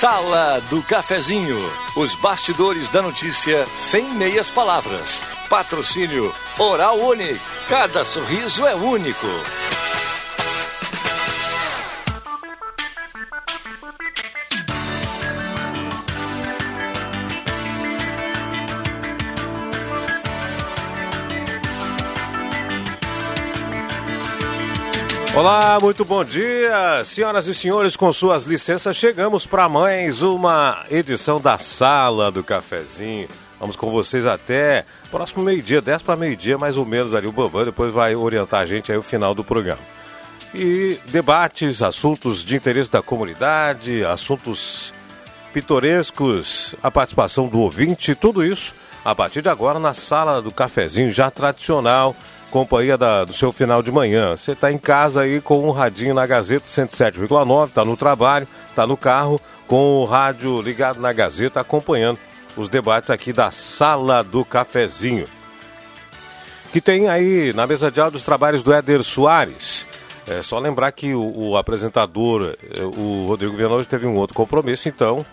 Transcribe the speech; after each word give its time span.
Sala 0.00 0.60
do 0.70 0.80
Cafezinho. 0.80 1.58
Os 1.96 2.14
bastidores 2.14 2.88
da 2.88 3.02
notícia 3.02 3.66
sem 3.76 4.04
meias 4.14 4.48
palavras. 4.48 5.24
Patrocínio 5.50 6.32
Oral 6.56 7.00
Unique. 7.00 7.40
Cada 7.68 8.04
sorriso 8.04 8.64
é 8.64 8.76
único. 8.76 9.26
Olá, 25.38 25.78
muito 25.80 26.04
bom 26.04 26.24
dia, 26.24 27.00
senhoras 27.04 27.46
e 27.46 27.54
senhores, 27.54 27.94
com 27.94 28.12
suas 28.12 28.42
licenças, 28.42 28.96
chegamos 28.96 29.46
para 29.46 29.68
mais 29.68 30.20
uma 30.20 30.84
edição 30.90 31.40
da 31.40 31.56
Sala 31.58 32.28
do 32.32 32.42
Cafezinho. 32.42 33.28
Vamos 33.60 33.76
com 33.76 33.88
vocês 33.88 34.26
até 34.26 34.84
próximo 35.12 35.44
meio-dia, 35.44 35.80
10 35.80 36.02
para 36.02 36.16
meio-dia, 36.16 36.58
mais 36.58 36.76
ou 36.76 36.84
menos 36.84 37.14
ali 37.14 37.28
o 37.28 37.32
Bambam, 37.32 37.64
depois 37.64 37.94
vai 37.94 38.16
orientar 38.16 38.62
a 38.62 38.66
gente 38.66 38.90
aí 38.90 38.98
o 38.98 39.02
final 39.02 39.32
do 39.32 39.44
programa. 39.44 39.78
E 40.52 40.98
debates, 41.06 41.82
assuntos 41.82 42.42
de 42.42 42.56
interesse 42.56 42.90
da 42.90 43.00
comunidade, 43.00 44.04
assuntos 44.04 44.92
pitorescos, 45.54 46.74
a 46.82 46.90
participação 46.90 47.46
do 47.46 47.60
ouvinte, 47.60 48.12
tudo 48.16 48.44
isso 48.44 48.74
a 49.04 49.14
partir 49.14 49.40
de 49.40 49.48
agora 49.48 49.78
na 49.78 49.94
Sala 49.94 50.42
do 50.42 50.52
Cafezinho, 50.52 51.12
já 51.12 51.30
tradicional 51.30 52.16
companhia 52.50 52.96
da, 52.96 53.24
do 53.24 53.32
seu 53.32 53.52
final 53.52 53.82
de 53.82 53.90
manhã. 53.90 54.36
Você 54.36 54.52
está 54.52 54.72
em 54.72 54.78
casa 54.78 55.22
aí 55.22 55.40
com 55.40 55.66
um 55.66 55.70
radinho 55.70 56.14
na 56.14 56.26
Gazeta 56.26 56.66
107,9, 56.66 57.68
está 57.68 57.84
no 57.84 57.96
trabalho, 57.96 58.48
está 58.68 58.86
no 58.86 58.96
carro, 58.96 59.40
com 59.66 59.98
o 60.00 60.04
rádio 60.04 60.60
ligado 60.60 61.00
na 61.00 61.12
Gazeta, 61.12 61.60
acompanhando 61.60 62.18
os 62.56 62.68
debates 62.68 63.10
aqui 63.10 63.32
da 63.32 63.50
Sala 63.50 64.22
do 64.22 64.44
Cafezinho. 64.44 65.26
Que 66.72 66.80
tem 66.80 67.08
aí 67.08 67.52
na 67.52 67.66
mesa 67.66 67.90
de 67.90 68.00
áudio 68.00 68.18
os 68.18 68.24
trabalhos 68.24 68.62
do 68.62 68.72
Éder 68.72 69.02
Soares. 69.02 69.86
É 70.26 70.42
só 70.42 70.58
lembrar 70.58 70.92
que 70.92 71.14
o, 71.14 71.50
o 71.50 71.56
apresentador, 71.56 72.54
é, 72.62 72.82
o 72.82 73.26
Rodrigo 73.26 73.56
Viana, 73.56 73.74
hoje 73.74 73.88
teve 73.88 74.06
um 74.06 74.14
outro 74.14 74.34
compromisso, 74.34 74.88
então 74.88 75.24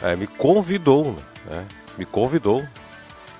é, 0.00 0.14
me 0.14 0.28
convidou, 0.28 1.16
né? 1.50 1.64
me 1.98 2.04
convidou, 2.04 2.62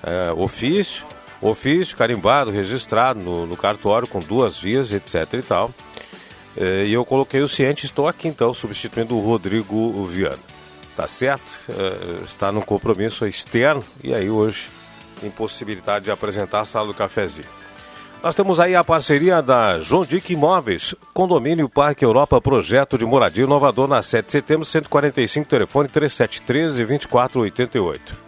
é, 0.03 0.31
ofício, 0.33 1.05
ofício 1.41 1.97
carimbado, 1.97 2.51
registrado 2.51 3.19
no, 3.19 3.45
no 3.45 3.57
cartório 3.57 4.07
com 4.07 4.19
duas 4.19 4.57
vias, 4.59 4.91
etc 4.93 5.33
e 5.33 5.41
tal. 5.41 5.71
É, 6.57 6.85
e 6.85 6.93
eu 6.93 7.03
coloquei 7.03 7.41
o 7.41 7.47
ciente, 7.47 7.85
estou 7.85 8.07
aqui 8.07 8.27
então, 8.27 8.53
substituindo 8.53 9.15
o 9.15 9.19
Rodrigo 9.19 10.05
Viana. 10.05 10.39
Tá 10.95 11.07
certo? 11.07 11.51
É, 11.69 12.23
está 12.23 12.51
num 12.51 12.61
compromisso 12.61 13.27
externo 13.27 13.83
e 14.01 14.13
aí 14.13 14.29
hoje 14.29 14.69
tem 15.19 15.29
possibilidade 15.29 16.05
de 16.05 16.11
apresentar 16.11 16.61
a 16.61 16.65
sala 16.65 16.87
do 16.87 16.93
cafezinho. 16.93 17.47
Nós 18.23 18.33
temos 18.33 18.59
aí 18.59 18.73
a 18.73 18.83
parceria 18.83 19.41
da 19.41 19.79
João 19.81 20.03
Dick 20.03 20.33
Imóveis, 20.33 20.95
Condomínio 21.13 21.69
Parque 21.69 22.03
Europa, 22.03 22.41
projeto 22.41 22.97
de 22.97 23.05
moradia 23.05 23.43
inovador 23.43 23.87
na 23.87 24.01
7 24.01 24.25
de 24.25 24.31
setembro, 24.31 24.65
145, 24.65 25.47
telefone 25.47 25.89
3713 25.89 26.85
2488. 26.85 28.24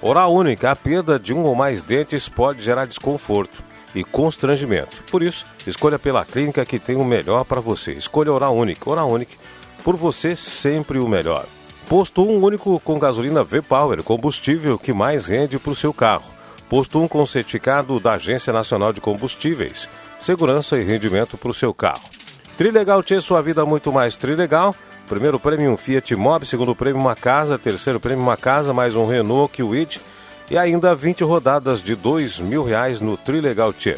Oral 0.00 0.32
única, 0.32 0.70
a 0.70 0.76
perda 0.76 1.18
de 1.18 1.34
um 1.34 1.42
ou 1.42 1.54
mais 1.54 1.82
dentes 1.82 2.28
pode 2.28 2.62
gerar 2.62 2.86
desconforto 2.86 3.64
e 3.94 4.04
constrangimento. 4.04 5.02
Por 5.10 5.22
isso, 5.22 5.44
escolha 5.66 5.98
pela 5.98 6.24
clínica 6.24 6.64
que 6.64 6.78
tem 6.78 6.96
o 6.96 7.04
melhor 7.04 7.44
para 7.44 7.60
você. 7.60 7.92
Escolha 7.92 8.32
Oral 8.32 8.56
Única. 8.56 8.88
Oral 8.88 9.10
Única, 9.10 9.34
por 9.82 9.96
você 9.96 10.36
sempre 10.36 10.98
o 10.98 11.08
melhor. 11.08 11.46
Posto 11.88 12.22
1 12.22 12.30
um 12.30 12.44
único 12.44 12.78
com 12.80 12.98
gasolina 12.98 13.42
V-Power, 13.42 14.02
combustível 14.02 14.78
que 14.78 14.92
mais 14.92 15.26
rende 15.26 15.58
para 15.58 15.72
o 15.72 15.76
seu 15.76 15.92
carro. 15.92 16.30
Posto 16.68 17.00
1 17.00 17.04
um 17.04 17.08
com 17.08 17.24
certificado 17.26 17.98
da 17.98 18.12
Agência 18.12 18.52
Nacional 18.52 18.92
de 18.92 19.00
Combustíveis. 19.00 19.88
Segurança 20.20 20.78
e 20.78 20.84
rendimento 20.84 21.36
para 21.36 21.50
o 21.50 21.54
seu 21.54 21.72
carro. 21.74 22.04
Trilegal 22.56 23.02
Tchê, 23.02 23.20
sua 23.20 23.40
vida 23.40 23.64
muito 23.64 23.90
mais 23.90 24.16
trilegal. 24.16 24.74
Primeiro 25.08 25.40
prêmio 25.40 25.72
um 25.72 25.76
Fiat 25.76 26.14
Mobi, 26.14 26.44
segundo 26.44 26.76
prêmio 26.76 27.00
uma 27.00 27.16
casa, 27.16 27.58
terceiro 27.58 27.98
prêmio 27.98 28.22
uma 28.22 28.36
casa, 28.36 28.74
mais 28.74 28.94
um 28.94 29.06
Renault 29.06 29.50
Kwid 29.56 30.00
e 30.50 30.58
ainda 30.58 30.94
20 30.94 31.24
rodadas 31.24 31.82
de 31.82 31.94
dois 31.94 32.38
mil 32.38 32.62
reais 32.62 33.00
no 33.00 33.16
Trilegal 33.16 33.72
Tchê. 33.72 33.96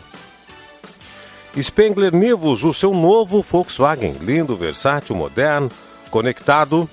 Spengler 1.61 2.15
Nivus, 2.15 2.63
o 2.63 2.73
seu 2.73 2.93
novo 2.93 3.43
Volkswagen, 3.43 4.19
lindo, 4.21 4.57
versátil, 4.57 5.17
moderno, 5.17 5.69
conectado 6.11 6.89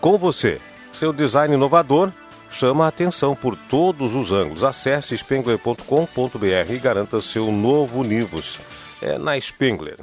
com 0.00 0.18
você. 0.18 0.60
Seu 0.92 1.12
design 1.12 1.54
inovador 1.54 2.12
chama 2.50 2.86
a 2.86 2.88
atenção 2.88 3.36
por 3.36 3.56
todos 3.56 4.16
os 4.16 4.32
ângulos. 4.32 4.64
Acesse 4.64 5.16
spengler.com.br 5.16 6.72
e 6.72 6.78
garanta 6.78 7.20
seu 7.20 7.52
novo 7.52 8.02
Nivus. 8.02 8.58
É 9.00 9.16
na 9.16 9.40
Spengler. 9.40 9.98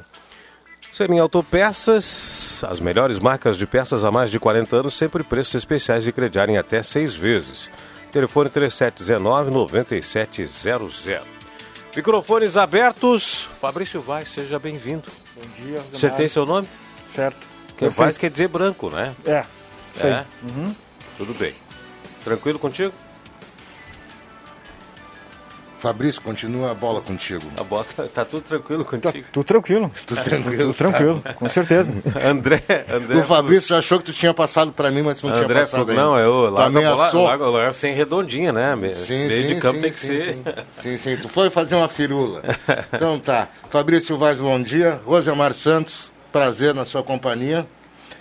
Semi 0.94 1.20
Autopeças, 1.20 2.64
as 2.68 2.80
melhores 2.82 3.18
marcas 3.20 3.58
de 3.58 3.66
peças 3.66 4.04
há 4.04 4.12
mais 4.12 4.30
de 4.30 4.38
40 4.40 4.76
anos, 4.76 4.94
sempre 4.94 5.24
preços 5.24 5.56
especiais 5.56 6.04
de 6.04 6.12
crediarem 6.12 6.58
até 6.58 6.84
seis 6.84 7.16
vezes. 7.16 7.72
Telefone 8.12 8.50
3719-9700. 8.50 11.22
Microfones 11.96 12.58
abertos. 12.58 13.48
Fabrício 13.60 14.02
Vaz, 14.02 14.30
seja 14.30 14.60
bem-vindo. 14.60 15.10
Bom 15.36 15.44
dia, 15.64 15.80
Você 15.92 16.10
tem 16.10 16.28
seu 16.28 16.46
nome? 16.46 16.68
Certo. 17.08 17.48
Que 17.78 17.88
Vaz 17.88 18.18
quer 18.18 18.30
dizer 18.30 18.50
branco, 18.50 18.90
né? 18.90 19.16
É, 19.26 19.46
sei. 19.94 20.12
É? 20.12 20.26
Uhum. 20.44 20.76
Tudo 21.18 21.34
bem. 21.34 21.54
Tranquilo 22.24 22.60
contigo? 22.60 22.94
Fabrício, 25.82 26.22
continua 26.22 26.72
a 26.72 26.74
bola 26.76 27.02
contigo. 27.02 27.42
A 27.58 27.64
bota 27.64 28.04
tá 28.14 28.24
tudo 28.24 28.44
tranquilo 28.44 28.84
Tá, 28.86 28.92
contigo. 29.12 29.26
tudo 29.32 29.44
tranquilo. 29.44 29.92
Tudo 30.06 30.22
tranquilo. 30.22 30.58
Tudo 30.58 30.74
tranquilo, 30.76 31.24
com 31.36 31.50
certeza. 31.50 31.92
André, 32.24 32.62
André. 32.88 33.18
O 33.18 33.24
Fabrício 33.24 33.76
achou 33.76 33.98
que 33.98 34.06
tu 34.06 34.14
tinha 34.14 34.34
passado 34.34 34.72
pra 34.72 34.92
mim, 34.92 35.02
mas 35.02 35.22
não 35.24 35.32
tinha 35.32 35.44
André 35.44 35.60
passado 35.62 35.88
falou, 35.88 36.02
não, 36.02 36.20
eu 36.20 36.32
Tu 36.50 36.54
largo 36.54 36.78
a 36.78 36.82
bola, 36.82 36.94
ameaçou. 36.94 37.24
largo, 37.24 37.50
largo 37.50 37.74
sem 37.74 37.94
redondinha, 37.96 38.52
né? 38.54 38.76
Me- 38.76 38.94
Sim, 38.94 39.28
Meio 39.28 39.32
sim, 39.50 39.56
de 39.56 39.62
campo 39.62 39.76
sim, 39.78 39.82
tem 39.82 39.92
que 39.92 39.98
sim, 40.00 40.08
ser. 40.08 40.38
Sim, 40.38 40.44
sim, 40.84 40.98
sim. 40.98 41.18
Tu 41.18 41.28
foi 41.28 41.50
fazer 41.50 41.76
uma 41.76 41.88
firula. 41.88 42.44
Então 42.94 43.18
tá. 43.20 43.48
Fabrício 43.70 44.16
Vaz, 44.18 44.38
bom 44.38 44.62
dia. 44.62 45.02
Rosemar 45.06 45.54
Santos, 45.54 46.12
prazer 46.32 46.76
na 46.76 46.86
sua 46.86 47.02
companhia. 47.02 47.66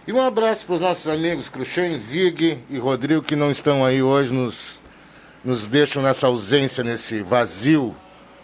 E 0.06 0.12
um 0.14 0.20
abraço 0.26 0.64
para 0.64 0.74
os 0.76 0.80
nossos 0.80 1.06
amigos 1.08 1.48
Cruxem, 1.50 1.98
Vig 1.98 2.64
e 2.70 2.78
Rodrigo, 2.78 3.22
que 3.22 3.36
não 3.36 3.50
estão 3.50 3.84
aí 3.84 4.02
hoje, 4.02 4.32
nos, 4.32 4.79
nos 5.44 5.66
deixam 5.66 6.02
nessa 6.02 6.26
ausência, 6.26 6.82
nesse 6.84 7.22
vazio, 7.22 7.94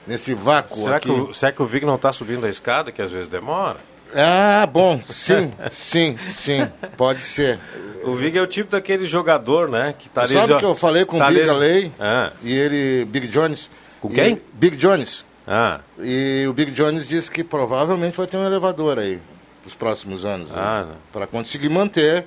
nesse 0.07 0.33
vácuo 0.34 0.83
Será 0.83 0.97
aqui. 0.97 1.09
que, 1.09 1.15
o, 1.21 1.34
será 1.34 1.53
que 1.53 1.62
o 1.62 1.67
Vig 1.67 1.84
não 1.84 1.99
tá 1.99 2.12
subindo 2.12 2.47
a 2.47 2.49
escada, 2.49 2.91
que 2.93 3.03
às 3.03 3.11
vezes 3.11 3.29
demora? 3.29 3.79
Ah, 4.15 4.65
bom, 4.67 5.01
sim, 5.03 5.53
sim, 5.71 6.17
sim, 6.31 6.67
pode 6.97 7.23
ser. 7.23 7.59
O 8.05 8.15
Vig 8.15 8.39
é 8.39 8.41
o 8.41 8.47
tipo 8.47 8.71
daquele 8.71 9.05
jogador, 9.07 9.69
né? 9.69 9.95
Que 9.99 10.09
tá 10.09 10.25
Sabe 10.25 10.53
já- 10.53 10.57
que 10.59 10.65
eu 10.65 10.75
falei 10.75 11.05
com 11.05 11.19
tá 11.19 11.27
o 11.27 11.29
Big 11.29 11.41
ali- 11.43 11.51
Alley 11.51 11.93
Ah, 11.99 12.33
e 12.43 12.55
ele, 12.57 13.05
Big 13.05 13.27
Jones. 13.27 13.69
Com 14.01 14.09
e- 14.11 14.15
quem? 14.15 14.41
Big 14.53 14.77
Jones. 14.77 15.25
ah, 15.47 15.81
E 15.99 16.47
o 16.49 16.53
Big 16.53 16.71
Jones 16.71 17.09
disse 17.09 17.31
que 17.31 17.43
provavelmente 17.43 18.17
vai 18.17 18.27
ter 18.28 18.37
um 18.37 18.47
elevador 18.47 18.99
aí 18.99 19.21
nos 19.65 19.75
próximos 19.75 20.25
anos. 20.25 20.51
Ah, 20.55 20.87
para 21.13 21.27
conseguir 21.27 21.69
manter. 21.69 22.27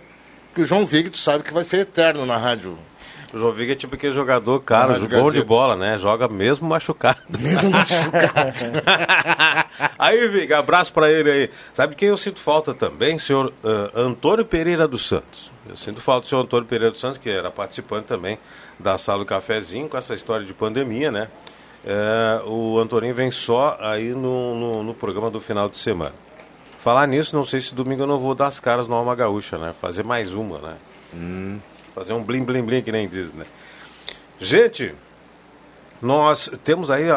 Que 0.53 0.61
o 0.61 0.65
João 0.65 0.85
Vig, 0.85 1.11
tu 1.11 1.17
sabe 1.17 1.43
que 1.43 1.53
vai 1.53 1.63
ser 1.63 1.77
eterno 1.81 2.25
na 2.25 2.35
rádio. 2.35 2.77
O 3.33 3.37
João 3.37 3.51
Vig 3.51 3.71
é 3.71 3.75
tipo 3.75 3.95
aquele 3.95 4.13
jogador, 4.13 4.59
cara, 4.61 4.95
Ah, 4.95 4.99
de 4.99 5.07
bom 5.07 5.31
de 5.31 5.43
bola, 5.43 5.75
né? 5.75 5.97
Joga 5.97 6.27
mesmo 6.27 6.67
machucado. 6.67 7.19
Mesmo 7.39 7.69
machucado. 7.69 8.53
aí, 9.97 10.27
Vig, 10.27 10.53
abraço 10.53 10.91
pra 10.91 11.11
ele 11.11 11.29
aí. 11.29 11.49
Sabe 11.73 11.95
quem 11.95 12.09
eu 12.09 12.17
sinto 12.17 12.39
falta 12.39 12.73
também? 12.73 13.19
Senhor 13.19 13.53
ah, 13.63 13.91
Antônio 13.93 14.45
Pereira 14.45 14.87
dos 14.87 15.05
Santos. 15.05 15.51
Eu 15.67 15.77
sinto 15.77 16.01
falta 16.01 16.21
do 16.21 16.27
senhor 16.27 16.41
Antônio 16.41 16.65
Pereira 16.65 16.91
dos 16.91 16.99
Santos, 16.99 17.19
que 17.19 17.29
era 17.29 17.51
participante 17.51 18.07
também 18.07 18.39
da 18.79 18.97
sala 18.97 19.19
do 19.19 19.25
cafezinho 19.25 19.87
com 19.87 19.97
essa 19.97 20.15
história 20.15 20.45
de 20.45 20.53
pandemia, 20.53 21.11
né? 21.11 21.27
É, 21.85 22.41
o 22.45 22.79
Antoninho 22.79 23.13
vem 23.13 23.31
só 23.31 23.77
aí 23.79 24.09
no, 24.09 24.55
no, 24.55 24.83
no 24.83 24.93
programa 24.93 25.29
do 25.29 25.39
final 25.39 25.69
de 25.69 25.77
semana. 25.77 26.13
Falar 26.79 27.05
nisso, 27.07 27.35
não 27.35 27.45
sei 27.45 27.61
se 27.61 27.75
domingo 27.75 28.03
eu 28.03 28.07
não 28.07 28.19
vou 28.19 28.33
dar 28.33 28.47
as 28.47 28.59
caras 28.59 28.87
no 28.87 28.95
Alma 28.95 29.13
Gaúcha, 29.13 29.57
né? 29.57 29.75
Fazer 29.79 30.03
mais 30.03 30.33
uma, 30.33 30.57
né? 30.59 30.75
Fazer 31.99 32.13
um 32.13 32.23
blim 32.23 32.45
blim 32.45 32.63
blim 32.63 32.81
que 32.81 32.93
nem 32.93 33.09
diz, 33.09 33.33
né? 33.33 33.43
Gente, 34.39 34.95
nós 36.01 36.49
temos 36.63 36.89
aí, 36.89 37.07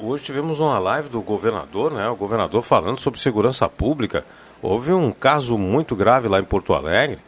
hoje 0.00 0.24
tivemos 0.24 0.58
uma 0.58 0.80
live 0.80 1.08
do 1.08 1.22
governador, 1.22 1.92
né? 1.92 2.08
O 2.08 2.16
governador 2.16 2.60
falando 2.62 2.98
sobre 2.98 3.20
segurança 3.20 3.68
pública. 3.68 4.24
Houve 4.60 4.92
um 4.92 5.12
caso 5.12 5.56
muito 5.56 5.94
grave 5.94 6.26
lá 6.26 6.40
em 6.40 6.42
Porto 6.42 6.74
Alegre, 6.74 7.20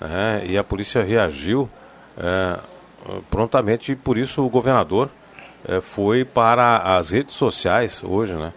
né? 0.00 0.42
E 0.44 0.58
a 0.58 0.64
polícia 0.64 1.04
reagiu 1.04 1.70
é, 2.18 2.58
prontamente 3.30 3.92
e 3.92 3.94
por 3.94 4.18
isso 4.18 4.44
o 4.44 4.48
governador 4.48 5.08
é, 5.64 5.80
foi 5.80 6.24
para 6.24 6.98
as 6.98 7.10
redes 7.10 7.36
sociais 7.36 8.02
hoje, 8.02 8.34
né? 8.34 8.52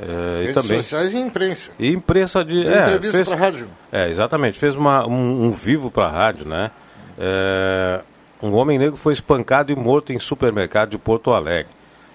É, 0.00 0.42
e 0.42 0.46
Redes 0.46 0.54
também 0.54 0.78
sociais 0.78 1.14
e 1.14 1.18
imprensa. 1.18 1.70
e 1.78 1.92
imprensa 1.92 2.44
de 2.44 2.66
é, 2.66 2.94
entrevista 2.94 3.24
pra 3.24 3.36
rádio. 3.36 3.68
É, 3.92 4.08
exatamente. 4.08 4.58
Fez 4.58 4.74
uma, 4.74 5.06
um, 5.06 5.44
um 5.44 5.50
vivo 5.52 5.92
para 5.92 6.06
a 6.06 6.10
rádio, 6.10 6.44
né? 6.44 6.72
É, 7.20 8.00
um 8.42 8.54
homem 8.54 8.78
negro 8.78 8.96
foi 8.96 9.12
espancado 9.12 9.70
e 9.70 9.76
morto 9.76 10.12
em 10.12 10.18
supermercado 10.18 10.90
de 10.90 10.98
Porto 10.98 11.30
Alegre. 11.30 11.70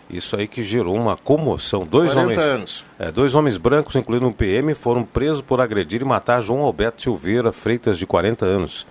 Isso 0.09 0.35
aí 0.35 0.47
que 0.47 0.63
gerou 0.63 0.95
uma 0.95 1.15
comoção. 1.15 1.83
Dois 1.83 2.13
40 2.13 2.31
homens, 2.31 2.39
anos. 2.39 2.85
É, 2.97 3.11
dois 3.11 3.35
homens 3.35 3.57
brancos, 3.57 3.95
incluindo 3.95 4.27
um 4.27 4.31
PM, 4.31 4.73
foram 4.73 5.03
presos 5.03 5.41
por 5.41 5.61
agredir 5.61 6.01
e 6.01 6.05
matar 6.05 6.41
João 6.41 6.61
Alberto 6.61 7.01
Silveira 7.01 7.51
Freitas, 7.51 7.97
de 7.97 8.05
40 8.05 8.45
anos. 8.45 8.87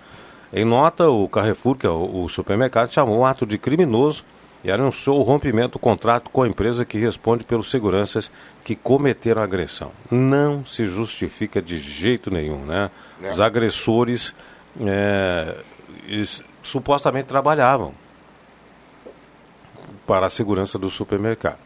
Em 0.53 0.63
nota, 0.63 1.09
o 1.09 1.27
Carrefour, 1.27 1.75
que 1.75 1.85
é 1.85 1.89
o, 1.89 2.23
o 2.23 2.29
supermercado, 2.29 2.91
chamou 2.91 3.19
o 3.19 3.25
ato 3.25 3.45
de 3.45 3.57
criminoso 3.57 4.23
e 4.63 4.71
anunciou 4.71 5.19
o 5.19 5.23
rompimento 5.23 5.73
do 5.73 5.79
contrato 5.79 6.29
com 6.29 6.41
a 6.41 6.47
empresa 6.47 6.83
que 6.83 6.97
responde 6.97 7.43
pelos 7.43 7.69
seguranças 7.69 8.31
que 8.63 8.75
cometeram 8.75 9.41
a 9.41 9.45
agressão. 9.45 9.91
Não 10.09 10.65
se 10.65 10.85
justifica 10.85 11.61
de 11.61 11.77
jeito 11.77 12.31
nenhum, 12.31 12.65
né? 12.65 12.89
É. 13.21 13.31
Os 13.31 13.39
agressores 13.39 14.33
é, 14.81 15.55
eles 16.07 16.41
supostamente 16.63 17.25
trabalhavam 17.27 17.93
para 20.07 20.27
a 20.27 20.29
segurança 20.29 20.77
do 20.77 20.89
supermercado. 20.89 21.57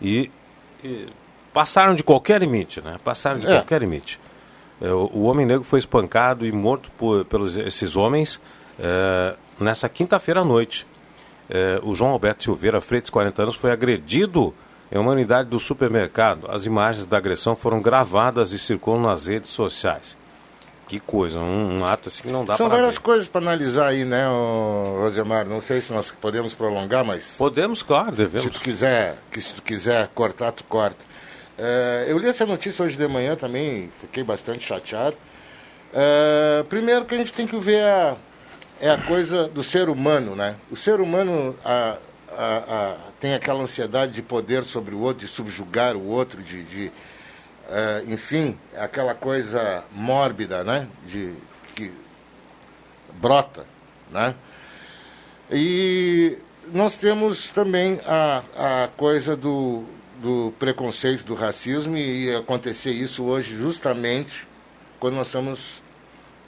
E, 0.00 0.30
e 0.82 1.08
passaram 1.52 1.94
de 1.94 2.02
qualquer 2.02 2.40
limite, 2.40 2.80
né? 2.80 2.98
Passaram 3.04 3.40
de 3.40 3.46
É. 3.46 3.54
qualquer 3.56 3.80
limite. 3.80 4.20
É, 4.80 4.90
o, 4.92 5.10
o 5.12 5.22
homem 5.24 5.46
negro 5.46 5.64
foi 5.64 5.78
espancado 5.78 6.46
e 6.46 6.52
morto 6.52 6.90
por, 6.92 7.24
pelos 7.24 7.56
esses 7.56 7.96
homens 7.96 8.40
é, 8.78 9.36
nessa 9.60 9.88
quinta-feira 9.88 10.40
à 10.40 10.44
noite. 10.44 10.86
É, 11.50 11.80
o 11.82 11.94
João 11.94 12.12
Alberto 12.12 12.42
Silveira 12.44 12.80
Freitas, 12.80 13.10
40 13.10 13.42
anos, 13.42 13.54
foi 13.56 13.70
agredido 13.70 14.54
em 14.90 14.98
uma 14.98 15.12
unidade 15.12 15.48
do 15.48 15.58
supermercado. 15.60 16.46
As 16.50 16.66
imagens 16.66 17.06
da 17.06 17.16
agressão 17.16 17.54
foram 17.56 17.80
gravadas 17.80 18.52
e 18.52 18.58
circulam 18.58 19.02
nas 19.02 19.26
redes 19.26 19.50
sociais. 19.50 20.16
Que 20.86 21.00
coisa, 21.00 21.38
um, 21.38 21.78
um 21.78 21.84
ato 21.86 22.08
assim 22.08 22.22
que 22.24 22.28
não 22.30 22.44
dá 22.44 22.56
São 22.56 22.68
várias 22.68 22.94
ver. 22.96 23.00
coisas 23.00 23.26
para 23.28 23.40
analisar 23.40 23.86
aí, 23.88 24.04
né, 24.04 24.26
Rosemar? 24.98 25.46
Não 25.46 25.60
sei 25.60 25.80
se 25.80 25.92
nós 25.92 26.10
podemos 26.10 26.54
prolongar, 26.54 27.04
mas 27.04 27.36
Podemos, 27.38 27.82
claro, 27.82 28.10
se 28.10 28.16
devemos. 28.16 28.50
tu 28.52 28.60
quiser, 28.60 29.16
que 29.30 29.40
se 29.40 29.54
tu 29.54 29.62
quiser 29.62 30.08
cortar, 30.08 30.52
tu 30.52 30.64
corta. 30.64 31.04
É, 31.58 32.06
eu 32.08 32.18
li 32.18 32.28
essa 32.28 32.44
notícia 32.44 32.84
hoje 32.84 32.96
de 32.96 33.06
manhã 33.08 33.36
também, 33.36 33.90
fiquei 34.00 34.22
bastante 34.22 34.64
chateado. 34.66 35.16
É, 35.94 36.64
primeiro 36.68 37.04
que 37.04 37.14
a 37.14 37.18
gente 37.18 37.32
tem 37.32 37.46
que 37.46 37.56
ver 37.56 37.84
a, 37.84 38.16
é 38.80 38.90
a 38.90 38.98
coisa 38.98 39.48
do 39.48 39.62
ser 39.62 39.88
humano, 39.88 40.34
né? 40.34 40.56
O 40.70 40.76
ser 40.76 41.00
humano 41.00 41.54
a- 41.64 41.96
a- 42.36 42.94
tem 43.20 43.34
aquela 43.34 43.60
ansiedade 43.62 44.12
de 44.12 44.22
poder 44.22 44.64
sobre 44.64 44.94
o 44.94 45.00
outro, 45.00 45.24
de 45.24 45.30
subjugar 45.30 45.94
o 45.96 46.04
outro, 46.06 46.42
de, 46.42 46.62
de, 46.64 46.92
é, 47.72 48.04
enfim, 48.06 48.58
aquela 48.76 49.14
coisa 49.14 49.82
mórbida, 49.90 50.62
né? 50.62 50.88
De, 51.06 51.32
que 51.74 51.90
brota, 53.14 53.64
né? 54.10 54.34
E 55.50 56.38
nós 56.72 56.96
temos 56.96 57.50
também 57.50 58.00
a, 58.06 58.42
a 58.84 58.88
coisa 58.96 59.36
do, 59.36 59.84
do 60.20 60.52
preconceito, 60.58 61.24
do 61.24 61.34
racismo, 61.34 61.96
e 61.96 62.34
acontecer 62.34 62.90
isso 62.92 63.24
hoje 63.24 63.56
justamente 63.56 64.46
quando 64.98 65.14
nós 65.16 65.26
estamos 65.26 65.82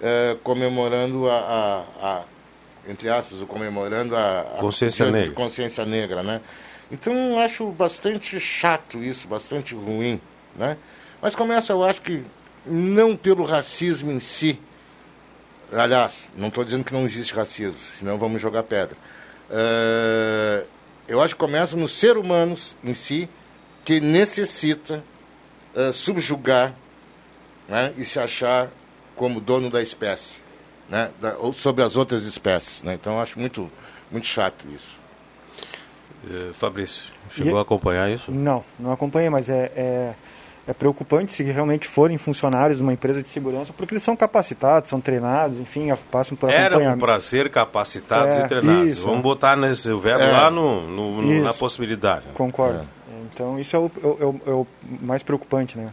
eh, 0.00 0.37
comemorando 0.43 1.29
a, 1.29 1.35
a, 2.00 2.06
a- 2.19 2.25
entre 2.87 3.09
aspas, 3.09 3.41
comemorando 3.44 4.15
a, 4.15 4.41
a 4.41 4.59
Consciência 4.61 5.11
Negra. 5.11 5.32
consciência 5.32 5.87
negra, 5.87 6.23
né? 6.23 6.41
Então 6.93 7.41
acho 7.41 7.67
bastante 7.73 8.38
chato 8.38 9.03
isso, 9.03 9.26
bastante 9.26 9.75
ruim, 9.75 10.21
né? 10.55 10.76
Mas 11.25 11.35
começa, 11.35 11.73
eu 11.73 11.82
acho 11.82 12.03
que 12.03 12.23
não 12.67 13.17
pelo 13.17 13.44
racismo 13.44 14.12
em 14.12 14.19
si, 14.19 14.61
Aliás, 15.73 16.31
não 16.37 16.49
estou 16.49 16.62
dizendo 16.62 16.85
que 16.85 16.93
não 16.93 17.05
existe 17.05 17.35
racismo, 17.35 17.79
senão 17.81 18.19
vamos 18.19 18.41
jogar 18.41 18.62
pedra. 18.65 18.97
Eh, 19.50 20.65
eu 21.09 21.21
acho 21.23 21.35
que 21.35 21.41
começa 21.41 21.76
no 21.76 21.88
ser 21.88 22.19
humano 22.19 22.55
em 22.85 22.93
si, 22.93 23.29
que 23.85 23.99
necessita 24.00 25.03
eh, 25.75 25.91
subjugar 25.91 26.75
né, 27.67 27.93
e 27.97 28.05
se 28.05 28.21
achar 28.21 28.69
como 29.17 29.41
dono 29.41 29.71
da 29.71 29.81
espécie, 29.82 30.43
né, 30.91 31.11
da- 31.21 31.38
ou 31.38 31.53
sobre 31.53 31.82
as 31.82 31.97
outras 31.97 32.25
espécies. 32.25 32.82
Né? 32.82 32.94
Então, 32.94 33.15
eu 33.15 33.21
acho 33.21 33.38
muito, 33.41 33.69
muito 34.12 34.26
chato 34.26 34.67
isso. 34.73 35.00
Eh, 36.31 36.53
Fabrício, 36.53 37.11
chegou 37.31 37.55
E- 37.55 37.59
a 37.59 37.62
acompanhar 37.62 38.11
isso? 38.11 38.31
Não, 38.31 38.62
não 38.79 38.93
acompanhei, 38.93 39.31
mas 39.31 39.49
é, 39.49 39.73
é, 39.75 40.15
é 40.66 40.72
preocupante 40.72 41.32
se 41.32 41.43
realmente 41.43 41.87
forem 41.87 42.16
funcionários 42.16 42.78
de 42.78 42.82
uma 42.82 42.93
empresa 42.93 43.22
de 43.22 43.28
segurança, 43.28 43.72
porque 43.76 43.93
eles 43.94 44.02
são 44.02 44.16
capacitados, 44.16 44.88
são 44.88 45.00
treinados, 45.00 45.61
enfim, 45.61 45.93
passam 46.11 46.37
por 46.37 46.49
Eram 46.49 46.76
acompanhamento. 46.76 47.00
para 47.05 47.20
ser 47.20 47.50
capacitados 47.50 48.38
É, 48.38 48.44
e 48.44 48.49
trenados. 48.49 48.87
isso. 48.93 49.05
Vamos 49.06 49.22
botar 49.22 49.56
nesse 49.56 49.90
o 49.90 50.00
verbo 50.00 50.25
É. 50.25 50.32
lá 50.32 50.50
no, 50.50 50.88
no- 50.88 51.20
no- 51.22 51.43
na 51.44 51.52
possibilidade. 51.52 52.25
Concordo. 52.34 52.87
Então 53.32 53.58
isso 53.58 53.76
é 53.76 53.78
o, 53.78 53.90
é 54.02 54.06
o- 54.06 54.19
é 54.20 54.25
o- 54.25 54.40
é 54.46 54.50
o 54.52 54.66
mais 55.02 55.22
preocupante, 55.22 55.76
né? 55.76 55.93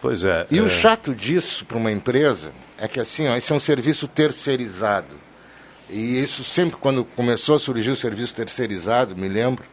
Pois 0.00 0.24
é. 0.24 0.46
E 0.50 0.58
é, 0.58 0.62
o 0.62 0.68
chato 0.68 1.14
disso 1.14 1.64
para 1.64 1.78
uma 1.78 1.90
empresa 1.92 2.50
é 2.76 2.88
que 2.88 2.98
assim, 3.00 3.28
ó, 3.28 3.36
isso 3.36 3.52
é 3.52 3.56
um 3.56 3.60
serviço 3.60 4.06
terceirizado. 4.08 5.14
E 5.88 6.20
isso 6.20 6.42
sempre, 6.42 6.76
quando 6.76 7.04
começou 7.04 7.54
a 7.54 7.58
surgir 7.58 7.90
o 7.90 7.96
serviço 7.96 8.34
terceirizado, 8.34 9.14
me 9.16 9.28
lembro, 9.28 9.64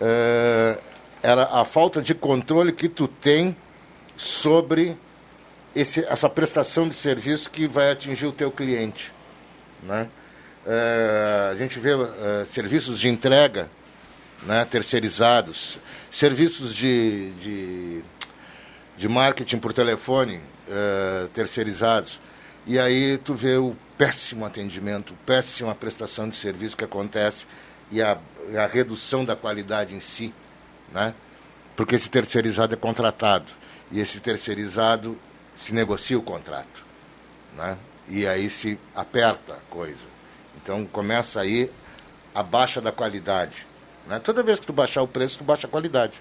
eh, 0.00 0.78
era 1.22 1.44
a 1.44 1.64
falta 1.64 2.00
de 2.00 2.14
controle 2.14 2.72
que 2.72 2.88
tu 2.88 3.08
tem 3.08 3.56
sobre 4.16 4.96
esse, 5.74 6.04
essa 6.04 6.28
prestação 6.28 6.88
de 6.88 6.94
serviço 6.94 7.50
que 7.50 7.66
vai 7.66 7.90
atingir 7.90 8.26
o 8.26 8.32
teu 8.32 8.50
cliente. 8.50 9.12
Né? 9.82 10.08
Eh, 10.66 11.50
a 11.52 11.56
gente 11.56 11.78
vê 11.78 11.92
eh, 11.92 12.44
serviços 12.50 12.98
de 12.98 13.08
entrega 13.08 13.68
né, 14.42 14.64
terceirizados, 14.64 15.78
serviços 16.10 16.74
de, 16.74 17.30
de 17.40 18.02
de 18.98 19.08
marketing 19.08 19.58
por 19.58 19.72
telefone 19.72 20.40
eh, 20.68 21.28
terceirizados. 21.32 22.20
E 22.66 22.78
aí 22.78 23.16
tu 23.16 23.32
vê 23.32 23.56
o 23.56 23.76
péssimo 23.96 24.44
atendimento, 24.44 25.14
péssima 25.24 25.74
prestação 25.74 26.28
de 26.28 26.34
serviço 26.34 26.76
que 26.76 26.84
acontece 26.84 27.46
e 27.92 28.02
a, 28.02 28.18
a 28.56 28.66
redução 28.66 29.24
da 29.24 29.36
qualidade 29.36 29.94
em 29.94 30.00
si, 30.00 30.34
né? 30.92 31.14
Porque 31.76 31.94
esse 31.94 32.10
terceirizado 32.10 32.74
é 32.74 32.76
contratado 32.76 33.52
e 33.92 34.00
esse 34.00 34.20
terceirizado 34.20 35.16
se 35.54 35.72
negocia 35.74 36.18
o 36.18 36.22
contrato, 36.22 36.84
né? 37.56 37.76
E 38.08 38.26
aí 38.26 38.48
se 38.50 38.78
aperta 38.94 39.54
a 39.54 39.70
coisa. 39.72 40.06
Então 40.62 40.84
começa 40.86 41.40
aí 41.40 41.70
a 42.34 42.42
baixa 42.42 42.80
da 42.80 42.90
qualidade, 42.92 43.66
né? 44.06 44.18
Toda 44.18 44.42
vez 44.42 44.58
que 44.58 44.66
tu 44.66 44.72
baixar 44.72 45.02
o 45.02 45.08
preço, 45.08 45.38
tu 45.38 45.44
baixa 45.44 45.66
a 45.66 45.70
qualidade. 45.70 46.20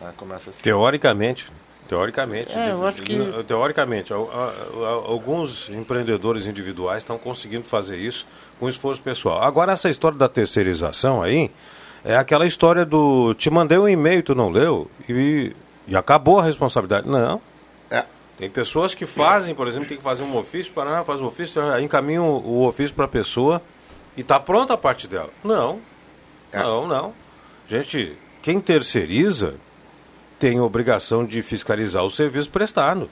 Né? 0.00 0.12
Começa 0.16 0.50
assim. 0.50 0.60
Teoricamente, 0.62 1.48
teoricamente, 1.88 2.52
É, 2.56 2.70
eu 2.70 2.86
acho 2.86 3.02
que- 3.02 3.44
teoricamente, 3.44 4.12
alguns 5.06 5.68
empreendedores 5.68 6.46
individuais 6.46 7.02
estão 7.02 7.18
conseguindo 7.18 7.64
fazer 7.64 7.96
isso 7.96 8.26
com 8.58 8.68
esforço 8.68 9.02
pessoal. 9.02 9.42
Agora 9.42 9.72
essa 9.72 9.90
história 9.90 10.16
da 10.16 10.28
terceirização 10.28 11.22
aí 11.22 11.50
é 12.04 12.16
aquela 12.16 12.46
história 12.46 12.84
do 12.84 13.34
te 13.34 13.50
mandei 13.50 13.78
um 13.78 13.88
e-mail, 13.88 14.22
tu 14.22 14.34
não 14.34 14.50
leu 14.50 14.90
e, 15.08 15.54
e 15.86 15.96
acabou 15.96 16.38
a 16.38 16.42
responsabilidade. 16.42 17.08
Não. 17.08 17.40
É. 17.90 18.04
Tem 18.38 18.48
pessoas 18.48 18.94
que 18.94 19.06
fazem, 19.06 19.54
por 19.54 19.68
exemplo, 19.68 19.88
tem 19.88 19.96
que 19.96 20.02
fazer 20.02 20.22
um 20.22 20.36
ofício, 20.36 20.72
para 20.72 21.04
faz 21.04 21.20
o 21.20 21.26
ofício, 21.26 21.60
aí 21.62 21.84
encaminham 21.84 22.28
o, 22.28 22.60
o 22.62 22.66
ofício 22.66 22.94
para 22.94 23.04
a 23.04 23.08
pessoa 23.08 23.60
e 24.16 24.22
está 24.22 24.40
pronta 24.40 24.74
a 24.74 24.78
parte 24.78 25.06
dela. 25.06 25.30
Não. 25.44 25.80
É. 26.52 26.58
Não, 26.58 26.86
não. 26.86 27.12
Gente, 27.68 28.16
quem 28.42 28.60
terceiriza 28.60 29.56
tem 30.38 30.58
obrigação 30.58 31.24
de 31.24 31.42
fiscalizar 31.42 32.02
o 32.02 32.10
serviço 32.10 32.50
prestado. 32.50 33.10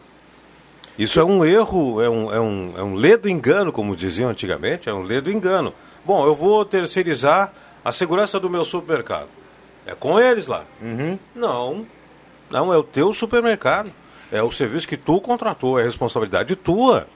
Isso 0.98 1.20
é 1.20 1.24
um 1.24 1.44
erro, 1.44 2.02
é 2.02 2.10
um, 2.10 2.32
é, 2.32 2.40
um, 2.40 2.74
é 2.76 2.82
um 2.82 2.94
ledo 2.94 3.28
engano, 3.28 3.70
como 3.70 3.94
diziam 3.94 4.30
antigamente, 4.30 4.88
é 4.88 4.94
um 4.94 5.02
ledo 5.02 5.30
engano. 5.30 5.72
Bom, 6.04 6.26
eu 6.26 6.34
vou 6.34 6.64
terceirizar 6.64 7.52
a 7.88 7.92
segurança 7.92 8.38
do 8.38 8.50
meu 8.50 8.64
supermercado. 8.64 9.28
É 9.86 9.94
com 9.94 10.20
eles 10.20 10.46
lá. 10.46 10.64
Não, 11.34 11.86
não, 12.50 12.72
é 12.72 12.76
o 12.76 12.82
teu 12.82 13.12
supermercado. 13.12 13.90
É 14.30 14.42
o 14.42 14.50
serviço 14.50 14.86
que 14.86 14.96
tu 14.96 15.20
contratou, 15.20 15.78
é 15.80 15.84
responsabilidade 15.84 16.54
tua. 16.54 17.06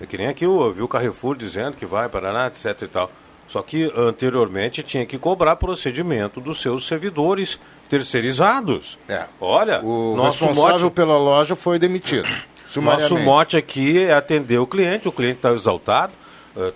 É 0.00 0.06
que 0.06 0.16
nem 0.16 0.28
aqui 0.28 0.44
eu 0.44 0.74
o 0.80 0.88
Carrefour 0.88 1.36
dizendo 1.36 1.76
que 1.76 1.84
vai, 1.84 2.08
Paraná, 2.08 2.46
etc 2.46 2.82
e 2.82 2.86
tal. 2.86 3.10
Só 3.48 3.60
que 3.62 3.92
anteriormente 3.96 4.82
tinha 4.82 5.04
que 5.04 5.18
cobrar 5.18 5.56
procedimento 5.56 6.40
dos 6.40 6.62
seus 6.62 6.86
servidores 6.86 7.60
terceirizados. 7.88 8.98
É. 9.08 9.26
Olha, 9.40 9.80
O 9.84 10.16
nosso 10.16 10.46
responsável 10.46 10.84
mote, 10.84 10.94
pela 10.94 11.18
loja 11.18 11.54
foi 11.54 11.78
demitido. 11.78 12.28
nosso 12.76 13.18
mote 13.18 13.56
aqui 13.56 14.02
é 14.02 14.14
atender 14.14 14.58
o 14.58 14.66
cliente, 14.66 15.06
o 15.06 15.12
cliente 15.12 15.36
está 15.36 15.52
exaltado, 15.52 16.14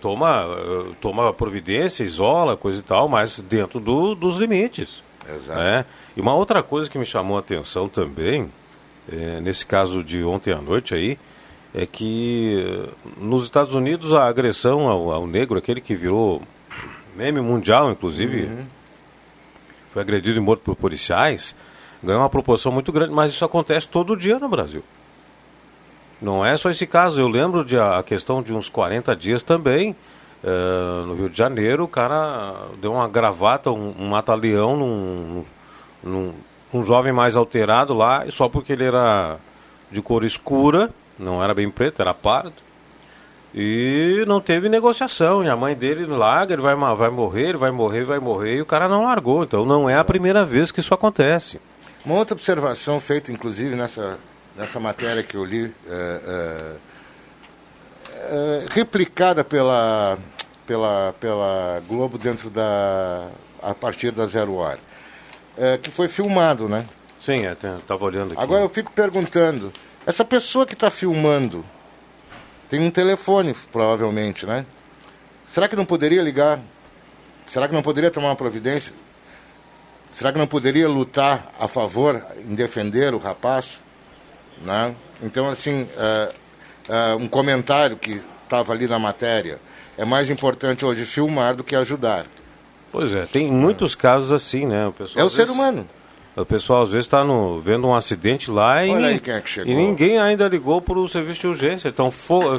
toma, 0.01 0.47
eh, 0.49 0.95
toma 1.01 1.33
providência, 1.33 2.03
isola, 2.05 2.57
coisa 2.57 2.81
e 2.81 2.83
tal, 2.83 3.09
mas 3.09 3.41
dentro 3.41 3.79
do- 3.81 4.15
dos 4.15 4.39
limites. 4.39 5.05
Exato. 5.29 5.59
né? 5.59 5.85
E 6.17 6.21
uma 6.21 6.35
outra 6.37 6.63
coisa 6.63 6.89
que 6.89 6.97
me 6.99 7.05
chamou 7.05 7.37
a 7.37 7.41
atenção 7.41 7.89
também, 7.89 8.51
eh, 9.13 9.41
nesse 9.43 9.67
caso 9.67 10.03
de 10.05 10.23
ontem 10.25 10.53
à 10.53 10.61
noite 10.63 10.95
aí, 10.95 11.19
é 11.75 11.85
que 11.85 12.89
nos 13.19 13.43
Estados 13.45 13.75
Unidos 13.75 14.13
a 14.13 14.27
agressão 14.27 14.89
ao, 14.89 15.11
ao 15.11 15.27
negro, 15.27 15.59
aquele 15.59 15.81
que 15.81 15.95
virou 15.95 16.41
meme 17.17 17.41
mundial, 17.41 17.91
inclusive, 17.91 18.45
uhum. 18.45 18.67
foi 19.91 20.03
agredido 20.03 20.39
e 20.39 20.41
morto 20.41 20.63
por 20.63 20.77
policiais, 20.77 21.55
ganhou 22.03 22.23
uma 22.23 22.31
proporção 22.31 22.71
muito 22.71 22.93
grande, 22.93 23.13
mas 23.13 23.33
isso 23.33 23.45
acontece 23.45 23.89
todo 23.89 24.17
dia 24.17 24.39
no 24.39 24.49
Brasil. 24.49 24.83
Não 26.21 26.45
é 26.45 26.57
só 26.57 26.71
esse 26.71 26.87
caso, 26.87 27.21
eu 27.21 27.29
lembro 27.29 27.65
de 27.65 27.79
a 27.79 28.03
questão 28.03 28.43
de 28.43 28.53
uns 28.53 28.69
40 28.69 29.15
dias 29.15 29.43
também, 29.43 29.95
uh, 30.43 31.07
no 31.07 31.15
Rio 31.15 31.29
de 31.29 31.37
Janeiro, 31.37 31.85
o 31.85 31.89
cara 31.89 32.55
deu 32.81 32.93
uma 32.93 33.07
gravata, 33.07 33.71
um, 33.71 33.95
um 33.99 34.09
mata-leão 34.09 34.77
num, 34.77 35.45
num, 36.03 36.33
num 36.73 36.85
jovem 36.85 37.13
mais 37.13 37.37
alterado 37.37 37.93
lá, 37.93 38.25
só 38.31 38.49
porque 38.49 38.73
ele 38.73 38.85
era 38.85 39.39
de 39.91 40.01
cor 40.01 40.25
escura, 40.25 40.91
não 41.19 41.43
era 41.43 41.55
bem 41.55 41.71
preto, 41.71 42.01
era 42.01 42.15
pardo. 42.15 42.67
E 43.55 44.23
não 44.27 44.39
teve 44.39 44.69
negociação. 44.69 45.43
E 45.43 45.49
a 45.49 45.57
mãe 45.57 45.75
dele 45.75 46.05
larga, 46.05 46.53
ele 46.53 46.61
vai, 46.61 46.75
vai 46.75 47.11
morrer, 47.11 47.49
ele 47.49 47.59
vai 47.59 47.71
morrer, 47.71 48.05
vai 48.05 48.19
morrer, 48.19 48.57
e 48.57 48.61
o 48.61 48.67
cara 48.67 48.87
não 48.87 49.05
largou. 49.05 49.45
Então 49.45 49.65
não 49.65 49.89
é 49.89 49.97
a 49.97 50.05
primeira 50.05 50.45
vez 50.45 50.71
que 50.71 50.81
isso 50.81 50.93
acontece. 50.93 51.59
Uma 52.05 52.17
outra 52.17 52.35
observação 52.35 53.01
feita, 53.01 53.33
inclusive, 53.33 53.75
nessa, 53.75 54.19
nessa 54.57 54.81
matéria 54.81 55.23
que 55.23 55.37
eu 55.37 55.45
li, 55.45 55.73
é, 55.89 56.21
é, 56.27 56.77
é, 58.15 58.67
replicada 58.71 59.45
pela, 59.45 60.19
pela, 60.67 61.15
pela 61.21 61.83
Globo 61.87 62.19
dentro 62.19 62.51
da. 62.51 63.29
a 63.63 63.75
partir 63.75 64.11
da 64.13 64.27
Zero 64.27 64.55
Hora, 64.55 64.81
é, 65.57 65.79
que 65.79 65.91
foi 65.91 66.09
filmado, 66.09 66.69
né? 66.69 66.87
Sim, 67.21 67.47
estava 67.47 68.05
olhando 68.05 68.33
aqui. 68.33 68.43
Agora 68.43 68.63
eu 68.63 68.69
fico 68.69 68.93
perguntando 68.93 69.73
essa 70.07 70.25
pessoa 70.25 70.67
que 70.67 70.75
está 70.75 70.91
filmando 70.91 71.65
tem 72.69 72.81
um 72.81 72.91
telefone, 72.91 73.55
provavelmente, 73.71 74.45
né? 74.45 74.67
Será 75.47 75.69
que 75.69 75.77
não 75.77 75.85
poderia 75.85 76.21
ligar? 76.21 76.61
Será 77.45 77.69
que 77.69 77.75
não 77.75 77.83
poderia 77.83 78.11
tomar 78.11 78.29
uma 78.29 78.37
providência? 78.37 78.93
Será 80.11 80.33
que 80.33 80.39
não 80.39 80.47
poderia 80.47 80.89
lutar 80.89 81.53
a 81.61 81.69
favor, 81.69 82.25
em 82.39 82.55
defender 82.55 83.15
o 83.15 83.19
rapaz? 83.19 83.83
Né? 84.63 84.95
Então, 85.23 85.47
assim, 85.49 85.83
uh, 85.83 86.35
uh, 86.89 87.17
um 87.17 87.27
comentário 87.27 87.97
que 87.97 88.21
estava 88.45 88.73
ali 88.73 88.87
na 88.87 88.99
matéria. 88.99 89.59
É 89.99 90.05
mais 90.05 90.31
importante 90.31 90.85
hoje 90.85 91.05
filmar 91.05 91.57
do 91.57 91.65
que 91.65 91.75
ajudar. 91.75 92.27
Pois 92.93 93.13
é, 93.13 93.27
tem 93.27 93.51
muitos 93.51 93.95
casos 93.95 94.33
assim, 94.33 94.67
né? 94.67 94.87
O 94.87 94.93
pessoal, 94.93 95.23
é 95.23 95.27
o 95.27 95.31
ser 95.31 95.51
humano. 95.51 95.87
O 96.37 96.45
pessoal 96.45 96.83
às 96.83 96.91
vezes 96.91 97.07
está 97.07 97.23
vendo 97.63 97.87
um 97.87 97.95
acidente 97.95 98.51
lá 98.51 98.85
e, 98.85 98.91
é 98.91 99.21
e, 99.65 99.75
ninguém 99.75 100.19
ainda 100.19 100.47
ligou 100.47 100.83
para 100.83 100.99
o 100.99 101.09
serviço 101.09 101.41
de 101.41 101.47
urgência. 101.47 101.89
Estão 101.89 102.11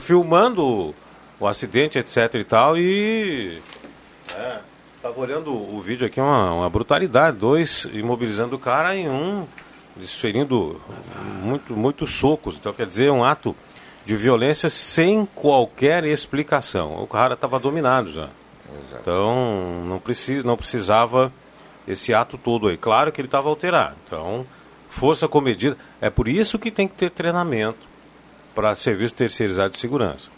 filmando 0.01 0.95
o 1.39 1.47
acidente, 1.47 1.99
etc 1.99 2.33
e 2.35 2.43
tal, 2.43 2.77
e. 2.77 3.61
Estava 4.95 5.15
é, 5.15 5.19
olhando 5.19 5.53
o 5.53 5.79
vídeo 5.79 6.07
aqui, 6.07 6.19
uma, 6.19 6.51
uma 6.53 6.69
brutalidade. 6.69 7.37
Dois 7.37 7.87
imobilizando 7.93 8.55
o 8.55 8.59
cara 8.59 8.95
e 8.95 9.07
um 9.07 9.47
desferindo 9.99 10.79
muito, 11.41 11.75
muitos 11.75 12.13
socos. 12.13 12.55
Então 12.55 12.73
quer 12.73 12.85
dizer, 12.85 13.11
um 13.11 13.23
ato 13.23 13.55
de 14.05 14.15
violência 14.15 14.69
sem 14.69 15.25
qualquer 15.25 16.05
explicação. 16.05 17.01
O 17.01 17.07
cara 17.07 17.33
estava 17.33 17.59
dominado 17.59 18.09
já. 18.09 18.29
Exato. 18.81 19.01
Então 19.01 19.85
não, 19.85 19.99
precisa, 19.99 20.47
não 20.47 20.55
precisava 20.55 21.31
esse 21.87 22.13
ato 22.13 22.37
todo 22.37 22.67
aí. 22.67 22.77
Claro 22.77 23.11
que 23.11 23.19
ele 23.19 23.27
estava 23.27 23.49
alterado. 23.49 23.95
Então, 24.05 24.45
força 24.89 25.27
comedida. 25.27 25.77
É 25.99 26.09
por 26.09 26.27
isso 26.27 26.57
que 26.57 26.71
tem 26.71 26.87
que 26.87 26.95
ter 26.95 27.09
treinamento 27.09 27.87
para 28.55 28.73
serviço 28.75 29.13
terceirizado 29.13 29.73
de 29.73 29.79
segurança. 29.79 30.29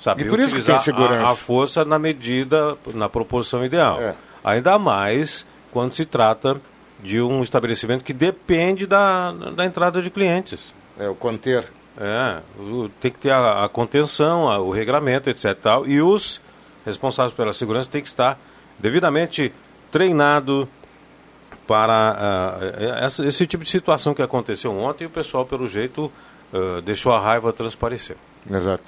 Saber 0.00 0.26
e 0.26 0.28
por 0.28 0.38
isso 0.38 0.54
que 0.54 0.62
tem 0.62 0.78
segurança. 0.78 1.28
A, 1.28 1.30
a, 1.32 1.34
força 1.34 1.84
na 1.84 1.98
medida, 1.98 2.76
na 2.94 3.08
proporção 3.08 3.64
ideal. 3.64 4.00
É. 4.00 4.14
Ainda 4.44 4.78
mais 4.78 5.44
quando 5.72 5.94
se 5.94 6.04
trata 6.04 6.60
de 7.00 7.20
um 7.20 7.42
estabelecimento 7.42 8.04
que 8.04 8.12
depende 8.12 8.86
da, 8.86 9.32
da 9.32 9.64
entrada 9.64 10.02
de 10.02 10.10
clientes. 10.10 10.74
É, 10.98 11.08
o 11.08 11.14
conter. 11.14 11.66
É, 12.00 12.40
tem 13.00 13.10
que 13.10 13.18
ter 13.18 13.32
a, 13.32 13.64
a 13.64 13.68
contenção, 13.68 14.48
a, 14.48 14.58
o 14.58 14.70
regramento, 14.70 15.28
etc. 15.30 15.54
Tal, 15.54 15.86
e 15.86 16.00
os 16.00 16.40
responsáveis 16.86 17.34
pela 17.34 17.52
segurança 17.52 17.90
têm 17.90 18.02
que 18.02 18.08
estar 18.08 18.38
devidamente 18.78 19.52
treinado, 19.90 20.68
para 21.68 22.58
uh, 22.58 23.04
essa, 23.04 23.26
esse 23.26 23.46
tipo 23.46 23.62
de 23.62 23.68
situação 23.68 24.14
que 24.14 24.22
aconteceu 24.22 24.74
ontem, 24.74 25.04
o 25.04 25.10
pessoal, 25.10 25.44
pelo 25.44 25.68
jeito, 25.68 26.10
uh, 26.50 26.80
deixou 26.80 27.12
a 27.12 27.20
raiva 27.20 27.52
transparecer. 27.52 28.16
Exato. 28.50 28.84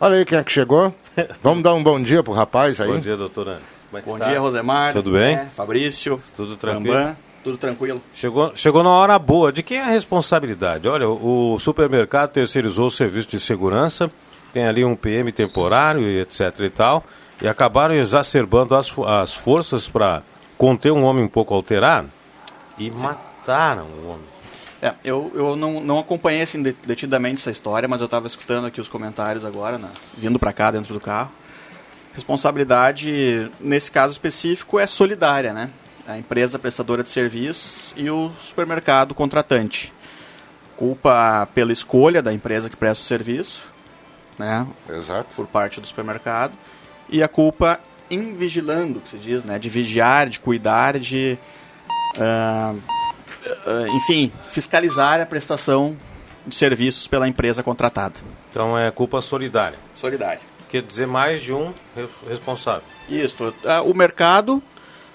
Olha 0.00 0.16
aí 0.16 0.24
quem 0.24 0.38
é 0.38 0.42
que 0.42 0.50
chegou. 0.50 0.92
Vamos 1.42 1.62
dar 1.62 1.74
um 1.74 1.82
bom 1.82 2.02
dia 2.02 2.22
pro 2.22 2.32
rapaz 2.32 2.80
aí. 2.80 2.88
Bom 2.88 2.98
dia, 2.98 3.14
doutora. 3.14 3.60
É 3.92 4.00
bom 4.02 4.16
está? 4.16 4.28
dia, 4.28 4.40
Rosemar. 4.40 4.92
Tudo 4.92 5.12
bem? 5.12 5.34
É, 5.34 5.46
Fabrício. 5.46 6.20
Tudo 6.34 6.56
tranquilo? 6.56 6.94
Bambam. 6.94 7.16
Tudo 7.44 7.58
tranquilo. 7.58 8.00
Chegou, 8.14 8.52
chegou 8.54 8.82
na 8.82 8.90
hora 8.90 9.18
boa. 9.18 9.52
De 9.52 9.62
quem 9.62 9.78
é 9.78 9.82
a 9.82 9.86
responsabilidade? 9.86 10.86
Olha, 10.88 11.08
o 11.08 11.58
supermercado 11.58 12.30
terceirizou 12.30 12.86
o 12.86 12.90
serviço 12.90 13.28
de 13.28 13.40
segurança, 13.40 14.10
tem 14.52 14.66
ali 14.66 14.84
um 14.84 14.94
PM 14.94 15.32
temporário 15.32 16.02
e 16.02 16.20
etc 16.20 16.60
e 16.60 16.70
tal, 16.70 17.04
e 17.40 17.48
acabaram 17.48 17.94
exacerbando 17.94 18.76
as, 18.76 18.92
as 19.06 19.34
forças 19.34 19.88
para 19.88 20.22
conter 20.56 20.92
um 20.92 21.02
homem 21.02 21.24
um 21.24 21.28
pouco 21.28 21.52
alterado 21.52 22.08
e 22.78 22.84
Sim. 22.84 23.02
mataram 23.02 23.86
o 23.86 24.08
homem. 24.10 24.32
É, 24.80 24.94
eu, 25.04 25.30
eu 25.34 25.56
não, 25.56 25.80
não 25.80 25.98
acompanhei 25.98 26.42
assim 26.42 26.62
detidamente 26.62 27.40
essa 27.40 27.50
história, 27.50 27.88
mas 27.88 28.00
eu 28.00 28.06
estava 28.06 28.26
escutando 28.26 28.66
aqui 28.66 28.80
os 28.80 28.88
comentários 28.88 29.44
agora, 29.44 29.78
né, 29.78 29.88
vindo 30.16 30.38
para 30.38 30.52
cá 30.52 30.70
dentro 30.70 30.94
do 30.94 31.00
carro. 31.00 31.30
Responsabilidade, 32.14 33.50
nesse 33.60 33.90
caso 33.90 34.12
específico, 34.12 34.78
é 34.78 34.86
solidária, 34.86 35.52
né? 35.52 35.70
A 36.06 36.18
empresa 36.18 36.58
prestadora 36.58 37.02
de 37.02 37.08
serviços 37.08 37.94
e 37.96 38.10
o 38.10 38.30
supermercado 38.38 39.14
contratante. 39.14 39.92
Culpa 40.76 41.48
pela 41.54 41.72
escolha 41.72 42.20
da 42.20 42.32
empresa 42.32 42.68
que 42.68 42.76
presta 42.76 43.02
o 43.02 43.06
serviço, 43.06 43.72
né? 44.38 44.66
Exato. 44.90 45.28
Por 45.34 45.46
parte 45.46 45.80
do 45.80 45.86
supermercado. 45.86 46.52
E 47.08 47.22
a 47.22 47.28
culpa 47.28 47.80
invigilando, 48.10 49.00
que 49.00 49.10
se 49.10 49.16
diz, 49.16 49.44
né? 49.44 49.58
De 49.58 49.68
vigiar, 49.68 50.28
de 50.28 50.38
cuidar, 50.38 50.98
de... 50.98 51.38
Uh, 52.18 52.76
uh, 52.76 53.96
enfim, 53.96 54.30
fiscalizar 54.50 55.20
a 55.20 55.26
prestação 55.26 55.96
de 56.46 56.54
serviços 56.54 57.06
pela 57.06 57.26
empresa 57.28 57.62
contratada. 57.62 58.16
Então 58.50 58.78
é 58.78 58.90
culpa 58.90 59.20
solidária. 59.20 59.78
Solidária. 59.94 60.51
Quer 60.72 60.80
dizer 60.80 61.06
mais 61.06 61.42
de 61.42 61.52
um 61.52 61.74
responsável. 62.26 62.82
Isso. 63.06 63.44
Uh, 63.44 63.90
o 63.90 63.94
mercado, 63.94 64.62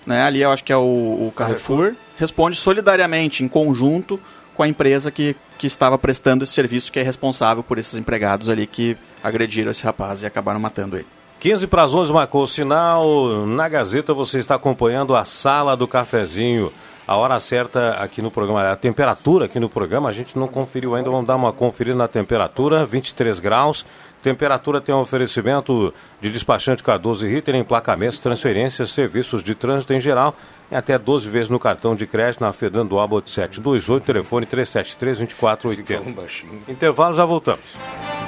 né, 0.06 0.22
ali 0.22 0.44
eu 0.44 0.52
acho 0.52 0.64
que 0.64 0.72
é 0.72 0.78
o, 0.78 0.82
o 0.82 1.34
Carrefour, 1.36 1.78
Carrefour, 1.78 1.96
responde 2.16 2.56
solidariamente, 2.56 3.44
em 3.44 3.48
conjunto 3.48 4.20
com 4.54 4.62
a 4.62 4.68
empresa 4.68 5.10
que, 5.10 5.36
que 5.58 5.66
estava 5.66 5.98
prestando 5.98 6.44
esse 6.44 6.54
serviço, 6.54 6.92
que 6.92 7.00
é 7.00 7.02
responsável 7.02 7.64
por 7.64 7.80
esses 7.80 7.96
empregados 7.96 8.50
ali 8.50 8.68
que 8.68 8.96
agrediram 9.24 9.72
esse 9.72 9.84
rapaz 9.84 10.22
e 10.22 10.28
acabaram 10.28 10.60
matando 10.60 10.96
ele. 10.96 11.08
15 11.40 11.66
para 11.66 11.82
as 11.82 11.92
11 11.92 12.14
marcou 12.14 12.44
o 12.44 12.48
sinal. 12.48 13.48
Na 13.48 13.68
Gazeta 13.68 14.14
você 14.14 14.38
está 14.38 14.54
acompanhando 14.54 15.16
a 15.16 15.26
Sala 15.26 15.76
do 15.76 15.88
Cafezinho. 15.88 16.72
A 17.08 17.16
hora 17.16 17.40
certa 17.40 17.92
aqui 17.92 18.22
no 18.22 18.30
programa, 18.30 18.70
a 18.70 18.76
temperatura 18.76 19.46
aqui 19.46 19.62
no 19.62 19.70
programa, 19.70 20.10
a 20.10 20.12
gente 20.12 20.38
não 20.38 20.46
conferiu 20.46 20.94
ainda, 20.94 21.10
vamos 21.10 21.26
dar 21.26 21.38
uma 21.38 21.54
conferida 21.54 21.96
na 21.96 22.06
temperatura, 22.06 22.86
23 22.86 23.40
graus. 23.40 23.86
Temperatura 24.22 24.82
tem 24.82 24.94
um 24.94 25.00
oferecimento 25.00 25.94
de 26.20 26.30
despachante 26.30 26.84
Cardoso 26.84 27.26
e 27.26 27.30
Ritter, 27.30 27.56
emplacamentos, 27.56 28.20
transferências, 28.20 28.90
serviços 28.90 29.42
de 29.42 29.56
trânsito 29.56 29.94
em 29.94 30.02
geral, 30.02 30.36
em 30.70 30.76
até 30.76 31.00
12 31.00 31.30
vezes 31.30 31.48
no 31.48 31.60
cartão 31.60 31.96
de 31.96 32.06
crédito 32.06 32.42
na 32.42 32.52
Fernando 32.52 33.00
Abbott 33.00 33.30
728, 33.30 34.04
telefone 34.04 34.46
373 34.46 35.20
2480. 35.20 36.70
Intervalo, 36.70 37.14
já 37.14 37.24
voltamos. 37.24 38.27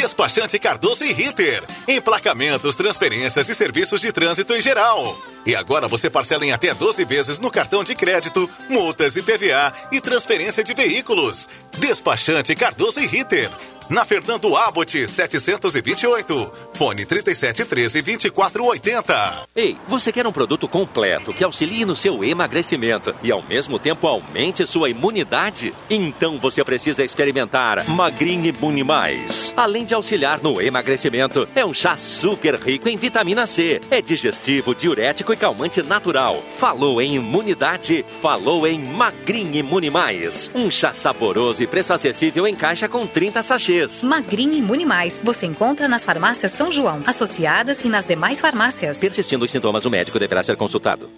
Despachante 0.00 0.60
Cardoso 0.60 1.02
e 1.02 1.12
Ritter. 1.12 1.64
Emplacamentos, 1.88 2.76
transferências 2.76 3.48
e 3.48 3.54
serviços 3.54 4.00
de 4.00 4.12
trânsito 4.12 4.54
em 4.54 4.60
geral. 4.60 5.20
E 5.44 5.56
agora 5.56 5.88
você 5.88 6.08
parcela 6.08 6.46
em 6.46 6.52
até 6.52 6.72
12 6.72 7.04
vezes 7.04 7.40
no 7.40 7.50
cartão 7.50 7.82
de 7.82 7.96
crédito, 7.96 8.48
multas 8.70 9.16
e 9.16 9.22
PVA 9.22 9.72
e 9.90 10.00
transferência 10.00 10.62
de 10.62 10.72
veículos. 10.72 11.48
Despachante 11.78 12.54
Cardoso 12.54 13.00
e 13.00 13.06
Ritter. 13.06 13.50
Na 13.90 14.04
Fernando 14.04 14.54
Abbott 14.56 15.08
728. 15.08 16.50
Fone 16.74 17.06
3713 17.06 18.02
2480. 18.02 19.48
Ei, 19.54 19.76
você 19.86 20.12
quer 20.12 20.26
um 20.26 20.32
produto 20.32 20.68
completo 20.68 21.32
que 21.32 21.44
auxilie 21.44 21.84
no 21.84 21.96
seu 21.96 22.22
emagrecimento 22.22 23.14
e 23.22 23.32
ao 23.32 23.42
mesmo 23.42 23.78
tempo 23.78 24.06
aumente 24.06 24.66
sua 24.66 24.90
imunidade? 24.90 25.72
Então 25.88 26.38
você 26.38 26.62
precisa 26.62 27.04
experimentar 27.04 27.88
Magrin 27.90 28.44
Imune 28.46 28.84
Mais. 28.84 29.52
Além 29.56 29.84
de 29.84 29.94
auxiliar 29.94 30.40
no 30.42 30.60
emagrecimento, 30.60 31.48
é 31.54 31.64
um 31.64 31.72
chá 31.72 31.96
super 31.96 32.56
rico 32.56 32.88
em 32.88 32.96
vitamina 32.96 33.46
C. 33.46 33.80
É 33.90 34.02
digestivo, 34.02 34.74
diurético 34.74 35.32
e 35.32 35.36
calmante 35.36 35.82
natural. 35.82 36.42
Falou 36.58 37.00
em 37.00 37.14
imunidade, 37.16 38.04
falou 38.20 38.66
em 38.66 38.78
Magrin 38.78 39.56
Imune 39.56 39.90
Mais. 39.90 40.50
Um 40.54 40.70
chá 40.70 40.92
saboroso 40.92 41.62
e 41.62 41.66
preço 41.66 41.94
acessível 41.94 42.46
em 42.46 42.54
caixa 42.54 42.88
com 42.88 43.06
30 43.06 43.42
sachês. 43.42 43.77
Magrin 44.02 44.56
Imune 44.56 44.84
Mais. 44.84 45.20
Você 45.24 45.46
encontra 45.46 45.88
nas 45.88 46.04
farmácias 46.04 46.52
São 46.52 46.70
João, 46.70 47.02
associadas 47.06 47.82
e 47.82 47.88
nas 47.88 48.04
demais 48.04 48.40
farmácias. 48.40 48.98
Persistindo 48.98 49.44
os 49.44 49.50
sintomas, 49.50 49.84
o 49.84 49.90
médico 49.90 50.18
deverá 50.18 50.42
ser 50.42 50.56
consultado. 50.56 51.08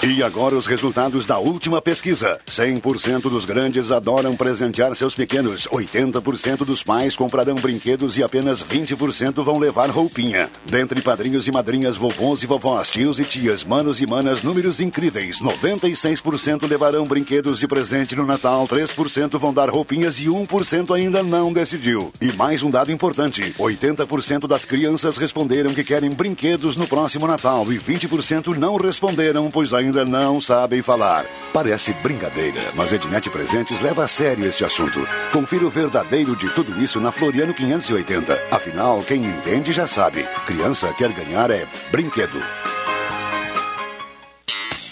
E 0.00 0.22
agora 0.22 0.54
os 0.54 0.68
resultados 0.68 1.26
da 1.26 1.38
última 1.38 1.82
pesquisa. 1.82 2.38
100% 2.46 3.22
dos 3.22 3.44
grandes 3.44 3.90
adoram 3.90 4.36
presentear 4.36 4.94
seus 4.94 5.12
pequenos. 5.12 5.66
80% 5.66 6.58
dos 6.58 6.84
pais 6.84 7.16
comprarão 7.16 7.56
brinquedos 7.56 8.16
e 8.16 8.22
apenas 8.22 8.62
20% 8.62 9.42
vão 9.42 9.58
levar 9.58 9.90
roupinha. 9.90 10.48
Dentre 10.64 11.02
padrinhos 11.02 11.48
e 11.48 11.52
madrinhas, 11.52 11.96
vovôs 11.96 12.44
e 12.44 12.46
vovós, 12.46 12.88
tios 12.88 13.18
e 13.18 13.24
tias, 13.24 13.64
manos 13.64 14.00
e 14.00 14.06
manas, 14.06 14.44
números 14.44 14.78
incríveis. 14.78 15.40
96% 15.40 16.68
levarão 16.68 17.04
brinquedos 17.04 17.58
de 17.58 17.66
presente 17.66 18.14
no 18.14 18.24
Natal, 18.24 18.68
3% 18.68 19.36
vão 19.36 19.52
dar 19.52 19.68
roupinhas 19.68 20.20
e 20.20 20.26
1% 20.26 20.94
ainda 20.94 21.24
não 21.24 21.52
decidiu. 21.52 22.12
E 22.20 22.30
mais 22.30 22.62
um 22.62 22.70
dado 22.70 22.92
importante: 22.92 23.52
80% 23.58 24.46
das 24.46 24.64
crianças 24.64 25.16
responderam 25.16 25.74
que 25.74 25.82
querem 25.82 26.10
brinquedos 26.10 26.76
no 26.76 26.86
próximo 26.86 27.26
Natal 27.26 27.66
e 27.72 27.78
20% 27.80 28.56
não 28.56 28.76
responderam, 28.76 29.50
pois 29.50 29.72
ainda 29.72 29.87
ainda 29.88 30.04
não 30.04 30.40
sabem 30.40 30.82
falar. 30.82 31.24
Parece 31.52 31.94
brincadeira, 31.94 32.60
mas 32.74 32.92
Ednet 32.92 33.30
Presentes 33.30 33.80
leva 33.80 34.04
a 34.04 34.08
sério 34.08 34.44
este 34.44 34.64
assunto. 34.64 35.00
Confira 35.32 35.66
o 35.66 35.70
verdadeiro 35.70 36.36
de 36.36 36.50
tudo 36.50 36.78
isso 36.82 37.00
na 37.00 37.10
Floriano 37.10 37.54
580. 37.54 38.38
Afinal, 38.50 39.02
quem 39.02 39.24
entende 39.24 39.72
já 39.72 39.86
sabe. 39.86 40.24
Criança 40.44 40.92
quer 40.92 41.10
ganhar 41.12 41.50
é 41.50 41.66
brinquedo. 41.90 42.38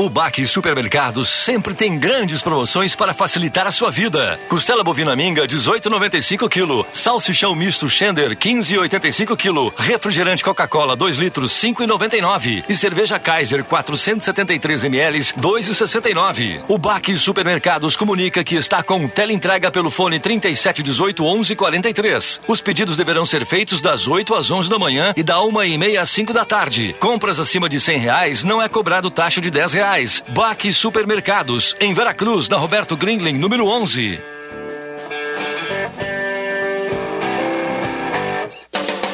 O 0.00 0.08
Baque 0.08 0.46
Supermercados 0.46 1.28
sempre 1.28 1.74
tem 1.74 1.98
grandes 1.98 2.40
promoções 2.40 2.94
para 2.94 3.12
facilitar 3.12 3.66
a 3.66 3.72
sua 3.72 3.90
vida. 3.90 4.38
Costela 4.48 4.84
bovina 4.84 5.16
minga 5.16 5.44
18,95 5.44 6.48
kg, 6.48 6.88
salsichão 6.92 7.52
misto 7.52 7.88
Schender 7.88 8.36
15,85 8.36 9.36
kg, 9.36 9.74
refrigerante 9.76 10.44
Coca-Cola 10.44 10.94
2 10.94 11.16
litros 11.16 11.50
5,99 11.50 12.62
e 12.68 12.76
cerveja 12.76 13.18
Kaiser 13.18 13.64
473 13.64 14.84
ml 14.84 15.18
2,69. 15.18 16.60
O 16.68 16.78
Baque 16.78 17.16
Supermercados 17.16 17.96
comunica 17.96 18.44
que 18.44 18.54
está 18.54 18.84
com 18.84 19.08
teleentrega 19.08 19.68
pelo 19.68 19.90
fone 19.90 20.20
3718 20.20 21.24
1143. 21.24 22.40
Os 22.46 22.60
pedidos 22.60 22.96
deverão 22.96 23.26
ser 23.26 23.44
feitos 23.44 23.80
das 23.80 24.06
8 24.06 24.32
às 24.36 24.48
11 24.48 24.70
da 24.70 24.78
manhã 24.78 25.12
e 25.16 25.24
da 25.24 25.42
1 25.42 25.64
e 25.64 25.76
meia 25.76 26.02
às 26.02 26.10
5 26.10 26.32
da 26.32 26.44
tarde. 26.44 26.94
Compras 27.00 27.40
acima 27.40 27.68
de 27.68 27.80
100 27.80 27.98
reais 27.98 28.44
não 28.44 28.62
é 28.62 28.68
cobrado 28.68 29.10
taxa 29.10 29.40
de 29.40 29.50
10 29.50 29.72
reais. 29.72 29.87
Baque 30.28 30.70
Supermercados, 30.70 31.74
em 31.80 31.94
Veracruz, 31.94 32.46
na 32.50 32.58
Roberto 32.58 32.94
Grindlin, 32.94 33.32
número 33.32 33.66
11. 33.66 34.20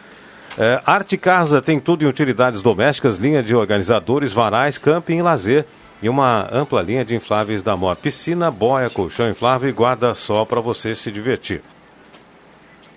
É, 0.57 0.81
Arte 0.85 1.17
Casa 1.17 1.61
tem 1.61 1.79
tudo 1.79 2.03
em 2.03 2.07
utilidades 2.07 2.63
domésticas, 2.63 3.17
linha 3.17 3.43
de 3.43 3.55
organizadores, 3.55 4.33
varais, 4.33 4.77
camping 4.77 5.17
e 5.17 5.21
lazer. 5.21 5.65
E 6.01 6.09
uma 6.09 6.47
ampla 6.51 6.81
linha 6.81 7.03
de 7.03 7.15
infláveis 7.15 7.63
da 7.63 7.75
moda. 7.75 7.99
Piscina, 7.99 8.51
boia, 8.51 8.89
colchão 8.89 9.29
inflável 9.29 9.67
e 9.69 9.73
guarda-sol 9.73 10.45
para 10.45 10.61
você 10.61 10.93
se 10.93 11.11
divertir. 11.11 11.61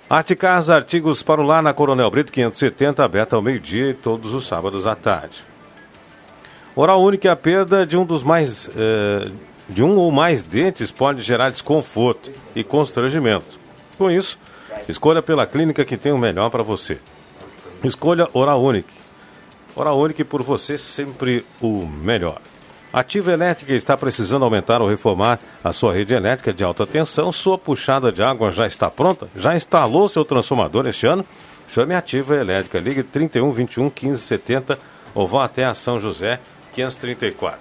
Arte 0.09 0.37
Casa, 0.37 0.75
artigos 0.75 1.23
para 1.23 1.40
o 1.40 1.44
lar 1.44 1.62
na 1.62 1.73
Coronel 1.73 2.11
Brito 2.11 2.31
570, 2.31 3.03
aberta 3.03 3.37
ao 3.37 3.42
meio-dia 3.42 3.90
e 3.90 3.94
todos 3.94 4.35
os 4.35 4.46
sábados 4.46 4.87
à 4.87 4.94
tarde. 4.94 5.42
Oral 6.77 7.03
Única 7.03 7.29
é 7.29 7.31
a 7.31 7.37
perda 7.37 7.87
de 7.87 7.96
um 7.96 8.05
dos 8.05 8.23
mais. 8.23 8.68
eh, 8.77 9.31
de 9.68 9.85
um 9.85 9.96
ou 9.96 10.11
mais 10.11 10.42
dentes 10.42 10.90
pode 10.90 11.23
gerar 11.23 11.51
desconforto 11.51 12.31
e 12.55 12.64
constrangimento. 12.64 13.59
Com 13.96 14.11
isso, 14.11 14.38
escolha 14.88 15.23
pela 15.23 15.46
clínica 15.46 15.85
que 15.85 15.96
tem 15.96 16.12
o 16.12 16.18
melhor 16.18 16.51
para 16.51 16.62
você. 16.62 16.99
Escolha 17.85 18.29
Oral 18.33 18.62
Unique. 18.62 20.25
Por 20.25 20.43
você 20.43 20.77
sempre 20.77 21.45
o 21.61 21.87
melhor. 21.87 22.40
Ativa 22.93 23.33
Elétrica 23.33 23.73
está 23.73 23.97
precisando 23.97 24.45
aumentar 24.45 24.83
ou 24.83 24.88
reformar 24.88 25.38
a 25.62 25.73
sua 25.73 25.95
rede 25.95 26.12
elétrica 26.12 26.53
de 26.53 26.64
alta 26.64 26.87
tensão. 26.87 27.31
Sua 27.31 27.57
puxada 27.57 28.11
de 28.11 28.23
água 28.23 28.51
já 28.51 28.66
está 28.66 28.90
pronta? 28.90 29.29
Já 29.37 29.55
instalou 29.55 30.09
seu 30.09 30.25
transformador 30.25 30.87
este 30.88 31.07
ano? 31.07 31.25
Chame 31.69 31.95
Ativa 31.95 32.35
Elétrica. 32.35 32.81
Ligue 32.81 33.05
31 33.05 33.53
21 33.53 33.90
15 33.90 34.21
70 34.21 34.79
ou 35.14 35.27
vá 35.27 35.45
até 35.45 35.64
a 35.64 35.73
São 35.73 36.01
José 36.01 36.40
534. 36.73 37.61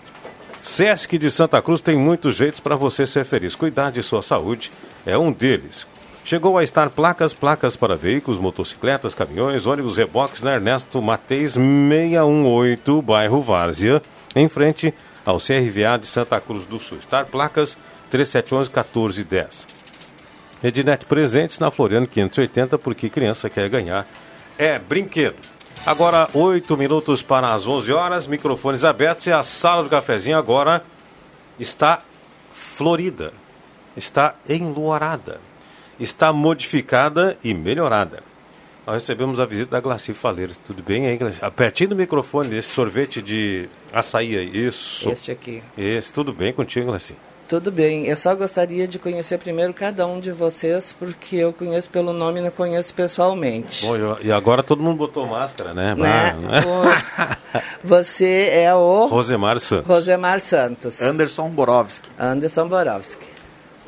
Sesc 0.60 1.18
de 1.18 1.32
Santa 1.32 1.62
Cruz 1.62 1.80
tem 1.80 1.98
muitos 1.98 2.36
jeitos 2.36 2.60
para 2.60 2.76
você 2.76 3.06
ser 3.08 3.24
feliz. 3.24 3.56
Cuidar 3.56 3.92
de 3.92 4.02
sua 4.02 4.22
saúde 4.22 4.72
é 5.06 5.18
um 5.18 5.32
deles. 5.32 5.88
Chegou 6.24 6.58
a 6.58 6.64
estar 6.64 6.90
placas, 6.90 7.34
placas 7.34 7.76
para 7.76 7.96
veículos, 7.96 8.40
motocicletas, 8.40 9.16
caminhões, 9.16 9.66
ônibus, 9.66 9.98
reboques 9.98 10.42
na 10.42 10.54
Ernesto 10.54 11.02
Mateis 11.02 11.54
618, 11.54 13.02
bairro 13.02 13.42
Várzea, 13.42 14.02
em 14.36 14.48
frente 14.48 14.94
ao 15.26 15.38
CRVA 15.38 15.98
de 16.00 16.08
Santa 16.08 16.40
Cruz 16.40 16.66
do 16.66 16.80
Sul. 16.80 17.00
Estar 17.00 17.26
placas 17.26 17.78
3711 18.10 18.70
1410. 18.70 19.68
Ednet 20.64 21.06
presentes 21.06 21.58
na 21.58 21.72
Floriano 21.72 22.06
580, 22.06 22.78
porque 22.78 23.10
criança 23.10 23.50
quer 23.50 23.70
ganhar. 23.70 24.06
É 24.58 24.78
brinquedo. 24.78 25.38
Agora, 25.86 26.28
oito 26.34 26.76
minutos 26.76 27.24
para 27.24 27.54
as 27.54 27.66
11 27.66 27.92
horas, 27.94 28.28
microfones 28.28 28.84
abertos 28.84 29.26
e 29.28 29.32
a 29.32 29.42
sala 29.42 29.84
do 29.84 29.90
cafezinho 29.90 30.38
agora 30.38 30.84
está 31.58 32.02
florida, 32.52 33.32
está 33.96 34.36
enluarada, 34.48 35.40
está 36.00 36.32
modificada 36.34 37.38
e 37.44 37.54
melhorada. 37.54 38.22
Nós 38.88 38.96
recebemos 39.04 39.40
a 39.40 39.46
visita 39.46 39.72
da 39.72 39.80
Glaci 39.80 40.14
Faleiro. 40.14 40.54
Tudo 40.66 40.82
bem 40.82 41.06
aí, 41.08 41.18
Glaci? 41.18 41.40
Pertinho 41.56 41.92
do 41.92 41.96
microfone, 41.96 42.58
esse 42.58 42.70
sorvete 42.70 43.22
de 43.22 43.70
açaí 43.94 44.36
aí. 44.38 44.66
Isso. 44.68 45.10
Este 45.10 45.32
aqui. 45.32 45.62
Esse, 45.78 46.12
tudo 46.12 46.34
bem 46.34 46.52
contigo, 46.54 46.88
Glaci? 46.88 47.16
Tudo 47.48 47.72
bem. 47.72 48.06
Eu 48.06 48.16
só 48.16 48.36
gostaria 48.36 48.88
de 48.88 49.00
conhecer 49.00 49.40
primeiro 49.40 49.74
cada 49.74 50.06
um 50.06 50.20
de 50.20 50.32
vocês, 50.32 50.96
porque 50.98 51.36
eu 51.36 51.52
conheço 51.52 51.90
pelo 51.90 52.14
nome 52.14 52.40
e 52.40 52.44
não 52.44 52.52
conheço 52.52 52.94
pessoalmente. 52.94 53.86
Bom, 53.86 53.96
eu- 53.96 54.18
e 54.22 54.32
agora 54.32 54.62
todo 54.62 54.84
mundo 54.84 54.98
botou 54.98 55.26
máscara, 55.26 55.74
né? 55.74 55.96
Né? 55.96 56.36
Ah, 56.48 57.38
O- 57.54 57.70
Você 57.88 58.50
é 58.54 58.74
o 58.74 59.08
Rosemar 59.08 59.60
Santos. 59.60 59.88
Rosemar 59.88 60.40
Santos. 60.42 61.02
Anderson 61.02 61.50
Borowski. 61.50 62.08
Anderson 62.20 62.68
Borowski. 62.68 63.26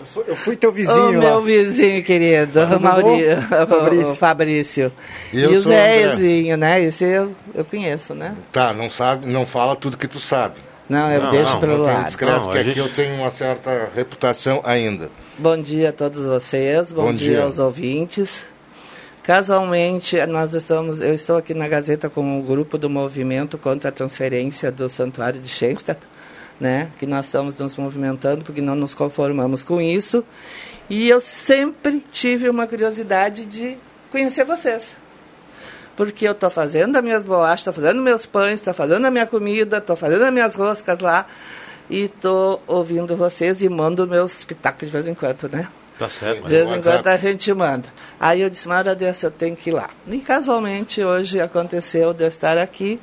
Eu, 0.02 0.06
sou- 0.08 0.24
eu 0.28 0.36
fui 0.36 0.56
teu 0.56 0.70
o 0.70 0.74
vizinho 0.74 1.14
lá. 1.14 1.20
meu 1.20 1.42
vizinho 1.42 2.04
querido, 2.04 2.60
Tudo 2.62 2.78
o 2.78 2.80
Mauri, 2.82 3.24
o 3.34 3.68
Fabrício. 3.68 4.12
o 4.12 4.16
Fabrício. 4.16 4.92
E 5.32 5.40
E, 5.40 5.46
o 5.48 5.52
o. 5.52 5.62
Zezinho, 5.62 6.58
né? 6.58 6.82
Esse 6.84 7.06
eu, 7.06 7.32
eu 7.54 7.64
conheço, 7.64 8.14
né? 8.16 8.36
Tá, 8.52 8.74
não 8.74 8.90
sabe, 8.90 9.28
não 9.28 9.46
fala 9.46 9.76
tudo 9.76 9.98
que 9.98 10.08
tu 10.08 10.20
sabe. 10.20 10.56
Não, 10.90 11.10
eu 11.10 11.30
deixo 11.30 11.58
pelo 11.60 11.78
não 11.78 11.84
lado. 11.86 12.06
discreto, 12.06 12.34
Não, 12.34 12.44
porque 12.46 12.58
aqui 12.58 12.68
gente- 12.72 12.80
eu 12.80 12.90
tenho 12.90 13.16
uma 13.16 13.32
certa 13.32 13.90
reputação 13.96 14.60
ainda. 14.66 15.10
Bom 15.38 15.56
dia 15.58 15.90
a 15.90 15.94
todos 15.94 16.26
vocês, 16.26 16.92
bom, 16.92 17.04
Bom 17.04 17.14
dia. 17.14 17.30
dia. 17.36 17.44
aos 17.44 17.60
ouvintes. 17.60 18.44
Casualmente, 19.24 20.18
nós 20.26 20.54
estamos, 20.56 21.00
eu 21.00 21.14
estou 21.14 21.38
aqui 21.38 21.54
na 21.54 21.68
Gazeta 21.68 22.10
com 22.10 22.40
o 22.40 22.42
grupo 22.42 22.78
do 22.78 22.90
movimento 22.90 23.56
contra 23.58 23.90
a 23.90 23.92
transferência 23.92 24.72
do 24.72 24.90
Santuário 24.90 25.40
de 25.40 25.48
Schenstatt, 25.48 26.02
né? 26.62 26.92
Que 27.00 27.08
nós 27.08 27.26
estamos 27.26 27.58
nos 27.58 27.76
movimentando 27.76 28.46
porque 28.46 28.62
não 28.62 28.76
nos 28.76 28.94
conformamos 28.94 29.64
com 29.64 29.82
isso. 29.82 30.24
E 30.88 31.10
eu 31.10 31.20
sempre 31.20 32.04
tive 32.12 32.48
uma 32.48 32.68
curiosidade 32.68 33.46
de 33.46 33.78
conhecer 34.12 34.46
vocês. 34.46 34.96
Porque 35.98 36.28
eu 36.28 36.34
estou 36.34 36.52
fazendo 36.52 36.96
as 36.96 37.04
minhas 37.04 37.24
bolachas, 37.24 37.62
estou 37.62 37.74
fazendo 37.74 38.02
meus 38.02 38.28
pães, 38.28 38.60
estou 38.60 38.74
fazendo 38.76 39.06
a 39.06 39.12
minha 39.12 39.26
comida, 39.26 39.78
estou 39.78 39.96
fazendo 39.96 40.24
as 40.24 40.32
minhas 40.32 40.54
roscas 40.54 41.00
lá. 41.00 41.26
E 41.90 42.04
estou 42.04 42.62
ouvindo 42.68 43.18
vocês 43.18 43.62
e 43.62 43.68
mando 43.68 44.06
meus 44.08 44.44
pitacos 44.46 44.88
de 44.88 44.94
vez 44.94 45.08
em 45.08 45.16
quando, 45.16 45.50
né? 45.52 45.68
Tá 45.98 46.10
certo, 46.10 46.44
De 46.44 46.50
vez 46.50 46.70
em 46.70 46.82
quando 46.82 47.08
a 47.08 47.18
gente 47.18 47.54
manda. 47.54 47.90
Aí 48.20 48.42
eu 48.42 48.50
disse, 48.50 48.68
Mara 48.68 48.96
Deus, 48.96 49.22
eu 49.24 49.32
tenho 49.32 49.56
que 49.56 49.72
ir 49.72 49.74
lá. 49.74 49.90
E 50.08 50.20
casualmente 50.20 51.04
hoje 51.04 51.42
aconteceu 51.42 52.14
de 52.14 52.24
eu 52.24 52.28
estar 52.28 52.58
aqui 52.58 53.00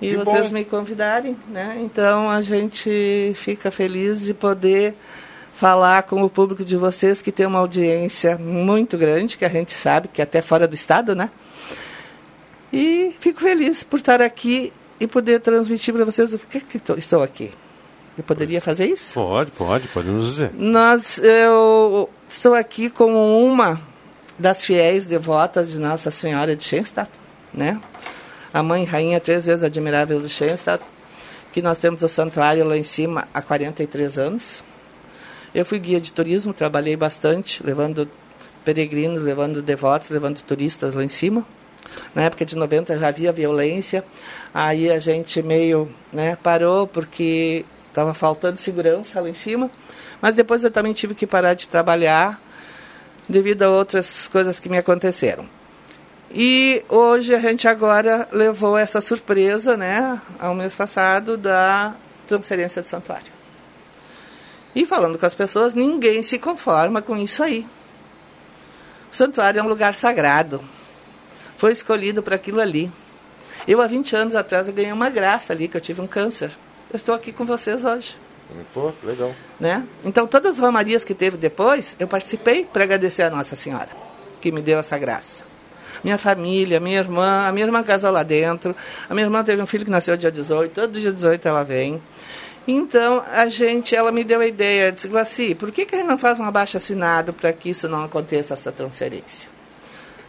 e 0.00 0.10
Que 0.10 0.16
vocês 0.16 0.48
bom. 0.48 0.54
me 0.54 0.64
convidarem, 0.64 1.36
né? 1.48 1.78
Então 1.80 2.28
a 2.30 2.42
gente 2.42 3.32
fica 3.36 3.70
feliz 3.70 4.20
de 4.20 4.34
poder 4.34 4.94
falar 5.54 6.02
com 6.02 6.22
o 6.22 6.28
público 6.28 6.62
de 6.64 6.76
vocês 6.76 7.22
que 7.22 7.32
tem 7.32 7.46
uma 7.46 7.58
audiência 7.60 8.36
muito 8.36 8.98
grande, 8.98 9.36
que 9.38 9.44
a 9.44 9.48
gente 9.48 9.72
sabe 9.72 10.08
que 10.08 10.20
é 10.20 10.24
até 10.24 10.42
fora 10.42 10.68
do 10.68 10.74
estado, 10.74 11.14
né? 11.14 11.30
E 12.72 13.14
fico 13.20 13.40
feliz 13.40 13.82
por 13.82 13.98
estar 13.98 14.20
aqui 14.20 14.72
e 15.00 15.06
poder 15.06 15.40
transmitir 15.40 15.94
para 15.94 16.04
vocês 16.04 16.34
o 16.34 16.38
que 16.38 16.78
tô- 16.78 16.94
estou 16.94 17.22
aqui. 17.22 17.52
Eu 18.18 18.24
poderia 18.24 18.60
fazer 18.60 18.86
isso? 18.86 19.12
Pode, 19.14 19.52
pode, 19.52 19.88
pode 19.88 20.08
nos 20.08 20.26
dizer. 20.26 20.50
Nós, 20.54 21.18
eu 21.18 22.08
estou 22.28 22.54
aqui 22.54 22.88
como 22.88 23.44
uma 23.46 23.80
das 24.38 24.64
fiéis 24.64 25.04
devotas 25.06 25.70
de 25.70 25.78
Nossa 25.78 26.10
Senhora 26.10 26.56
de 26.56 26.64
Schenstatt, 26.64 27.10
né? 27.52 27.80
A 28.56 28.62
mãe 28.62 28.84
rainha 28.84 29.20
três 29.20 29.44
vezes 29.44 29.62
admirável 29.62 30.18
de 30.18 30.30
Schenstatt, 30.30 30.82
que 31.52 31.60
nós 31.60 31.76
temos 31.76 32.02
o 32.02 32.08
santuário 32.08 32.64
lá 32.64 32.74
em 32.74 32.82
cima 32.82 33.28
há 33.34 33.42
43 33.42 34.16
anos. 34.16 34.64
Eu 35.54 35.62
fui 35.66 35.78
guia 35.78 36.00
de 36.00 36.10
turismo, 36.10 36.54
trabalhei 36.54 36.96
bastante, 36.96 37.62
levando 37.62 38.08
peregrinos, 38.64 39.22
levando 39.22 39.60
devotos, 39.60 40.08
levando 40.08 40.40
turistas 40.40 40.94
lá 40.94 41.04
em 41.04 41.08
cima. 41.10 41.44
Na 42.14 42.22
época 42.22 42.46
de 42.46 42.56
90 42.56 42.98
já 42.98 43.08
havia 43.08 43.30
violência, 43.30 44.02
aí 44.54 44.90
a 44.90 44.98
gente 44.98 45.42
meio 45.42 45.94
né, 46.10 46.34
parou 46.42 46.86
porque 46.86 47.62
estava 47.90 48.14
faltando 48.14 48.56
segurança 48.56 49.20
lá 49.20 49.28
em 49.28 49.34
cima. 49.34 49.70
Mas 50.18 50.34
depois 50.34 50.64
eu 50.64 50.70
também 50.70 50.94
tive 50.94 51.14
que 51.14 51.26
parar 51.26 51.52
de 51.52 51.68
trabalhar 51.68 52.40
devido 53.28 53.64
a 53.64 53.68
outras 53.68 54.28
coisas 54.28 54.58
que 54.58 54.70
me 54.70 54.78
aconteceram. 54.78 55.46
E 56.30 56.84
hoje 56.88 57.34
a 57.34 57.38
gente 57.38 57.68
agora 57.68 58.28
levou 58.32 58.76
essa 58.76 59.00
surpresa, 59.00 59.76
né, 59.76 60.20
ao 60.38 60.54
mês 60.54 60.74
passado, 60.74 61.36
da 61.36 61.94
transferência 62.26 62.82
do 62.82 62.88
santuário. 62.88 63.32
E 64.74 64.84
falando 64.84 65.18
com 65.18 65.24
as 65.24 65.34
pessoas, 65.34 65.74
ninguém 65.74 66.22
se 66.22 66.38
conforma 66.38 67.00
com 67.00 67.16
isso 67.16 67.42
aí. 67.42 67.66
O 69.10 69.16
santuário 69.16 69.58
é 69.58 69.62
um 69.62 69.68
lugar 69.68 69.94
sagrado. 69.94 70.60
Foi 71.56 71.72
escolhido 71.72 72.22
para 72.22 72.36
aquilo 72.36 72.60
ali. 72.60 72.92
Eu, 73.66 73.80
há 73.80 73.86
20 73.86 74.14
anos 74.14 74.34
atrás, 74.34 74.68
ganhei 74.68 74.92
uma 74.92 75.08
graça 75.08 75.52
ali, 75.52 75.66
que 75.66 75.76
eu 75.76 75.80
tive 75.80 76.02
um 76.02 76.06
câncer. 76.06 76.50
Eu 76.90 76.96
estou 76.96 77.14
aqui 77.14 77.32
com 77.32 77.46
vocês 77.46 77.84
hoje. 77.84 78.18
Pô, 78.74 78.92
legal. 79.02 79.34
Né? 79.58 79.86
Então, 80.04 80.26
todas 80.26 80.52
as 80.52 80.58
romarias 80.58 81.02
que 81.02 81.14
teve 81.14 81.36
depois, 81.36 81.96
eu 81.98 82.06
participei 82.06 82.64
para 82.64 82.84
agradecer 82.84 83.22
a 83.22 83.30
Nossa 83.30 83.56
Senhora, 83.56 83.88
que 84.40 84.52
me 84.52 84.60
deu 84.60 84.78
essa 84.78 84.98
graça. 84.98 85.55
Minha 86.06 86.18
família, 86.18 86.78
minha 86.78 86.98
irmã, 86.98 87.48
a 87.48 87.50
minha 87.50 87.66
irmã 87.66 87.82
casou 87.82 88.12
lá 88.12 88.22
dentro, 88.22 88.76
a 89.10 89.12
minha 89.12 89.26
irmã 89.26 89.42
teve 89.42 89.60
um 89.60 89.66
filho 89.66 89.84
que 89.84 89.90
nasceu 89.90 90.16
dia 90.16 90.30
18, 90.30 90.72
todo 90.72 91.00
dia 91.00 91.12
18 91.12 91.48
ela 91.48 91.64
vem. 91.64 92.00
Então, 92.64 93.24
a 93.32 93.48
gente, 93.48 93.92
ela 93.92 94.12
me 94.12 94.22
deu 94.22 94.38
a 94.38 94.46
ideia, 94.46 94.92
disse, 94.92 95.08
Glaci, 95.08 95.56
por 95.56 95.72
que, 95.72 95.84
que 95.84 95.96
a 95.96 95.98
gente 95.98 96.06
não 96.06 96.16
faz 96.16 96.38
um 96.38 96.44
abaixo 96.44 96.76
assinado 96.76 97.32
para 97.32 97.52
que 97.52 97.70
isso 97.70 97.88
não 97.88 98.04
aconteça, 98.04 98.54
essa 98.54 98.70
transferência? 98.70 99.50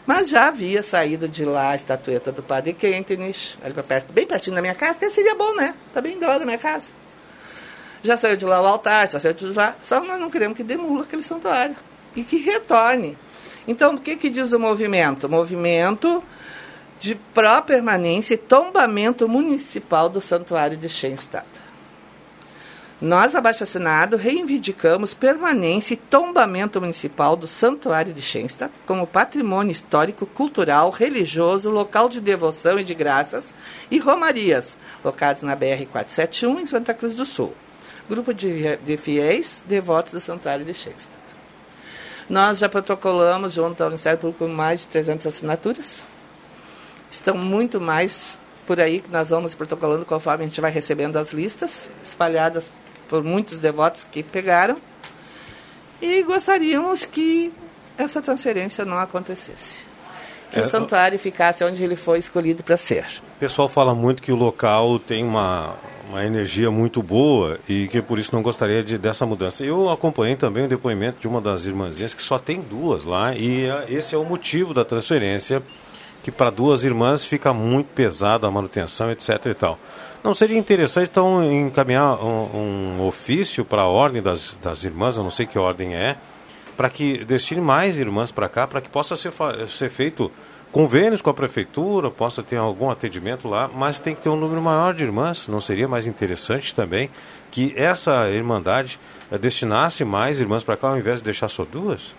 Mas 0.03 0.29
já 0.29 0.47
havia 0.47 0.81
saído 0.81 1.29
de 1.29 1.45
lá 1.45 1.69
a 1.69 1.75
estatueta 1.75 2.31
do 2.31 2.41
Padre 2.41 2.73
Kentenich, 2.73 3.55
ali 3.63 3.75
perto, 3.75 4.11
bem 4.11 4.25
pertinho 4.25 4.55
da 4.55 4.63
minha 4.63 4.73
casa, 4.73 4.93
até 4.93 5.11
seria 5.11 5.35
bom, 5.35 5.53
né? 5.53 5.75
Tá 5.93 6.01
bem 6.01 6.17
do 6.17 6.25
lado 6.25 6.39
da 6.39 6.45
minha 6.45 6.57
casa. 6.57 6.89
Já 8.01 8.17
saiu 8.17 8.35
de 8.35 8.45
lá 8.45 8.59
o 8.59 8.65
altar, 8.65 9.07
já 9.07 9.19
saiu 9.19 9.35
de 9.35 9.45
lá, 9.53 9.75
só 9.79 10.01
nós 10.01 10.19
não 10.19 10.31
queremos 10.31 10.57
que 10.57 10.63
demula 10.63 11.03
aquele 11.03 11.21
santuário 11.21 11.75
e 12.15 12.23
que 12.23 12.37
retorne. 12.37 13.15
Então, 13.67 13.95
o 13.95 13.99
que, 13.99 14.15
que 14.15 14.29
diz 14.29 14.53
o 14.53 14.59
movimento? 14.59 15.27
Movimento 15.27 16.23
de 16.99 17.15
pró-permanência 17.15 18.33
e 18.33 18.37
tombamento 18.37 19.27
municipal 19.27 20.09
do 20.09 20.21
santuário 20.21 20.77
de 20.77 20.89
Schenstatt. 20.89 21.47
Nós, 22.99 23.35
abaixo 23.35 23.61
assinado, 23.61 24.17
reivindicamos 24.17 25.13
permanência 25.13 25.93
e 25.93 25.97
tombamento 25.97 26.81
municipal 26.81 27.35
do 27.35 27.47
Santuário 27.47 28.11
de 28.11 28.23
Schenstatt 28.23 28.73
como 28.87 29.05
patrimônio 29.05 29.71
histórico, 29.71 30.25
cultural, 30.25 30.89
religioso, 30.89 31.69
local 31.69 32.09
de 32.09 32.19
devoção 32.19 32.79
e 32.79 32.83
de 32.83 32.95
graças 32.95 33.53
e 33.91 33.99
romarias, 33.99 34.79
locados 35.03 35.43
na 35.43 35.55
BR-471, 35.55 36.59
em 36.59 36.65
Santa 36.65 36.91
Cruz 36.91 37.15
do 37.15 37.23
Sul. 37.23 37.53
Grupo 38.09 38.33
de, 38.33 38.77
de 38.77 38.97
fiéis 38.97 39.61
devotos 39.67 40.13
do 40.13 40.19
Santuário 40.19 40.65
de 40.65 40.73
Schenstatt. 40.73 41.26
Nós 42.29 42.59
já 42.59 42.67
protocolamos, 42.67 43.53
junto 43.53 43.81
ao 43.81 43.89
Ministério 43.89 44.19
Público, 44.19 44.47
mais 44.47 44.81
de 44.81 44.87
300 44.87 45.27
assinaturas. 45.27 46.03
Estão 47.09 47.37
muito 47.37 47.79
mais 47.79 48.37
por 48.65 48.81
aí 48.81 48.99
que 48.99 49.09
nós 49.09 49.29
vamos 49.29 49.55
protocolando 49.55 50.05
conforme 50.05 50.43
a 50.43 50.47
gente 50.47 50.59
vai 50.59 50.69
recebendo 50.69 51.15
as 51.17 51.31
listas, 51.31 51.89
espalhadas 52.03 52.69
por 53.07 53.23
muitos 53.23 53.61
devotos 53.61 54.03
que 54.03 54.21
pegaram, 54.21 54.77
e 56.01 56.21
gostaríamos 56.23 57.05
que 57.05 57.53
essa 57.97 58.21
transferência 58.21 58.83
não 58.83 58.99
acontecesse. 58.99 59.85
Que 60.51 60.59
É, 60.59 60.63
o 60.63 60.67
santuário 60.67 61.17
ficasse 61.17 61.63
onde 61.63 61.83
ele 61.83 61.95
foi 61.95 62.19
escolhido 62.19 62.61
para 62.61 62.77
ser. 62.77 63.05
O 63.35 63.39
pessoal 63.39 63.67
fala 63.67 63.95
muito 63.95 64.21
que 64.21 64.31
o 64.31 64.35
local 64.35 64.99
tem 64.99 65.25
uma, 65.25 65.75
uma 66.09 66.25
energia 66.25 66.71
muito 66.71 67.03
boa 67.03 67.59
e 67.67 67.87
que 67.87 68.01
por 68.01 68.17
isso 68.17 68.33
não 68.33 68.41
gostaria 68.41 68.83
de, 68.83 68.97
dessa 68.97 69.25
mudança. 69.25 69.63
Eu 69.63 69.89
acompanhei 69.89 70.35
também 70.35 70.65
o 70.65 70.67
depoimento 70.67 71.19
de 71.19 71.27
uma 71.27 71.41
das 71.41 71.65
irmãzinhas 71.65 72.13
que 72.13 72.21
só 72.21 72.39
tem 72.39 72.61
duas 72.61 73.03
lá 73.03 73.35
e 73.35 73.69
ah, 73.69 73.85
esse 73.89 74.15
é 74.15 74.17
o 74.17 74.23
motivo 74.23 74.73
da 74.73 74.85
transferência, 74.85 75.61
que 76.23 76.31
para 76.31 76.49
duas 76.49 76.83
irmãs 76.83 77.25
fica 77.25 77.53
muito 77.53 77.87
pesada 77.87 78.47
a 78.47 78.51
manutenção, 78.51 79.11
etc. 79.11 79.47
e 79.47 79.53
tal. 79.53 79.77
Não 80.23 80.33
seria 80.33 80.57
interessante 80.57 81.09
então 81.09 81.43
encaminhar 81.43 82.23
um, 82.23 82.97
um 82.99 83.05
ofício 83.05 83.63
para 83.63 83.83
a 83.83 83.87
ordem 83.87 84.21
das, 84.21 84.57
das 84.61 84.83
irmãs, 84.83 85.17
eu 85.17 85.23
não 85.23 85.29
sei 85.29 85.45
que 85.45 85.59
ordem 85.59 85.95
é, 85.95 86.15
para 86.75 86.89
que 86.89 87.23
destine 87.25 87.61
mais 87.61 87.97
irmãs 87.97 88.31
para 88.31 88.47
cá, 88.47 88.67
para 88.67 88.81
que 88.81 88.89
possa 88.89 89.15
ser, 89.15 89.31
ser 89.67 89.89
feito 89.89 90.31
convênios 90.77 91.23
com 91.23 91.31
a 91.31 91.33
prefeitura, 91.33 92.11
possa 92.11 92.43
ter 92.43 92.55
algum 92.55 92.91
atendimento 92.91 93.47
lá, 93.47 93.67
mas 93.67 93.97
tem 93.97 94.13
que 94.13 94.21
ter 94.21 94.29
um 94.29 94.35
número 94.35 94.61
maior 94.61 94.93
de 94.93 95.03
irmãs. 95.03 95.47
Não 95.47 95.59
seria 95.59 95.87
mais 95.87 96.05
interessante 96.05 96.75
também 96.75 97.09
que 97.49 97.73
essa 97.75 98.29
irmandade 98.29 98.99
eh, 99.31 99.39
destinasse 99.39 100.05
mais 100.05 100.39
irmãs 100.39 100.63
para 100.63 100.77
cá 100.77 100.89
ao 100.89 100.97
invés 100.99 101.17
de 101.17 101.25
deixar 101.25 101.47
só 101.47 101.65
duas? 101.65 102.15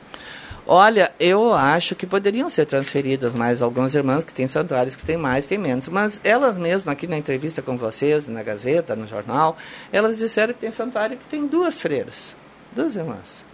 Olha, 0.67 1.13
eu 1.21 1.55
acho 1.55 1.95
que 1.95 2.05
poderiam 2.05 2.51
ser 2.51 2.67
transferidas 2.67 3.33
mais 3.33 3.63
algumas 3.63 3.95
irmãs 3.95 4.25
que 4.25 4.35
têm 4.35 4.49
santuários 4.49 4.97
que 4.97 5.05
têm 5.05 5.17
mais, 5.17 5.47
têm 5.47 5.57
menos. 5.57 5.87
Mas 5.87 6.21
elas 6.25 6.59
mesmas, 6.59 6.93
aqui 6.93 7.07
na 7.07 7.17
entrevista 7.17 7.63
com 7.63 7.79
vocês, 7.79 8.27
na 8.27 8.43
Gazeta, 8.43 8.97
no 8.97 9.07
jornal, 9.07 9.57
elas 9.93 10.19
disseram 10.19 10.53
que 10.53 10.59
tem 10.59 10.73
santuário 10.73 11.17
que 11.17 11.27
tem 11.27 11.47
duas 11.47 11.81
freiras, 11.81 12.35
duas 12.75 12.97
irmãs. 12.97 13.47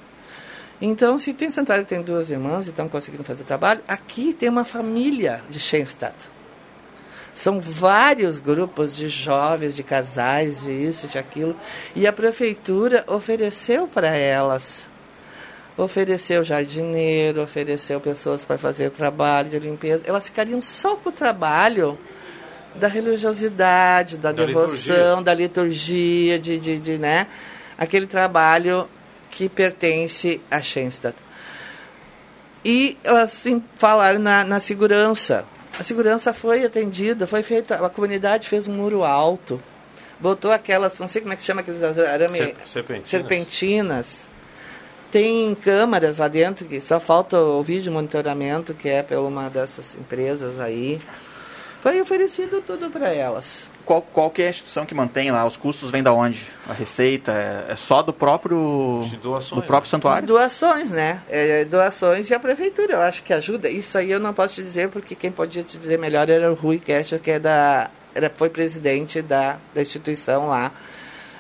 Então, 0.81 1.19
se 1.19 1.33
tem 1.33 1.51
santuário 1.51 1.85
tem 1.85 2.03
duas 2.03 2.31
irmãs 2.31 2.67
e 2.67 2.71
estão 2.71 2.89
conseguindo 2.89 3.25
fazer 3.25 3.45
trabalho, 3.45 3.81
aqui 3.87 4.33
tem 4.33 4.49
uma 4.49 4.65
família 4.65 5.43
de 5.49 5.61
Schenstadt. 5.61 6.15
São 7.33 7.61
vários 7.61 8.39
grupos 8.39 8.95
de 8.95 9.09
jovens, 9.09 9.75
de 9.75 9.83
casais, 9.83 10.61
de 10.61 10.71
isso, 10.71 11.07
de 11.09 11.19
aquilo. 11.19 11.57
E 11.95 12.07
a 12.07 12.13
prefeitura 12.13 13.05
ofereceu 13.09 13.89
para 13.89 14.09
elas 14.09 14.89
ofereceu 15.77 16.45
jardineiro, 16.45 17.43
ofereceu 17.43 18.01
pessoas 18.01 18.45
para 18.45 18.57
fazer 18.57 18.87
o 18.87 18.91
trabalho 18.91 19.51
de 19.51 19.59
limpeza. 19.59 20.05
Elas 20.07 20.27
ficariam 20.27 20.63
só 20.63 20.97
com 20.97 21.09
o 21.09 21.13
trabalho 21.13 21.99
da 22.75 22.89
religiosidade, 22.89 24.17
da, 24.17 24.33
Da 24.33 24.45
devoção, 24.47 24.95
liturgia. 24.95 25.23
da 25.23 25.35
liturgia, 25.35 26.39
de, 26.39 26.59
de, 26.59 26.79
de, 26.79 26.99
né? 26.99 27.27
Aquele 27.77 28.07
trabalho 28.07 28.89
que 29.35 29.49
pertence 29.49 30.41
a 30.51 30.63
Schenstadt. 30.63 31.17
E 32.65 32.97
assim 33.05 33.63
falaram 33.77 34.19
na, 34.19 34.45
na 34.45 34.61
segurança. 34.61 35.45
A 35.79 35.83
segurança 35.83 36.33
foi 36.33 36.65
atendida, 36.65 37.27
foi 37.27 37.43
feita, 37.43 37.85
a 37.85 37.91
comunidade 37.91 38.49
fez 38.49 38.69
um 38.69 38.73
muro 38.73 39.03
alto, 39.03 39.61
botou 40.21 40.53
aquelas, 40.53 40.99
não 41.01 41.09
sei 41.09 41.21
como 41.21 41.35
é 41.35 41.37
que 41.37 41.43
chama 41.43 41.63
aqueles 41.63 41.83
arame, 41.83 42.39
Ser- 42.39 42.57
serpentinas. 42.65 43.09
serpentinas. 43.09 44.29
Tem 45.11 45.55
câmaras 45.57 46.19
lá 46.19 46.29
dentro 46.29 46.65
que 46.67 46.81
só 46.81 46.99
falta 47.01 47.37
o 47.39 47.63
vídeo 47.63 47.93
monitoramento 47.93 48.73
que 48.73 48.89
é 48.89 49.03
pela 49.03 49.27
uma 49.29 49.51
dessas 49.51 49.95
empresas 49.97 50.61
aí. 50.61 51.01
Foi 51.81 52.01
oferecido 52.01 52.63
tudo 52.63 52.89
para 52.89 53.13
elas. 53.13 53.69
Qual, 53.85 54.01
qual 54.01 54.31
que 54.31 54.43
é 54.43 54.47
a 54.47 54.51
instituição 54.51 54.87
que 54.87 54.95
mantém 54.95 55.31
lá? 55.31 55.47
Os 55.47 55.57
custos 55.57 55.91
vêm 55.91 56.03
da 56.03 56.13
onde? 56.13 56.41
A 56.69 56.73
receita 56.73 57.33
é, 57.33 57.73
é 57.73 57.77
só 57.77 58.03
do 58.03 58.13
próprio 58.13 59.03
do 59.21 59.63
próprio 59.63 59.91
santuário? 59.91 60.27
Doações, 60.27 60.91
né? 60.91 61.21
É, 61.29 61.65
doações 61.65 62.31
e 62.31 62.35
a 62.35 62.41
prefeitura, 62.41 62.95
eu 62.95 63.01
acho 63.01 63.23
que 63.23 63.33
ajuda. 63.33 63.69
Isso 63.69 63.99
aí 63.99 64.11
eu 64.11 64.19
não 64.19 64.33
posso 64.33 64.55
te 64.55 64.63
dizer, 64.63 64.89
porque 64.89 65.15
quem 65.15 65.31
podia 65.31 65.63
te 65.63 65.77
dizer 65.77 65.99
melhor 65.99 66.31
era 66.31 66.51
o 66.51 66.55
Rui 66.55 66.79
Kescher, 66.79 67.21
que 67.21 67.33
é 67.33 67.39
da, 67.39 67.91
era, 68.15 68.33
foi 68.35 68.49
presidente 68.49 69.21
da, 69.21 69.59
da 69.75 69.83
instituição 69.83 70.49
lá, 70.49 70.73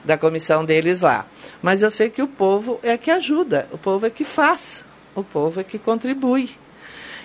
da 0.04 0.18
comissão 0.18 0.64
deles 0.64 1.00
lá. 1.00 1.26
Mas 1.62 1.82
eu 1.82 1.90
sei 1.90 2.10
que 2.10 2.20
o 2.20 2.28
povo 2.28 2.78
é 2.82 2.98
que 2.98 3.10
ajuda, 3.10 3.68
o 3.72 3.78
povo 3.78 4.06
é 4.06 4.10
que 4.10 4.24
faz, 4.24 4.84
o 5.14 5.22
povo 5.22 5.60
é 5.60 5.64
que 5.64 5.78
contribui. 5.78 6.50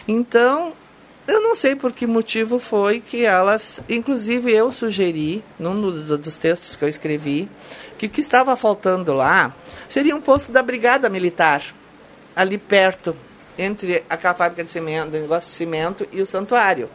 Então, 0.08 0.74
eu 1.30 1.42
não 1.42 1.54
sei 1.54 1.76
por 1.76 1.92
que 1.92 2.08
motivo 2.08 2.60
foi 2.60 3.00
que 3.00 3.24
elas, 3.24 3.80
inclusive 3.88 4.52
eu 4.52 4.72
sugeri, 4.72 5.44
num 5.60 5.80
dos, 5.80 6.38
textos 6.38 6.76
que 6.76 6.84
eu 6.84 6.90
escrevi, 6.90 7.48
que 7.98 8.08
o 8.08 8.10
que 8.10 8.20
estava 8.20 8.56
faltando 8.56 9.14
lá 9.14 9.54
seria 9.88 10.16
um 10.16 10.22
posto 10.22 10.52
da 10.52 10.64
Brigada 10.64 11.08
Militar, 11.08 11.62
ali 12.36 12.58
perto, 12.58 13.16
entre 13.58 14.04
aquela 14.10 14.34
fábrica 14.34 14.64
de 14.64 14.72
cimento, 14.72 15.12
negócio 15.12 15.50
de 15.50 15.56
cimento 15.56 16.08
e 16.12 16.22
o 16.22 16.26
santuário. 16.26 16.90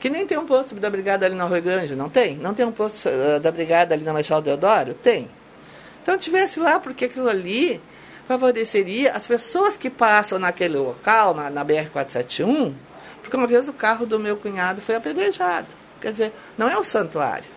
Que 0.00 0.08
nem 0.08 0.26
tem 0.26 0.38
um 0.38 0.46
posto 0.46 0.74
da 0.76 0.88
Brigada 0.88 1.26
ali 1.26 1.34
na 1.34 1.46
Rio 1.46 1.62
Grande, 1.62 1.94
não 1.94 2.08
tem? 2.08 2.36
Não 2.36 2.54
tem 2.54 2.64
um 2.64 2.72
posto 2.72 3.08
eh, 3.08 3.38
da 3.38 3.50
Brigada 3.50 3.94
ali 3.94 4.02
na 4.02 4.12
Marechal 4.12 4.40
Deodoro? 4.40 4.94
Tem. 4.94 5.28
Então 6.02 6.16
tivesse 6.16 6.58
lá, 6.58 6.80
porque 6.80 7.04
aquilo 7.04 7.28
ali 7.28 7.80
favoreceria 8.26 9.12
as 9.12 9.26
pessoas 9.26 9.76
que 9.76 9.90
passam 9.90 10.38
naquele 10.38 10.78
local, 10.78 11.34
na, 11.34 11.50
na 11.50 11.64
BR-471, 11.64 12.72
porque 13.32 13.36
uma 13.38 13.46
vez 13.46 13.66
o 13.66 13.72
carro 13.72 14.04
do 14.04 14.20
meu 14.20 14.36
cunhado 14.36 14.82
foi 14.82 14.94
apedrejado. 14.94 15.66
Quer 15.98 16.12
dizer, 16.12 16.32
não 16.58 16.68
é 16.68 16.76
o 16.76 16.84
santuário. 16.84 17.48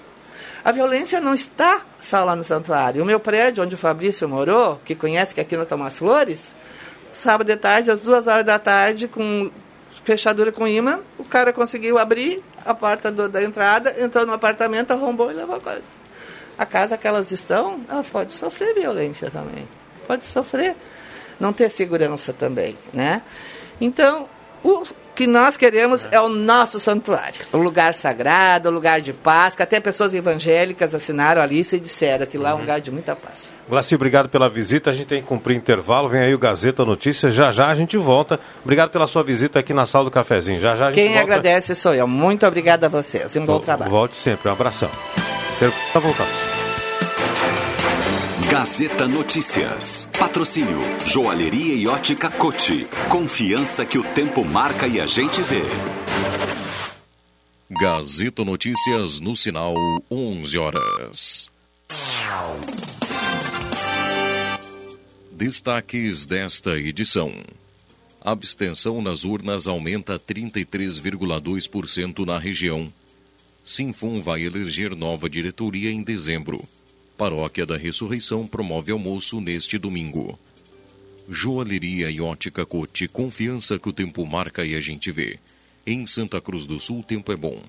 A 0.63 0.71
violência 0.71 1.19
não 1.19 1.33
está 1.33 1.81
só 1.99 2.23
lá 2.23 2.33
no 2.33 2.45
santuário. 2.45 3.03
O 3.03 3.05
meu 3.05 3.19
prédio, 3.19 3.61
onde 3.61 3.75
o 3.75 3.77
Fabrício 3.77 4.25
morou, 4.29 4.79
que 4.85 4.95
conhece 4.95 5.35
que 5.35 5.41
aqui 5.41 5.57
no 5.57 5.65
Tomás 5.65 5.97
Flores, 5.97 6.55
sábado 7.11 7.47
de 7.47 7.57
tarde, 7.57 7.91
às 7.91 7.99
duas 7.99 8.25
horas 8.25 8.45
da 8.45 8.57
tarde, 8.57 9.09
com 9.09 9.51
fechadura 10.05 10.49
com 10.49 10.65
imã, 10.65 11.01
o 11.19 11.25
cara 11.25 11.51
conseguiu 11.51 11.97
abrir 11.97 12.41
a 12.65 12.73
porta 12.73 13.11
do- 13.11 13.27
da 13.27 13.43
entrada, 13.43 13.93
entrou 13.99 14.25
no 14.25 14.31
apartamento, 14.31 14.91
arrombou 14.91 15.29
e 15.29 15.33
levou 15.33 15.57
a 15.57 15.59
coisa. 15.59 15.83
A 16.57 16.65
casa 16.65 16.97
que 16.97 17.05
elas 17.05 17.33
estão, 17.33 17.81
elas 17.89 18.09
podem 18.09 18.29
sofrer 18.29 18.73
violência 18.73 19.29
também. 19.29 19.67
Pode 20.07 20.23
sofrer. 20.23 20.73
Não 21.37 21.51
ter 21.51 21.69
segurança 21.69 22.31
também, 22.31 22.77
né? 22.93 23.21
Então, 23.81 24.29
o 24.63 24.85
que 25.15 25.25
nós 25.25 25.55
queremos 25.55 26.07
é 26.11 26.19
o 26.19 26.27
nosso 26.27 26.79
santuário. 26.79 27.45
O 27.53 27.57
lugar 27.57 27.93
sagrado, 27.93 28.69
o 28.69 28.71
lugar 28.71 28.99
de 29.01 29.13
paz, 29.13 29.55
que 29.55 29.63
até 29.63 29.79
pessoas 29.79 30.13
evangélicas 30.13 30.93
assinaram 30.93 31.41
a 31.41 31.45
lista 31.45 31.77
e 31.77 31.79
disseram 31.79 32.25
que 32.25 32.37
lá 32.37 32.49
é 32.51 32.53
um 32.53 32.59
lugar 32.59 32.81
de 32.81 32.91
muita 32.91 33.15
paz. 33.15 33.47
Glaci, 33.67 33.95
obrigado 33.95 34.29
pela 34.29 34.49
visita. 34.49 34.89
A 34.89 34.93
gente 34.93 35.07
tem 35.07 35.21
que 35.21 35.27
cumprir 35.27 35.55
intervalo. 35.55 36.07
Vem 36.07 36.21
aí 36.21 36.33
o 36.33 36.37
Gazeta 36.37 36.83
Notícias. 36.85 37.33
Já 37.33 37.49
já 37.51 37.67
a 37.67 37.75
gente 37.75 37.97
volta. 37.97 38.39
Obrigado 38.63 38.91
pela 38.91 39.07
sua 39.07 39.23
visita 39.23 39.59
aqui 39.59 39.73
na 39.73 39.85
sala 39.85 40.05
do 40.05 40.11
cafezinho. 40.11 40.59
Já 40.59 40.75
já 40.75 40.87
a 40.87 40.91
gente 40.91 40.95
Quem 41.01 41.13
volta. 41.13 41.21
agradece 41.21 41.73
sou 41.75 41.93
eu. 41.93 42.07
Muito 42.07 42.45
obrigada 42.45 42.87
a 42.87 42.89
vocês. 42.89 43.35
Um 43.35 43.45
bom 43.45 43.59
trabalho. 43.59 43.89
Volte 43.89 44.15
sempre. 44.15 44.49
Um 44.49 44.51
abração. 44.51 44.89
Tá 45.93 45.99
voltando. 45.99 46.54
Gazeta 48.57 49.05
Notícias. 49.05 50.07
Patrocínio 50.17 50.79
Joalheria 51.05 51.75
e 51.75 51.89
Ótica 51.89 52.31
Cote. 52.31 52.87
Confiança 53.09 53.85
que 53.85 53.97
o 53.97 54.03
tempo 54.13 54.45
marca 54.45 54.87
e 54.87 54.97
a 54.97 55.05
gente 55.05 55.41
vê. 55.41 55.59
Gazeta 57.69 58.45
Notícias 58.45 59.19
no 59.19 59.35
sinal 59.35 59.75
11 60.09 60.57
horas. 60.57 61.51
Destaques 65.33 66.25
desta 66.25 66.77
edição. 66.77 67.33
Abstenção 68.21 69.01
nas 69.01 69.25
urnas 69.25 69.67
aumenta 69.67 70.17
33,2% 70.17 72.25
na 72.25 72.39
região. 72.39 72.87
Sinfum 73.61 74.21
vai 74.21 74.43
eleger 74.43 74.95
nova 74.95 75.29
diretoria 75.29 75.91
em 75.91 76.01
dezembro. 76.01 76.65
Paróquia 77.17 77.65
da 77.65 77.77
Ressurreição 77.77 78.45
promove 78.45 78.91
almoço 78.91 79.39
neste 79.39 79.77
domingo. 79.77 80.37
Joalheria 81.29 82.09
e 82.09 82.19
ótica 82.19 82.65
Cote, 82.65 83.07
confiança 83.07 83.79
que 83.79 83.87
o 83.87 83.93
tempo 83.93 84.25
marca 84.25 84.65
e 84.65 84.75
a 84.75 84.81
gente 84.81 85.09
vê. 85.11 85.39
Em 85.87 86.05
Santa 86.05 86.41
Cruz 86.41 86.65
do 86.65 86.77
Sul, 86.79 87.01
tempo 87.01 87.31
é 87.31 87.37
bom. 87.37 87.61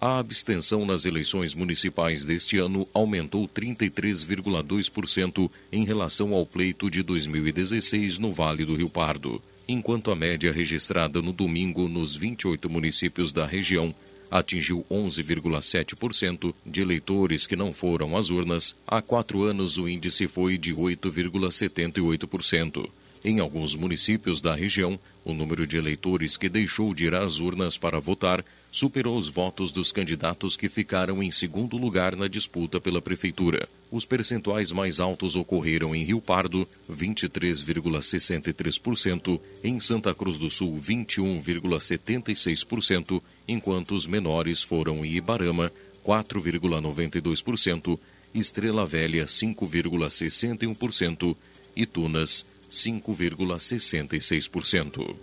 A 0.00 0.18
abstenção 0.18 0.84
nas 0.84 1.04
eleições 1.04 1.54
municipais 1.54 2.24
deste 2.24 2.58
ano 2.58 2.88
aumentou 2.92 3.48
33,2% 3.48 5.48
em 5.70 5.84
relação 5.84 6.34
ao 6.34 6.44
pleito 6.44 6.90
de 6.90 7.04
2016 7.04 8.18
no 8.18 8.32
Vale 8.32 8.64
do 8.64 8.74
Rio 8.74 8.90
Pardo, 8.90 9.40
enquanto 9.68 10.10
a 10.10 10.16
média 10.16 10.52
registrada 10.52 11.22
no 11.22 11.32
domingo 11.32 11.86
nos 11.86 12.16
28 12.16 12.68
municípios 12.68 13.32
da 13.32 13.46
região 13.46 13.94
atingiu 14.32 14.84
11,7% 14.90 16.54
de 16.64 16.80
eleitores 16.80 17.46
que 17.46 17.54
não 17.54 17.72
foram 17.72 18.16
às 18.16 18.30
urnas. 18.30 18.74
Há 18.86 19.02
quatro 19.02 19.42
anos 19.42 19.76
o 19.76 19.86
índice 19.86 20.26
foi 20.26 20.56
de 20.56 20.74
8,78%. 20.74 22.88
Em 23.24 23.38
alguns 23.38 23.76
municípios 23.76 24.40
da 24.40 24.52
região, 24.52 24.98
o 25.24 25.32
número 25.32 25.64
de 25.64 25.76
eleitores 25.76 26.36
que 26.36 26.48
deixou 26.48 26.92
de 26.92 27.04
ir 27.04 27.14
às 27.14 27.38
urnas 27.38 27.78
para 27.78 28.00
votar 28.00 28.44
superou 28.72 29.16
os 29.16 29.28
votos 29.28 29.70
dos 29.70 29.92
candidatos 29.92 30.56
que 30.56 30.68
ficaram 30.68 31.22
em 31.22 31.30
segundo 31.30 31.76
lugar 31.76 32.16
na 32.16 32.26
disputa 32.26 32.80
pela 32.80 33.00
prefeitura. 33.00 33.68
Os 33.92 34.04
percentuais 34.04 34.72
mais 34.72 34.98
altos 34.98 35.36
ocorreram 35.36 35.94
em 35.94 36.02
Rio 36.02 36.20
Pardo, 36.20 36.66
23,63%, 36.90 39.40
em 39.62 39.78
Santa 39.78 40.12
Cruz 40.12 40.36
do 40.36 40.50
Sul, 40.50 40.76
21,76%, 40.78 43.22
enquanto 43.46 43.94
os 43.94 44.04
menores 44.04 44.64
foram 44.64 45.04
em 45.04 45.14
Ibarama, 45.14 45.70
4,92%, 46.04 47.96
Estrela 48.34 48.84
Velha, 48.84 49.26
5,61% 49.26 51.36
e 51.76 51.86
Tunas, 51.86 52.44
5,66%. 52.72 55.14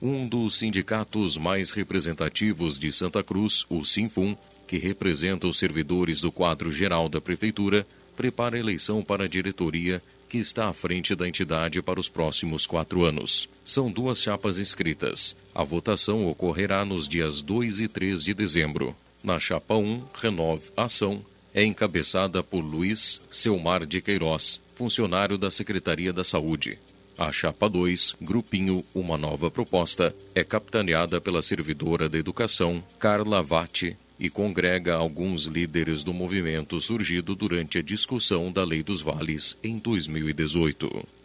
Um 0.00 0.28
dos 0.28 0.56
sindicatos 0.56 1.36
mais 1.36 1.72
representativos 1.72 2.78
de 2.78 2.92
Santa 2.92 3.24
Cruz, 3.24 3.66
o 3.68 3.84
Sinfum, 3.84 4.36
que 4.64 4.78
representa 4.78 5.48
os 5.48 5.58
servidores 5.58 6.20
do 6.20 6.30
quadro 6.30 6.70
geral 6.70 7.08
da 7.08 7.20
Prefeitura, 7.20 7.84
prepara 8.16 8.56
a 8.56 8.60
eleição 8.60 9.02
para 9.02 9.24
a 9.24 9.28
diretoria 9.28 10.00
que 10.28 10.38
está 10.38 10.68
à 10.68 10.72
frente 10.72 11.16
da 11.16 11.26
entidade 11.26 11.82
para 11.82 11.98
os 11.98 12.08
próximos 12.08 12.66
quatro 12.66 13.04
anos. 13.04 13.48
São 13.64 13.90
duas 13.90 14.22
chapas 14.22 14.58
inscritas. 14.58 15.34
A 15.54 15.64
votação 15.64 16.28
ocorrerá 16.28 16.84
nos 16.84 17.08
dias 17.08 17.40
2 17.42 17.80
e 17.80 17.88
3 17.88 18.22
de 18.22 18.34
dezembro. 18.34 18.94
Na 19.22 19.40
chapa 19.40 19.74
1, 19.74 20.04
Renove 20.14 20.70
Ação, 20.76 21.24
é 21.52 21.64
encabeçada 21.64 22.40
por 22.42 22.60
Luiz 22.60 23.20
Selmar 23.30 23.84
de 23.84 24.00
Queiroz, 24.00 24.60
funcionário 24.78 25.36
da 25.36 25.50
Secretaria 25.50 26.12
da 26.12 26.22
Saúde. 26.22 26.78
A 27.18 27.32
chapa 27.32 27.68
2, 27.68 28.14
Grupinho 28.22 28.84
Uma 28.94 29.18
Nova 29.18 29.50
Proposta, 29.50 30.14
é 30.36 30.44
capitaneada 30.44 31.20
pela 31.20 31.42
servidora 31.42 32.08
da 32.08 32.16
Educação, 32.16 32.80
Carla 32.96 33.42
Vatti, 33.42 33.96
e 34.20 34.30
congrega 34.30 34.94
alguns 34.94 35.46
líderes 35.46 36.04
do 36.04 36.14
movimento 36.14 36.80
surgido 36.80 37.34
durante 37.34 37.78
a 37.78 37.82
discussão 37.82 38.52
da 38.52 38.62
Lei 38.62 38.84
dos 38.84 39.02
Vales 39.02 39.58
em 39.64 39.78
2018. 39.78 41.17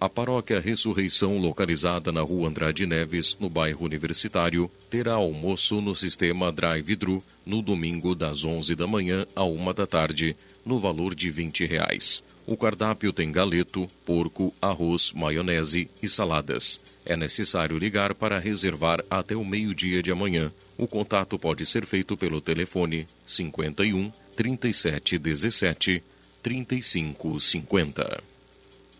A 0.00 0.08
paróquia 0.08 0.58
Ressurreição, 0.58 1.36
localizada 1.36 2.10
na 2.10 2.22
rua 2.22 2.48
Andrade 2.48 2.86
Neves, 2.86 3.36
no 3.38 3.50
bairro 3.50 3.84
Universitário, 3.84 4.70
terá 4.88 5.12
almoço 5.12 5.82
no 5.82 5.94
sistema 5.94 6.50
Drive-Thru 6.50 7.22
no 7.44 7.60
domingo 7.60 8.14
das 8.14 8.42
11 8.42 8.74
da 8.74 8.86
manhã 8.86 9.26
à 9.36 9.44
1 9.44 9.74
da 9.74 9.86
tarde, 9.86 10.34
no 10.64 10.78
valor 10.78 11.14
de 11.14 11.30
20 11.30 11.66
reais. 11.66 12.24
O 12.46 12.56
cardápio 12.56 13.12
tem 13.12 13.30
galeto, 13.30 13.86
porco, 14.06 14.54
arroz, 14.62 15.12
maionese 15.12 15.90
e 16.02 16.08
saladas. 16.08 16.80
É 17.04 17.14
necessário 17.14 17.76
ligar 17.76 18.14
para 18.14 18.38
reservar 18.38 19.04
até 19.10 19.36
o 19.36 19.44
meio-dia 19.44 20.02
de 20.02 20.10
amanhã. 20.10 20.50
O 20.78 20.86
contato 20.86 21.38
pode 21.38 21.66
ser 21.66 21.84
feito 21.84 22.16
pelo 22.16 22.40
telefone 22.40 23.06
51 23.26 24.10
37 24.34 25.18
17 25.18 26.02
35 26.42 27.38
50. 27.38 28.29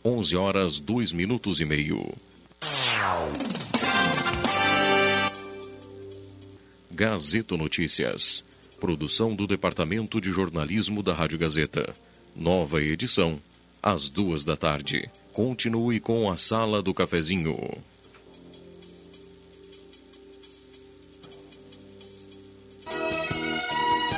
11 0.03 0.35
horas 0.35 0.81
2 0.81 1.13
minutos 1.13 1.61
e 1.61 1.67
meio. 1.67 2.03
Gazeta 6.91 7.55
Notícias. 7.55 8.43
Produção 8.81 9.35
do 9.35 9.47
Departamento 9.47 10.19
de 10.19 10.33
Jornalismo 10.33 11.03
da 11.03 11.13
Rádio 11.13 11.39
Gazeta. 11.39 11.95
Nova 12.35 12.81
edição, 12.81 13.39
às 13.83 14.09
duas 14.09 14.43
da 14.43 14.57
tarde. 14.57 15.07
Continue 15.35 16.01
com 16.01 16.31
a 16.31 16.37
Sala 16.39 16.81
do 16.81 16.95
Cafezinho. 16.95 17.59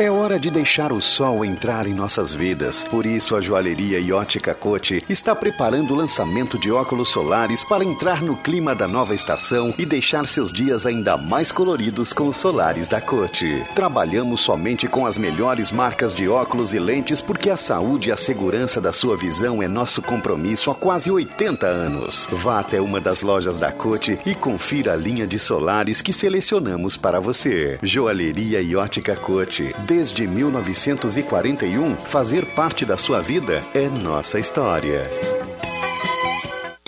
É 0.02 0.10
hora 0.10 0.36
de 0.36 0.50
deixar 0.50 0.90
o 0.90 1.00
sol 1.00 1.44
entrar 1.44 1.86
em 1.86 1.94
nossas 1.94 2.34
vidas. 2.34 2.82
Por 2.82 3.06
isso, 3.06 3.36
a 3.36 3.40
joalheria 3.40 4.00
Iótica 4.00 4.52
Cote 4.52 5.00
está 5.08 5.32
preparando 5.32 5.94
o 5.94 5.96
lançamento 5.96 6.58
de 6.58 6.72
óculos 6.72 7.10
solares 7.10 7.62
para 7.62 7.84
entrar 7.84 8.20
no 8.20 8.36
clima 8.36 8.74
da 8.74 8.88
nova 8.88 9.14
estação 9.14 9.72
e 9.78 9.86
deixar 9.86 10.26
seus 10.26 10.52
dias 10.52 10.86
ainda 10.86 11.16
mais 11.16 11.52
coloridos 11.52 12.12
com 12.12 12.26
os 12.26 12.36
solares 12.36 12.88
da 12.88 13.00
Cote. 13.00 13.64
Trabalhamos 13.76 14.40
somente 14.40 14.88
com 14.88 15.06
as 15.06 15.16
melhores 15.16 15.70
marcas 15.70 16.12
de 16.12 16.28
óculos 16.28 16.74
e 16.74 16.80
lentes 16.80 17.20
porque 17.20 17.48
a 17.48 17.56
saúde 17.56 18.08
e 18.08 18.12
a 18.12 18.16
segurança 18.16 18.80
da 18.80 18.92
sua 18.92 19.16
visão 19.16 19.62
é 19.62 19.68
nosso 19.68 20.02
compromisso 20.02 20.68
há 20.68 20.74
quase 20.74 21.12
80 21.12 21.64
anos. 21.64 22.26
Vá 22.28 22.58
até 22.58 22.80
uma 22.80 23.00
das 23.00 23.22
lojas 23.22 23.60
da 23.60 23.70
Cote 23.70 24.18
e 24.26 24.34
confira 24.34 24.94
a 24.94 24.96
linha 24.96 25.28
de 25.28 25.38
solares 25.38 26.02
que 26.02 26.12
selecionamos 26.12 26.96
para 26.96 27.20
você. 27.20 27.78
Joalheria 27.84 28.60
Iótica 28.60 29.14
Cote 29.14 29.72
Desde 29.94 30.26
1941, 30.26 31.96
fazer 31.96 32.46
parte 32.54 32.86
da 32.86 32.96
sua 32.96 33.20
vida 33.20 33.62
é 33.74 33.90
nossa 33.90 34.38
história. 34.38 35.10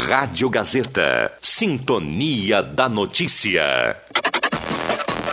Rádio 0.01 0.49
Gazeta. 0.49 1.31
Sintonia 1.43 2.63
da 2.63 2.89
Notícia. 2.89 3.95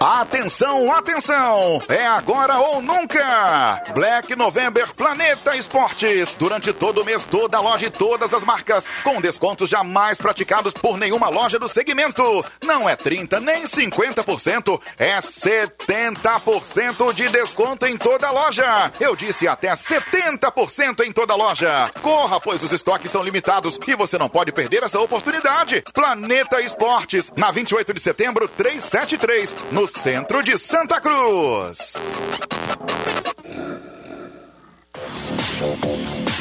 Atenção, 0.03 0.91
atenção! 0.91 1.79
É 1.87 2.07
agora 2.07 2.57
ou 2.57 2.81
nunca! 2.81 3.83
Black 3.93 4.35
November 4.35 4.91
Planeta 4.95 5.55
Esportes. 5.55 6.33
Durante 6.33 6.73
todo 6.73 7.03
o 7.03 7.05
mês, 7.05 7.23
toda 7.23 7.57
a 7.57 7.61
loja 7.61 7.85
e 7.85 7.91
todas 7.91 8.33
as 8.33 8.43
marcas, 8.43 8.87
com 9.03 9.21
descontos 9.21 9.69
jamais 9.69 10.17
praticados 10.17 10.73
por 10.73 10.97
nenhuma 10.97 11.29
loja 11.29 11.59
do 11.59 11.67
segmento. 11.67 12.43
Não 12.63 12.89
é 12.89 12.95
30 12.95 13.39
nem 13.41 13.65
50%, 13.65 14.81
é 14.97 15.19
70% 15.19 17.13
de 17.13 17.29
desconto 17.29 17.85
em 17.85 17.95
toda 17.95 18.27
a 18.27 18.31
loja. 18.31 18.91
Eu 18.99 19.15
disse 19.15 19.47
até 19.47 19.71
70% 19.71 21.05
em 21.05 21.11
toda 21.11 21.33
a 21.33 21.37
loja. 21.37 21.91
Corra, 22.01 22.41
pois 22.41 22.63
os 22.63 22.71
estoques 22.71 23.11
são 23.11 23.21
limitados 23.21 23.77
e 23.87 23.93
você 23.95 24.17
não 24.17 24.29
pode 24.29 24.51
perder 24.51 24.81
essa 24.81 24.99
oportunidade. 24.99 25.83
Planeta 25.93 26.59
Esportes, 26.59 27.31
na 27.37 27.51
28 27.51 27.93
de 27.93 27.99
setembro, 27.99 28.47
373, 28.47 29.55
no 29.71 29.90
centro 29.91 30.41
de 30.41 30.57
Santa 30.57 30.99
Cruz. 30.99 31.95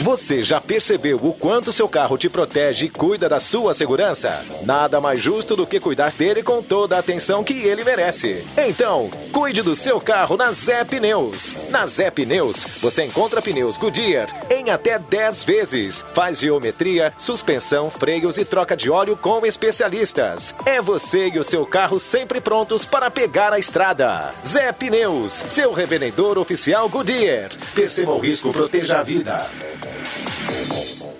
Você 0.03 0.43
já 0.43 0.59
percebeu 0.59 1.19
o 1.23 1.35
quanto 1.35 1.75
seu 1.75 1.87
carro 1.87 2.17
te 2.17 2.27
protege 2.27 2.87
e 2.87 2.89
cuida 2.89 3.29
da 3.29 3.39
sua 3.39 3.75
segurança? 3.75 4.43
Nada 4.65 4.99
mais 4.99 5.21
justo 5.21 5.55
do 5.55 5.67
que 5.67 5.79
cuidar 5.79 6.11
dele 6.13 6.43
com 6.43 6.63
toda 6.63 6.97
a 6.97 7.01
atenção 7.01 7.45
que 7.45 7.53
ele 7.53 7.85
merece. 7.85 8.43
Então, 8.57 9.11
cuide 9.31 9.61
do 9.61 9.77
seu 9.77 10.01
carro 10.01 10.39
na 10.39 10.53
Zé 10.53 10.85
Pneus. 10.85 11.55
Na 11.69 11.87
Zé 11.87 12.11
Pneus, 12.11 12.65
você 12.81 13.05
encontra 13.05 13.43
pneus 13.43 13.77
Goodyear 13.77 14.29
em 14.49 14.71
até 14.71 14.99
10 14.99 15.45
vezes. 15.45 16.03
Faz 16.15 16.39
geometria, 16.41 17.13
suspensão, 17.19 17.91
freios 17.91 18.39
e 18.39 18.45
troca 18.47 18.75
de 18.75 18.89
óleo 18.89 19.19
com 19.19 19.45
especialistas. 19.45 20.55
É 20.65 20.81
você 20.81 21.29
e 21.29 21.39
o 21.39 21.45
seu 21.45 21.67
carro 21.67 22.01
sempre 22.01 22.41
prontos 22.41 22.87
para 22.87 23.11
pegar 23.11 23.53
a 23.53 23.59
estrada. 23.59 24.33
Zé 24.47 24.73
Pneus, 24.73 25.33
seu 25.33 25.75
revendedor 25.75 26.39
oficial 26.39 26.89
Goodyear. 26.89 27.51
Perceba 27.75 28.13
o 28.13 28.19
risco, 28.19 28.51
proteja 28.51 29.01
a 29.01 29.03
vida. 29.03 29.47
Música 29.91 31.20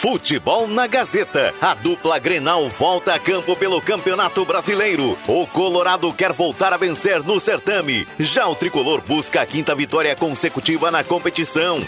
Futebol 0.00 0.68
na 0.68 0.86
Gazeta. 0.86 1.52
A 1.60 1.74
dupla 1.74 2.20
Grenal 2.20 2.68
volta 2.68 3.14
a 3.14 3.18
campo 3.18 3.56
pelo 3.56 3.80
Campeonato 3.80 4.44
Brasileiro. 4.44 5.18
O 5.26 5.44
Colorado 5.44 6.12
quer 6.12 6.32
voltar 6.32 6.72
a 6.72 6.76
vencer 6.76 7.24
no 7.24 7.40
certame. 7.40 8.06
Já 8.16 8.46
o 8.46 8.54
tricolor 8.54 9.00
busca 9.00 9.40
a 9.40 9.46
quinta 9.46 9.74
vitória 9.74 10.14
consecutiva 10.14 10.88
na 10.92 11.02
competição. 11.02 11.80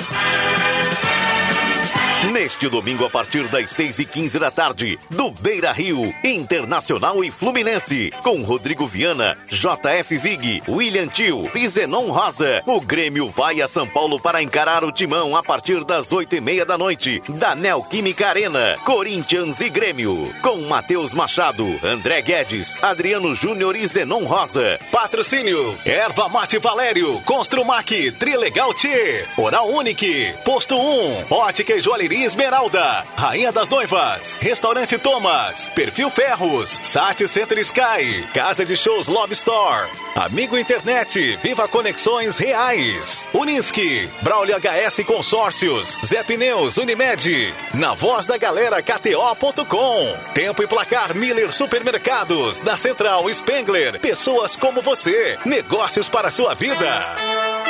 Neste 2.29 2.68
domingo, 2.68 3.07
a 3.07 3.09
partir 3.09 3.49
das 3.49 3.71
6 3.71 4.01
e 4.01 4.05
15 4.05 4.39
da 4.39 4.51
tarde, 4.51 4.99
do 5.09 5.31
Beira 5.31 5.73
Rio, 5.73 6.14
Internacional 6.23 7.25
e 7.25 7.31
Fluminense, 7.31 8.11
com 8.23 8.43
Rodrigo 8.43 8.87
Viana, 8.87 9.39
JF 9.49 10.18
Vig, 10.18 10.62
William 10.68 11.07
Tio 11.07 11.51
e 11.55 11.66
Zenon 11.66 12.11
Rosa. 12.11 12.62
O 12.66 12.79
Grêmio 12.79 13.27
vai 13.27 13.62
a 13.62 13.66
São 13.66 13.87
Paulo 13.87 14.21
para 14.21 14.43
encarar 14.43 14.85
o 14.85 14.93
timão 14.93 15.35
a 15.35 15.43
partir 15.43 15.83
das 15.83 16.12
8 16.12 16.37
e 16.37 16.41
meia 16.43 16.66
da 16.66 16.77
noite, 16.77 17.23
da 17.39 17.55
Neoquímica 17.55 18.29
Arena, 18.29 18.77
Corinthians 18.85 19.59
e 19.61 19.71
Grêmio, 19.71 20.31
com 20.43 20.61
Matheus 20.68 21.14
Machado, 21.14 21.66
André 21.83 22.21
Guedes, 22.21 22.85
Adriano 22.85 23.35
Júnior 23.35 23.75
e 23.75 23.87
Zenon 23.87 24.25
Rosa. 24.25 24.79
Patrocínio: 24.93 25.75
Erva 25.87 26.29
Mate 26.29 26.59
Valério, 26.59 27.18
Construmac, 27.23 28.12
Trilegal 28.12 28.75
T, 28.75 29.27
Oral 29.39 29.71
Unique, 29.71 30.35
Posto 30.45 30.77
1, 30.77 31.25
Ótica 31.31 31.73
e 31.73 31.81
Joalheria 32.11 32.27
Esmeralda, 32.27 33.05
Rainha 33.17 33.53
das 33.53 33.69
Noivas, 33.69 34.37
Restaurante 34.41 34.99
Thomas, 34.99 35.69
Perfil 35.69 36.11
Ferros, 36.11 36.81
Sat 36.83 37.27
Center 37.29 37.59
Sky, 37.59 38.27
Casa 38.35 38.65
de 38.65 38.77
Shows 38.77 39.07
Love 39.07 39.33
Store, 39.33 39.89
Amigo 40.17 40.59
Internet, 40.59 41.39
Viva 41.41 41.69
Conexões 41.69 42.37
Reais, 42.37 43.29
Unisque, 43.33 44.11
Braulio 44.23 44.57
HS 44.57 45.05
Consórcios, 45.05 45.97
Zé 46.05 46.25
Pneus, 46.25 46.79
Unimed, 46.79 47.55
na 47.75 47.95
voz 47.95 48.27
da 48.27 48.37
galera 48.37 48.83
KTO.com, 48.83 50.17
Tempo 50.35 50.63
e 50.65 50.67
Placar 50.67 51.15
Miller 51.15 51.53
Supermercados, 51.53 52.61
na 52.61 52.77
Central 52.77 53.33
Spengler, 53.33 54.01
pessoas 54.01 54.57
como 54.57 54.83
você, 54.83 55.39
negócios 55.45 56.09
para 56.09 56.31
sua 56.31 56.55
vida. 56.55 57.70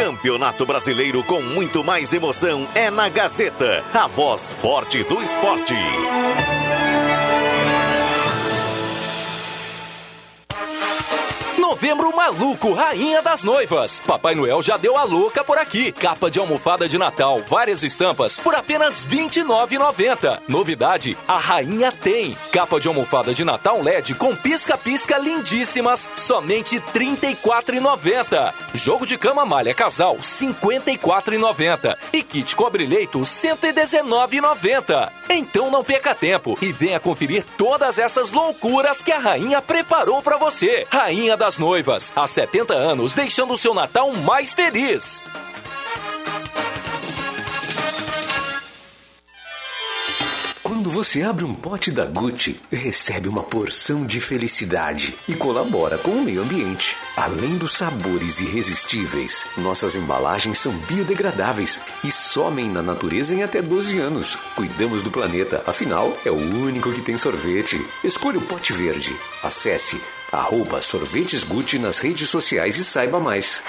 Campeonato 0.00 0.64
Brasileiro 0.64 1.22
com 1.22 1.42
muito 1.42 1.84
mais 1.84 2.14
emoção 2.14 2.66
é 2.74 2.90
na 2.90 3.10
Gazeta, 3.10 3.84
a 3.92 4.06
voz 4.06 4.50
forte 4.50 5.04
do 5.04 5.20
esporte. 5.20 5.74
Novembro 11.70 12.14
maluco, 12.16 12.72
rainha 12.72 13.22
das 13.22 13.44
noivas. 13.44 14.00
Papai 14.00 14.34
Noel 14.34 14.60
já 14.60 14.76
deu 14.76 14.96
a 14.96 15.04
louca 15.04 15.44
por 15.44 15.56
aqui. 15.56 15.92
Capa 15.92 16.28
de 16.28 16.40
almofada 16.40 16.88
de 16.88 16.98
Natal, 16.98 17.40
várias 17.48 17.84
estampas 17.84 18.36
por 18.40 18.56
apenas 18.56 19.04
R$ 19.04 19.18
29,90. 19.18 20.40
Novidade, 20.48 21.16
a 21.28 21.38
rainha 21.38 21.92
tem. 21.92 22.36
Capa 22.50 22.80
de 22.80 22.88
almofada 22.88 23.32
de 23.32 23.44
Natal 23.44 23.80
LED 23.80 24.16
com 24.16 24.34
pisca-pisca 24.34 25.16
lindíssimas, 25.16 26.10
somente 26.16 26.78
R$ 26.78 26.82
34,90. 26.92 28.52
Jogo 28.74 29.06
de 29.06 29.16
cama 29.16 29.46
malha 29.46 29.72
casal, 29.72 30.16
R$ 30.16 30.22
54,90. 30.22 31.96
E 32.12 32.24
kit 32.24 32.56
cobre-leito, 32.56 33.20
R$ 33.20 33.24
119,90. 33.24 35.08
Então 35.30 35.70
não 35.70 35.84
perca 35.84 36.16
tempo 36.16 36.58
e 36.60 36.72
venha 36.72 36.98
conferir 36.98 37.44
todas 37.56 38.00
essas 38.00 38.32
loucuras 38.32 39.04
que 39.04 39.12
a 39.12 39.20
rainha 39.20 39.62
preparou 39.62 40.20
para 40.20 40.36
você. 40.36 40.84
Rainha 40.90 41.36
das 41.36 41.59
Noivas, 41.60 42.10
há 42.16 42.26
70 42.26 42.72
anos, 42.72 43.12
deixando 43.12 43.52
o 43.52 43.58
seu 43.58 43.74
Natal 43.74 44.10
mais 44.14 44.54
feliz. 44.54 45.22
Quando 50.62 50.88
você 50.88 51.20
abre 51.20 51.44
um 51.44 51.54
pote 51.54 51.90
da 51.90 52.06
Gucci, 52.06 52.58
recebe 52.72 53.28
uma 53.28 53.42
porção 53.42 54.06
de 54.06 54.22
felicidade 54.22 55.14
e 55.28 55.34
colabora 55.34 55.98
com 55.98 56.12
o 56.12 56.22
meio 56.22 56.40
ambiente. 56.40 56.96
Além 57.14 57.58
dos 57.58 57.74
sabores 57.74 58.40
irresistíveis, 58.40 59.44
nossas 59.58 59.94
embalagens 59.94 60.58
são 60.58 60.72
biodegradáveis 60.72 61.82
e 62.02 62.10
somem 62.10 62.70
na 62.70 62.80
natureza 62.80 63.34
em 63.34 63.42
até 63.42 63.60
12 63.60 63.98
anos. 63.98 64.34
Cuidamos 64.56 65.02
do 65.02 65.10
planeta, 65.10 65.62
afinal, 65.66 66.16
é 66.24 66.30
o 66.30 66.38
único 66.38 66.90
que 66.90 67.02
tem 67.02 67.18
sorvete. 67.18 67.78
Escolha 68.02 68.38
o 68.38 68.46
pote 68.46 68.72
verde. 68.72 69.14
Acesse 69.42 70.00
arroba 70.32 70.80
sorvetes 70.82 71.44
Gucci 71.44 71.78
nas 71.78 71.98
redes 71.98 72.28
sociais 72.28 72.78
e 72.78 72.84
saiba 72.84 73.18
mais. 73.18 73.62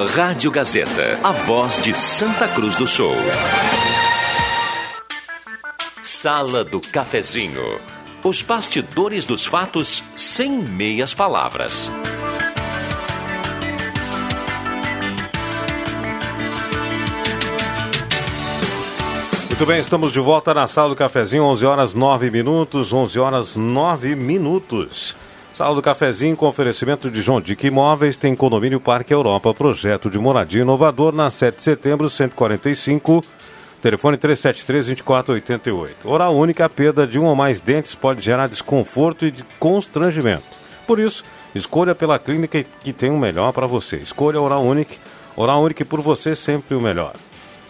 Rádio 0.04 0.52
Gazeta, 0.52 1.18
a 1.24 1.32
voz 1.32 1.82
de 1.82 1.96
Santa 1.98 2.50
Cruz 2.50 2.76
do 2.76 2.86
Sul. 2.86 3.16
Sala 6.04 6.66
do 6.66 6.82
Cafezinho. 6.82 7.80
Os 8.22 8.42
bastidores 8.42 9.26
dos 9.26 9.46
fatos 9.46 10.04
sem 10.14 10.52
meias 10.52 11.14
palavras. 11.14 11.90
Muito 19.48 19.66
bem, 19.66 19.80
estamos 19.80 20.12
de 20.12 20.20
volta 20.20 20.54
na 20.54 20.68
sala 20.68 20.90
do 20.90 20.96
cafezinho, 20.98 21.46
11 21.46 21.66
horas 21.66 21.94
9 21.94 22.30
minutos, 22.30 22.92
11 22.92 23.18
horas 23.18 23.56
9 23.56 24.14
minutos. 24.14 25.16
Sala 25.56 25.74
do 25.74 25.82
cafezinho 25.82 26.36
com 26.36 26.48
oferecimento 26.48 27.10
de 27.10 27.22
João 27.22 27.40
Dick 27.40 27.66
Imóveis, 27.66 28.18
tem 28.18 28.36
condomínio 28.36 28.78
Parque 28.78 29.14
Europa, 29.14 29.54
projeto 29.54 30.10
de 30.10 30.20
moradia 30.20 30.64
inovador 30.64 31.14
na 31.16 31.30
7 31.30 31.56
de 31.56 31.64
setembro, 31.64 32.10
145, 32.10 33.24
telefone 33.82 34.18
373-2488. 34.18 35.92
Oral 36.04 36.36
única, 36.36 36.66
a 36.66 36.70
perda 36.70 37.08
de 37.08 37.18
um 37.18 37.24
ou 37.24 37.38
mais 37.38 37.62
dentes 37.62 37.96
pode 37.96 38.20
gerar 38.20 38.48
desconforto 38.48 39.26
e 39.26 39.32
de 39.32 39.46
constrangimento. 39.58 40.44
Por 40.86 41.00
isso, 41.00 41.24
escolha 41.56 41.96
pela 41.96 42.20
clínica 42.20 42.62
que 42.82 42.92
tem 42.92 43.10
o 43.10 43.18
melhor 43.18 43.54
para 43.54 43.66
você. 43.66 43.96
Escolha 43.96 44.42
Oral 44.42 44.62
Unique, 44.62 45.00
Oral 45.38 45.64
Unique 45.64 45.86
por 45.86 46.02
você 46.02 46.36
sempre 46.36 46.76
o 46.76 46.82
melhor. 46.82 47.14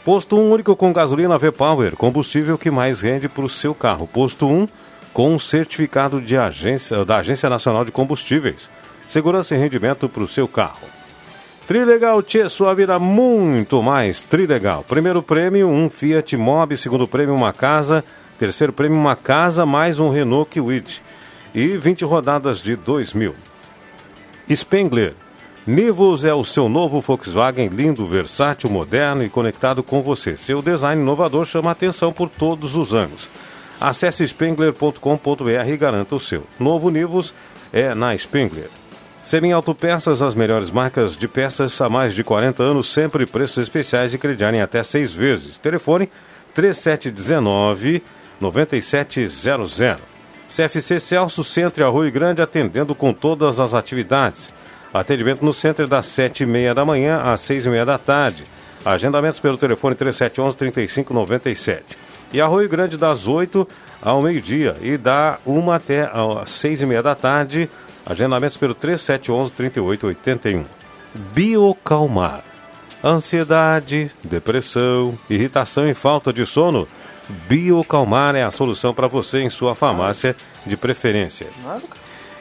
Posto 0.04 0.36
1 0.36 0.52
único 0.52 0.76
com 0.76 0.92
gasolina 0.92 1.38
V-Power, 1.38 1.96
combustível 1.96 2.58
que 2.58 2.72
mais 2.72 3.02
rende 3.02 3.30
para 3.30 3.46
o 3.46 3.50
seu 3.50 3.76
carro. 3.76 4.08
Posto 4.08 4.48
1 4.48 4.68
com 5.16 5.34
um 5.34 5.40
certificado 5.40 6.20
de 6.20 6.36
agência, 6.36 7.06
da 7.06 7.20
Agência 7.20 7.50
Nacional 7.50 7.86
de 7.86 7.92
Combustíveis. 7.92 8.70
Segurança 9.08 9.56
e 9.56 9.58
rendimento 9.58 10.10
para 10.10 10.22
o 10.22 10.28
seu 10.28 10.46
carro. 10.46 10.90
Trilegal 11.66 12.22
Tchê, 12.22 12.50
sua 12.50 12.74
vida 12.74 13.00
muito 13.00 13.82
mais 13.82 14.20
Trilegal. 14.20 14.84
Primeiro 14.84 15.24
prêmio, 15.24 15.70
um 15.70 15.90
Fiat 15.90 16.36
Mobi. 16.36 16.76
Segundo 16.76 17.08
prêmio, 17.08 17.34
uma 17.34 17.54
casa. 17.54 18.04
Terceiro 18.38 18.74
prêmio, 18.74 18.98
uma 18.98 19.16
casa 19.16 19.66
mais 19.66 20.02
um 20.02 20.10
Renault 20.10 20.52
Kwid. 20.52 21.02
E 21.54 21.78
20 21.78 22.04
rodadas 22.04 22.62
de 22.62 22.76
2 22.76 23.14
mil. 23.14 23.36
Spengler. 24.54 25.14
Nivus 25.66 26.26
é 26.26 26.34
o 26.34 26.44
seu 26.44 26.68
novo 26.68 27.00
Volkswagen 27.00 27.70
lindo, 27.70 28.06
versátil, 28.06 28.70
moderno 28.70 29.24
e 29.24 29.30
conectado 29.30 29.82
com 29.82 30.02
você. 30.02 30.36
Seu 30.36 30.62
design 30.62 31.02
inovador 31.02 31.46
chama 31.46 31.72
atenção 31.72 32.12
por 32.12 32.30
todos 32.30 32.76
os 32.76 32.94
anos. 32.94 33.30
Acesse 33.86 34.24
spengler.com.br 34.24 35.68
e 35.68 35.78
garanta 35.78 36.16
o 36.16 36.20
seu. 36.20 36.48
Novo 36.60 36.90
Nivus 36.90 37.36
é 37.72 37.94
na 37.94 38.18
Spengler. 38.18 38.68
Semin 39.22 39.52
Autopeças, 39.52 40.24
as 40.24 40.34
melhores 40.34 40.72
marcas 40.72 41.16
de 41.16 41.28
peças 41.28 41.80
há 41.80 41.88
mais 41.88 42.16
de 42.16 42.24
40 42.24 42.64
anos, 42.64 42.92
sempre 42.92 43.28
preços 43.28 43.60
especiais 43.60 44.12
e 44.12 44.18
crediarem 44.18 44.60
até 44.60 44.82
seis 44.82 45.14
vezes. 45.14 45.60
Telefone 45.60 46.10
3719 46.56 48.02
9700. 48.42 49.80
CFC 50.50 51.00
Celso 51.00 51.44
Centro 51.44 51.84
e 51.84 51.86
Arroio 51.86 52.12
Grande 52.12 52.42
atendendo 52.42 52.96
com 52.96 53.14
todas 53.14 53.60
as 53.60 53.76
atividades. 53.76 54.52
Atendimento 54.92 55.46
no 55.46 55.54
centro 55.54 55.88
das 55.88 56.08
7h30 56.08 56.74
da 56.74 56.84
manhã 56.84 57.22
às 57.22 57.42
6h30 57.42 57.86
da 57.86 58.00
tarde. 58.00 58.46
Agendamentos 58.84 59.40
pelo 59.40 59.60
telefone 59.60 59.96
3711-3597. 59.96 62.05
E 62.36 62.42
Arroio 62.42 62.68
Grande 62.68 62.98
das 62.98 63.30
8 63.30 63.66
ao 64.02 64.22
meio-dia 64.22 64.76
e 64.82 64.98
da 64.98 65.40
1 65.48 65.72
até 65.72 66.12
às 66.12 66.52
6 66.52 66.82
e 66.82 66.86
meia 66.86 67.02
da 67.02 67.16
tarde. 67.16 67.70
Agendamentos 68.06 68.58
pelo 68.58 68.76
3711-3881. 68.76 70.66
Biocalmar. 71.34 72.44
Ansiedade, 73.02 74.12
depressão, 74.22 75.18
irritação 75.30 75.88
e 75.88 75.94
falta 75.94 76.34
de 76.34 76.46
sono. 76.46 76.86
Biocalmar 77.48 78.36
é 78.36 78.44
a 78.44 78.52
solução 78.52 78.94
para 78.94 79.08
você 79.08 79.40
em 79.40 79.50
sua 79.50 79.74
farmácia 79.74 80.36
de 80.66 80.76
preferência. 80.76 81.48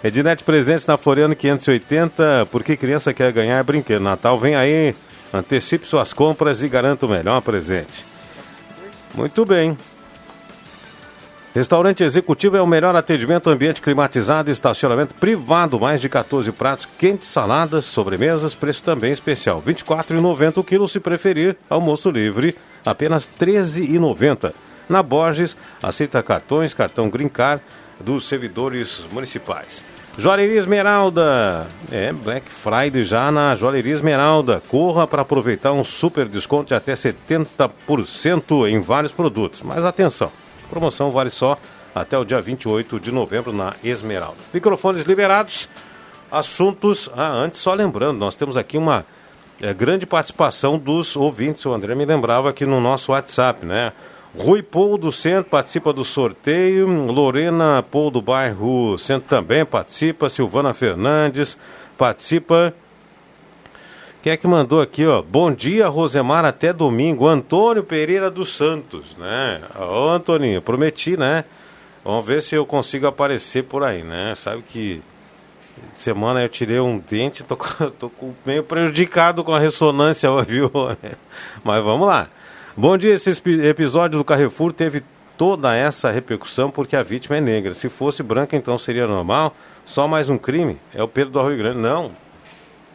Ednet 0.03 0.43
presentes 0.43 0.87
na 0.87 0.97
Floriano 0.97 1.37
580, 1.37 2.49
porque 2.51 2.77
criança 2.77 3.15
quer 3.15 3.33
ganhar 3.33 3.63
brinquedo. 3.63 4.03
Natal 4.03 4.41
vem 4.41 4.57
aí, 4.57 4.93
antecipe 5.33 5.87
suas 5.87 6.13
compras 6.13 6.65
e 6.65 6.69
garanta 6.69 7.07
o 7.07 7.09
melhor 7.09 7.41
presente. 7.43 8.14
Muito 9.15 9.45
bem. 9.45 9.77
Restaurante 11.55 12.03
Executivo 12.03 12.57
é 12.57 12.63
o 12.63 12.67
melhor 12.67 12.97
atendimento, 12.97 13.49
ambiente 13.49 13.81
climatizado, 13.81 14.51
estacionamento 14.51 15.15
privado, 15.15 15.79
mais 15.79 16.01
de 16.01 16.09
14 16.09 16.51
pratos 16.51 16.89
quentes, 16.99 17.29
saladas, 17.29 17.85
sobremesas, 17.85 18.57
preço 18.57 18.83
também 18.83 19.13
especial. 19.13 19.63
R$ 19.65 19.73
24,90 19.73 20.59
o 20.59 20.65
quilo 20.65 20.89
se 20.89 20.99
preferir, 20.99 21.57
almoço 21.71 22.11
livre, 22.11 22.57
apenas 22.85 23.31
R$ 23.39 23.47
13,90. 23.47 24.53
Na 24.89 25.01
Borges, 25.01 25.57
aceita 25.81 26.21
cartões, 26.25 26.75
cartão 26.75 27.09
Green 27.09 27.29
Card 27.29 27.63
dos 28.01 28.25
servidores 28.25 29.07
municipais. 29.13 29.94
Joalheria 30.17 30.59
Esmeralda. 30.59 31.67
É, 31.91 32.13
Black 32.13 32.49
Friday 32.49 33.03
já 33.03 33.31
na 33.33 33.55
Joalheria 33.57 33.93
Esmeralda. 33.93 34.63
Corra 34.69 35.07
para 35.07 35.23
aproveitar 35.23 35.73
um 35.73 35.83
super 35.83 36.29
desconto 36.29 36.67
de 36.69 36.75
até 36.75 36.93
70% 36.95 38.69
em 38.69 38.81
vários 38.81 39.13
produtos. 39.13 39.61
Mas 39.63 39.85
atenção, 39.85 40.31
promoção 40.71 41.11
vale 41.11 41.31
só 41.31 41.59
até 41.93 42.17
o 42.17 42.25
dia 42.25 42.41
28 42.41 43.01
de 43.01 43.11
novembro 43.11 43.53
na 43.53 43.75
Esmeralda. 43.83 44.37
Microfones 44.53 45.03
liberados. 45.03 45.69
Assuntos. 46.31 47.11
Ah, 47.15 47.31
antes, 47.31 47.61
só 47.61 47.75
lembrando, 47.75 48.19
nós 48.19 48.37
temos 48.37 48.57
aqui 48.57 48.79
uma 48.79 49.05
é, 49.61 49.75
grande 49.75 50.07
participação 50.07 50.79
dos 50.79 51.17
ouvintes. 51.17 51.67
O 51.67 51.73
André 51.73 51.95
me 51.95 52.05
lembrava 52.05 52.51
aqui 52.51 52.65
no 52.65 52.81
nosso 52.81 53.13
WhatsApp, 53.13 53.67
né? 53.67 53.93
Rui 54.37 54.65
Paul 54.65 54.99
do 54.99 55.13
Centro 55.13 55.45
participa 55.45 55.93
do 55.93 56.03
sorteio. 56.05 56.89
Lorena 56.89 57.85
Paul 57.89 58.11
do 58.11 58.21
bairro 58.21 58.99
Centro 58.99 59.29
também 59.29 59.65
participa. 59.65 60.29
Silvana 60.29 60.75
Fernandes 60.75 61.57
participa. 61.97 62.75
Quem 64.21 64.33
é 64.33 64.37
que 64.37 64.47
mandou 64.47 64.81
aqui, 64.81 65.07
ó? 65.07 65.23
Bom 65.23 65.53
dia, 65.53 65.87
Rosemar, 65.87 66.45
até 66.45 66.73
domingo. 66.73 67.29
Antônio 67.29 67.85
Pereira 67.85 68.29
dos 68.29 68.57
Santos, 68.57 69.17
né? 69.17 69.61
Ô, 69.79 70.09
Antoninho, 70.09 70.61
prometi, 70.61 71.17
né? 71.17 71.45
Vamos 72.03 72.27
ver 72.27 72.43
se 72.43 72.57
eu 72.57 72.67
consigo 72.67 73.07
aparecer 73.07 73.65
por 73.65 73.85
aí, 73.85 74.03
né? 74.03 74.35
Sabe 74.35 74.63
que 74.63 75.01
semana 75.97 76.43
eu 76.43 76.49
tirei 76.49 76.81
um 76.81 76.99
dente, 76.99 77.45
tô, 77.45 77.57
tô 78.01 78.11
meio 78.45 78.65
prejudicado 78.65 79.45
com 79.45 79.55
a 79.55 79.61
ressonância, 79.61 80.29
viu? 80.43 80.73
Mas 81.63 81.85
vamos 81.85 82.09
lá. 82.09 82.29
Bom 82.77 82.99
dia, 82.99 83.15
esse 83.15 83.31
episódio 83.63 84.19
do 84.19 84.25
Carrefour 84.25 84.73
teve 84.73 85.05
toda 85.39 85.77
essa 85.77 86.11
repercussão 86.11 86.73
porque 86.73 86.97
a 86.97 87.05
vítima 87.05 87.37
é 87.37 87.41
negra. 87.41 87.73
Se 87.73 87.89
fosse 87.89 88.21
branca, 88.21 88.57
então 88.57 88.77
seria 88.77 89.07
normal. 89.07 89.55
Só 89.87 90.09
mais 90.09 90.29
um 90.29 90.37
crime? 90.37 90.77
É 90.93 91.01
o 91.01 91.07
Pedro 91.07 91.31
do 91.31 91.39
Arroio 91.39 91.57
Grande. 91.57 91.79
Não. 91.79 92.11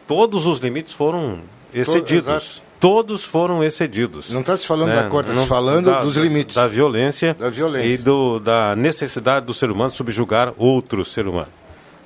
Todos 0.06 0.46
os 0.46 0.58
limites 0.58 0.92
foram 0.92 1.40
excedidos. 1.72 2.62
Todos 2.78 3.24
foram 3.24 3.64
excedidos. 3.64 4.30
Não 4.30 4.42
está 4.42 4.54
se 4.54 4.66
falando 4.66 4.90
né? 4.90 5.02
da 5.02 5.08
cor, 5.08 5.24
está 5.24 5.34
se 5.34 5.46
falando 5.46 5.86
da, 5.86 6.02
dos 6.02 6.16
limites. 6.18 6.56
Da 6.56 6.66
violência, 6.66 7.32
da 7.32 7.48
violência. 7.48 7.88
e 7.88 7.96
do, 7.96 8.38
da 8.38 8.76
necessidade 8.76 9.46
do 9.46 9.54
ser 9.54 9.70
humano 9.70 9.90
subjugar 9.90 10.52
outro 10.58 11.06
ser 11.06 11.26
humano. 11.26 11.48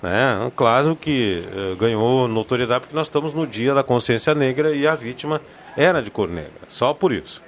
Né? 0.01 0.53
Claro 0.55 0.95
que 0.95 1.43
uh, 1.53 1.77
ganhou 1.77 2.29
notoriedade 2.29 2.83
porque 2.83 2.95
nós 2.95 3.09
estamos 3.09 3.35
no 3.35 3.45
dia 3.49 3.75
da 3.75 3.83
consciência 3.83 4.33
negra 4.33 4.73
e 4.73 4.87
a 4.87 4.95
vítima 4.95 5.41
era 5.77 6.01
de 6.01 6.11
cor 6.11 6.29
negra. 6.29 6.53
Só 6.69 6.95
por 6.95 7.13
isso. 7.13 7.43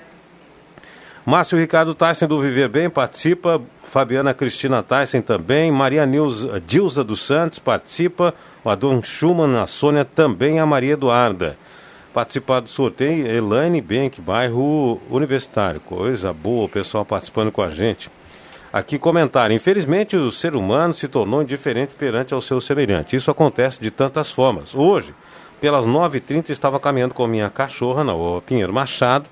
Márcio 1.27 1.59
Ricardo 1.59 1.93
Tyson 1.93 2.29
do 2.29 2.41
Viver 2.41 2.69
Bem 2.69 2.89
participa. 2.89 3.61
Fabiana 3.83 4.33
Cristina 4.33 4.81
Tyson 4.81 5.21
também. 5.21 5.73
Maria 5.73 6.07
Nilza, 6.07 6.63
Dilza 6.65 7.03
dos 7.03 7.21
Santos 7.21 7.59
participa. 7.59 8.33
O 8.63 8.71
Adon 8.71 9.03
Schumann, 9.03 9.61
a 9.61 9.67
Sônia 9.67 10.05
também. 10.05 10.61
A 10.61 10.67
Maria 10.67 10.93
Eduarda. 10.93 11.59
Participar 12.15 12.61
do 12.61 12.69
sorteio, 12.69 13.27
Elaine 13.27 13.81
Benck, 13.81 14.21
bairro 14.21 15.01
Universitário. 15.11 15.81
Coisa 15.81 16.33
boa, 16.33 16.67
o 16.67 16.69
pessoal 16.69 17.05
participando 17.05 17.51
com 17.51 17.61
a 17.61 17.71
gente. 17.71 18.09
Aqui 18.73 18.97
comentário. 18.97 19.55
Infelizmente, 19.55 20.17
o 20.17 20.31
ser 20.31 20.55
humano 20.55 20.95
se 20.95 21.09
tornou 21.09 21.43
indiferente 21.43 21.93
perante 21.99 22.35
ao 22.35 22.41
seu 22.41 22.61
semelhante. 22.61 23.17
Isso 23.17 23.33
acontece 23.33 23.81
de 23.81 23.91
tantas 23.91 24.31
formas. 24.31 24.77
Hoje, 24.77 25.13
pelas 25.61 25.87
9h30, 25.87 26.51
estava 26.51 26.79
caminhando 26.79 27.15
com 27.15 27.27
minha 27.27 27.51
cachorra 27.51 28.05
na 28.05 28.13
Pinheiro 28.47 28.73
Machado 28.73 29.27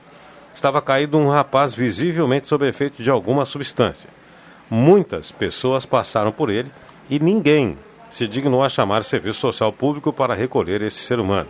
estava 0.55 0.81
caído 0.81 1.19
um 1.19 1.29
rapaz 1.29 1.75
visivelmente 1.75 2.49
sob 2.49 2.67
efeito 2.67 3.03
de 3.03 3.11
alguma 3.11 3.45
substância. 3.45 4.09
Muitas 4.71 5.31
pessoas 5.31 5.85
passaram 5.85 6.33
por 6.33 6.51
ele 6.51 6.71
e 7.11 7.19
ninguém 7.19 7.77
se 8.09 8.27
dignou 8.27 8.63
a 8.63 8.69
chamar 8.69 9.01
o 9.01 9.05
serviço 9.05 9.41
social 9.41 9.73
público 9.73 10.13
para 10.13 10.35
recolher 10.35 10.83
esse 10.83 10.99
ser 10.99 11.19
humano. 11.19 11.49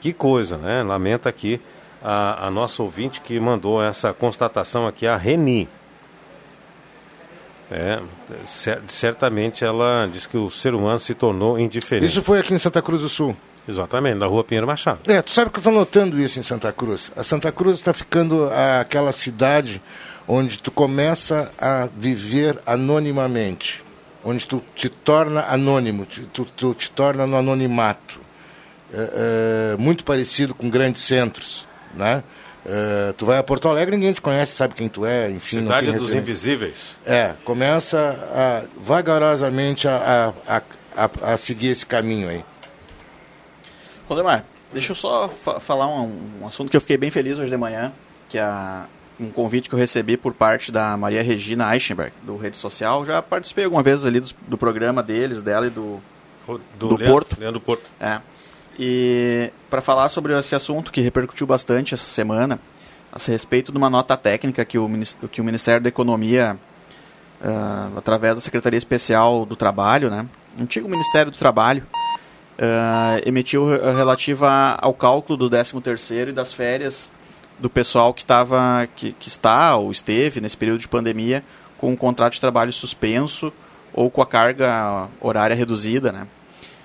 Que 0.00 0.12
coisa, 0.12 0.56
né? 0.56 0.82
Lamenta 0.82 1.28
aqui 1.28 1.60
a, 2.02 2.46
a 2.46 2.50
nossa 2.50 2.82
ouvinte 2.82 3.20
que 3.20 3.38
mandou 3.38 3.82
essa 3.82 4.12
constatação 4.12 4.86
aqui, 4.86 5.06
a 5.06 5.16
Reni. 5.16 5.68
É, 7.70 8.00
certamente 8.88 9.64
ela 9.64 10.08
diz 10.12 10.26
que 10.26 10.36
o 10.36 10.50
ser 10.50 10.74
humano 10.74 10.98
se 10.98 11.14
tornou 11.14 11.58
indiferente. 11.58 12.06
Isso 12.06 12.22
foi 12.22 12.40
aqui 12.40 12.52
em 12.52 12.58
Santa 12.58 12.82
Cruz 12.82 13.02
do 13.02 13.08
Sul. 13.08 13.36
Exatamente, 13.68 14.16
na 14.16 14.26
rua 14.26 14.42
Pinheiro 14.42 14.66
Machado. 14.66 15.00
É, 15.06 15.22
tu 15.22 15.30
sabe 15.30 15.50
que 15.50 15.58
eu 15.58 15.60
estou 15.60 15.72
notando 15.72 16.18
isso 16.20 16.38
em 16.38 16.42
Santa 16.42 16.72
Cruz. 16.72 17.12
A 17.16 17.22
Santa 17.22 17.52
Cruz 17.52 17.76
está 17.76 17.92
ficando 17.92 18.48
aquela 18.80 19.12
cidade 19.12 19.80
onde 20.26 20.58
tu 20.58 20.70
começa 20.70 21.50
a 21.58 21.88
viver 21.96 22.58
anonimamente, 22.64 23.84
onde 24.24 24.46
tu 24.46 24.62
te 24.74 24.88
torna 24.88 25.42
anônimo, 25.42 26.06
tu, 26.06 26.44
tu 26.44 26.74
te 26.74 26.90
torna 26.90 27.26
no 27.26 27.36
anonimato. 27.36 28.20
É, 28.92 29.74
é, 29.74 29.76
muito 29.76 30.04
parecido 30.04 30.54
com 30.54 30.68
grandes 30.68 31.02
centros, 31.02 31.66
né? 31.94 32.24
É, 32.66 33.12
tu 33.16 33.24
vai 33.24 33.38
a 33.38 33.42
Porto 33.42 33.68
Alegre, 33.68 33.96
ninguém 33.96 34.12
te 34.12 34.20
conhece, 34.20 34.54
sabe 34.54 34.74
quem 34.74 34.88
tu 34.88 35.06
é, 35.06 35.30
enfim. 35.30 35.60
Cidade 35.60 35.92
dos 35.92 36.12
Invisíveis. 36.12 36.96
É, 37.06 37.34
começa 37.44 38.18
a, 38.32 38.62
vagarosamente 38.80 39.88
a, 39.88 40.34
a, 40.46 40.62
a, 40.96 41.32
a 41.32 41.36
seguir 41.36 41.68
esse 41.68 41.86
caminho 41.86 42.28
aí. 42.28 42.44
Rosemar, 44.10 44.44
deixa 44.72 44.90
eu 44.90 44.96
só 44.96 45.28
fa 45.28 45.60
falar 45.60 45.86
um, 45.86 46.40
um, 46.42 46.46
assunto 46.46 46.68
que 46.68 46.76
eu 46.76 46.80
fiquei 46.80 46.96
bem 46.96 47.12
feliz 47.12 47.38
hoje 47.38 47.48
de 47.48 47.56
manhã, 47.56 47.92
que 48.28 48.36
é 48.36 48.44
um 49.20 49.30
convite 49.30 49.68
que 49.68 49.74
eu 49.76 49.78
recebi 49.78 50.16
por 50.16 50.34
parte 50.34 50.72
da 50.72 50.96
Maria 50.96 51.22
Regina 51.22 51.72
Eichenberg, 51.72 52.12
do 52.24 52.36
Rede 52.36 52.56
Social. 52.56 53.06
Já 53.06 53.22
participei 53.22 53.64
alguma 53.64 53.84
vez 53.84 54.04
ali 54.04 54.18
do, 54.18 54.28
do 54.48 54.58
programa 54.58 55.00
deles, 55.00 55.42
dela 55.42 55.68
e 55.68 55.70
do, 55.70 56.02
do, 56.44 56.60
do 56.76 56.96
Leandro, 56.96 57.06
Porto. 57.06 57.36
Leandro 57.38 57.60
Porto. 57.60 57.88
É. 58.00 58.20
E 58.76 59.52
para 59.70 59.80
falar 59.80 60.08
sobre 60.08 60.36
esse 60.36 60.56
assunto 60.56 60.90
que 60.90 61.00
repercutiu 61.00 61.46
bastante 61.46 61.94
essa 61.94 62.06
semana, 62.06 62.58
a 63.12 63.30
respeito 63.30 63.70
de 63.70 63.78
uma 63.78 63.88
nota 63.88 64.16
técnica 64.16 64.64
que 64.64 64.76
o, 64.76 64.90
que 65.30 65.40
o 65.40 65.44
Ministério 65.44 65.80
da 65.80 65.88
Economia, 65.88 66.58
uh, 67.40 67.96
através 67.96 68.34
da 68.34 68.40
Secretaria 68.40 68.78
Especial 68.78 69.46
do 69.46 69.54
Trabalho, 69.54 70.10
né, 70.10 70.26
antigo 70.60 70.88
Ministério 70.88 71.30
do 71.30 71.38
Trabalho, 71.38 71.86
uh, 72.60 73.22
emitiu 73.26 73.64
relativa 73.66 74.76
ao 74.80 74.92
cálculo 74.92 75.36
do 75.36 75.50
13º 75.50 76.28
e 76.28 76.32
das 76.32 76.52
férias 76.52 77.10
do 77.58 77.68
pessoal 77.68 78.14
que, 78.14 78.24
tava, 78.24 78.88
que, 78.94 79.12
que 79.12 79.28
está 79.28 79.76
ou 79.76 79.90
esteve 79.90 80.40
nesse 80.40 80.56
período 80.56 80.80
de 80.80 80.88
pandemia 80.88 81.42
com 81.78 81.90
um 81.90 81.96
contrato 81.96 82.34
de 82.34 82.40
trabalho 82.40 82.72
suspenso 82.72 83.52
ou 83.92 84.10
com 84.10 84.22
a 84.22 84.26
carga 84.26 85.08
horária 85.20 85.54
reduzida, 85.54 86.12
né? 86.12 86.26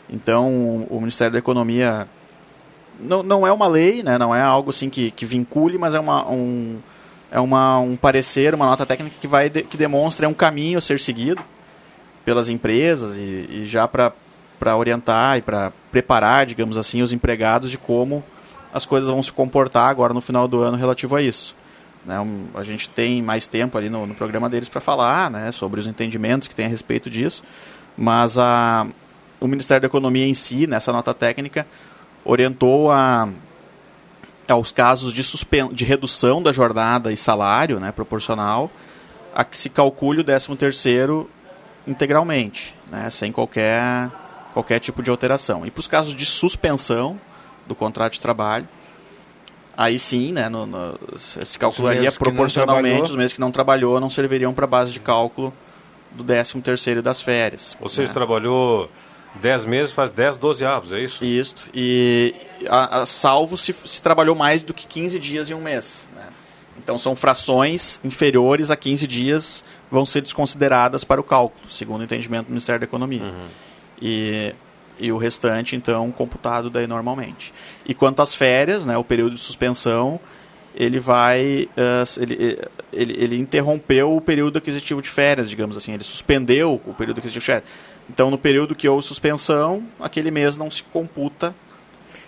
Então, 0.09 0.85
o 0.89 0.99
Ministério 0.99 1.33
da 1.33 1.39
Economia 1.39 2.07
não, 2.99 3.23
não 3.23 3.47
é 3.47 3.51
uma 3.51 3.67
lei, 3.67 4.03
né? 4.03 4.17
Não 4.17 4.33
é 4.33 4.41
algo 4.41 4.69
assim 4.69 4.89
que, 4.89 5.11
que 5.11 5.25
vincule, 5.25 5.77
mas 5.77 5.93
é 5.93 5.99
uma, 5.99 6.29
um, 6.29 6.79
é 7.31 7.39
uma, 7.39 7.79
um 7.79 7.95
parecer, 7.95 8.53
uma 8.53 8.65
nota 8.65 8.85
técnica 8.85 9.15
que 9.19 9.27
vai 9.27 9.49
de, 9.49 9.63
que 9.63 9.77
demonstra 9.77 10.27
um 10.27 10.33
caminho 10.33 10.77
a 10.77 10.81
ser 10.81 10.99
seguido 10.99 11.41
pelas 12.23 12.49
empresas 12.49 13.17
e, 13.17 13.47
e 13.49 13.65
já 13.65 13.87
para 13.87 14.13
para 14.59 14.75
orientar 14.75 15.37
e 15.37 15.41
para 15.41 15.71
preparar, 15.91 16.45
digamos 16.45 16.77
assim, 16.77 17.01
os 17.01 17.11
empregados 17.11 17.69
de 17.69 17.77
como 17.77 18.23
as 18.73 18.85
coisas 18.85 19.09
vão 19.09 19.23
se 19.23 19.31
comportar 19.31 19.89
agora 19.89 20.13
no 20.13 20.21
final 20.21 20.47
do 20.47 20.61
ano 20.61 20.77
relativo 20.77 21.15
a 21.15 21.21
isso. 21.21 21.55
Né, 22.05 22.19
um, 22.19 22.47
a 22.53 22.63
gente 22.63 22.89
tem 22.89 23.21
mais 23.21 23.47
tempo 23.47 23.77
ali 23.77 23.89
no, 23.89 24.05
no 24.05 24.13
programa 24.13 24.47
deles 24.47 24.69
para 24.69 24.79
falar 24.79 25.31
né, 25.31 25.51
sobre 25.51 25.79
os 25.79 25.87
entendimentos 25.87 26.47
que 26.47 26.53
tem 26.53 26.67
a 26.67 26.69
respeito 26.69 27.09
disso, 27.09 27.43
mas 27.97 28.37
a, 28.37 28.85
o 29.39 29.47
Ministério 29.47 29.81
da 29.81 29.87
Economia 29.87 30.27
em 30.27 30.33
si, 30.33 30.67
nessa 30.67 30.93
nota 30.93 31.13
técnica, 31.13 31.65
orientou 32.23 32.91
a, 32.91 33.27
aos 34.47 34.71
casos 34.71 35.13
de, 35.13 35.23
de 35.73 35.85
redução 35.85 36.43
da 36.43 36.51
jornada 36.51 37.11
e 37.11 37.17
salário 37.17 37.79
né, 37.79 37.91
proporcional 37.91 38.69
a 39.33 39.43
que 39.43 39.57
se 39.57 39.69
calcule 39.69 40.21
o 40.21 40.23
13 40.23 40.55
terceiro 40.55 41.29
integralmente, 41.87 42.75
né, 42.89 43.09
sem 43.09 43.31
qualquer, 43.31 44.09
qualquer 44.55 44.79
tipo 44.79 45.03
de 45.03 45.11
alteração. 45.11 45.65
E 45.65 45.69
para 45.69 45.81
os 45.81 45.87
casos 45.87 46.15
de 46.15 46.25
suspensão 46.25 47.19
do 47.67 47.75
contrato 47.75 48.13
de 48.13 48.21
trabalho, 48.21 48.65
aí 49.75 49.99
sim, 49.99 50.31
né, 50.31 50.47
no, 50.47 50.65
no, 50.65 50.97
se 51.17 51.59
calcularia 51.59 52.09
não 52.09 52.17
proporcionalmente, 52.17 53.09
os 53.11 53.15
meses 53.17 53.33
que 53.33 53.41
não 53.41 53.51
trabalhou 53.51 53.99
não 53.99 54.09
serviriam 54.09 54.53
para 54.53 54.65
base 54.65 54.93
de 54.93 54.99
cálculo 55.01 55.53
do 56.11 56.23
13 56.23 56.61
terceiro 56.61 57.01
das 57.01 57.19
férias. 57.21 57.75
Ou 57.81 57.89
seja, 57.89 58.07
né. 58.07 58.13
trabalhou 58.13 58.89
10 59.41 59.65
meses, 59.65 59.91
faz 59.93 60.09
10, 60.09 60.37
12 60.37 60.63
avos, 60.65 60.93
é 60.93 61.01
isso? 61.01 61.25
Isso. 61.25 61.55
E 61.73 62.33
a, 62.69 63.01
a- 63.01 63.05
salvo 63.05 63.57
se, 63.57 63.73
se 63.73 64.01
trabalhou 64.01 64.35
mais 64.35 64.63
do 64.63 64.73
que 64.73 64.87
15 64.87 65.19
dias 65.19 65.49
em 65.49 65.53
um 65.53 65.59
mês. 65.61 66.07
né? 66.15 66.29
Então 66.77 66.97
são 66.97 67.13
frações 67.13 67.99
inferiores 68.05 68.71
a 68.71 68.77
15 68.77 69.05
dias 69.05 69.65
vão 69.91 70.05
ser 70.05 70.21
desconsideradas 70.21 71.03
para 71.03 71.19
o 71.19 71.23
cálculo, 71.23 71.69
segundo 71.69 71.99
o 71.99 72.03
entendimento 72.05 72.45
do 72.45 72.51
Ministério 72.51 72.79
da 72.79 72.85
Economia. 72.85 73.33
E, 74.01 74.53
e 74.99 75.11
o 75.11 75.17
restante, 75.17 75.75
então, 75.75 76.11
computado 76.11 76.69
daí 76.69 76.87
normalmente. 76.87 77.53
E 77.85 77.93
quanto 77.93 78.21
às 78.21 78.33
férias, 78.33 78.85
né, 78.85 78.97
o 78.97 79.03
período 79.03 79.35
de 79.35 79.41
suspensão, 79.41 80.19
ele 80.75 80.99
vai. 80.99 81.69
eh, 81.75 82.03
ele, 82.17 82.59
ele, 82.91 83.15
ele 83.17 83.37
interrompeu 83.37 84.15
o 84.15 84.21
período 84.21 84.57
aquisitivo 84.57 85.01
de 85.01 85.09
férias, 85.09 85.49
digamos 85.49 85.77
assim. 85.77 85.93
Ele 85.93 86.03
suspendeu 86.03 86.81
o 86.85 86.93
período 86.93 87.19
aquisitivo 87.19 87.41
de 87.41 87.45
férias. 87.45 87.69
Então, 88.09 88.29
no 88.29 88.37
período 88.37 88.75
que 88.75 88.87
houve 88.87 89.05
suspensão, 89.05 89.83
aquele 89.99 90.31
mês 90.31 90.57
não 90.57 90.69
se 90.69 90.83
computa 90.83 91.55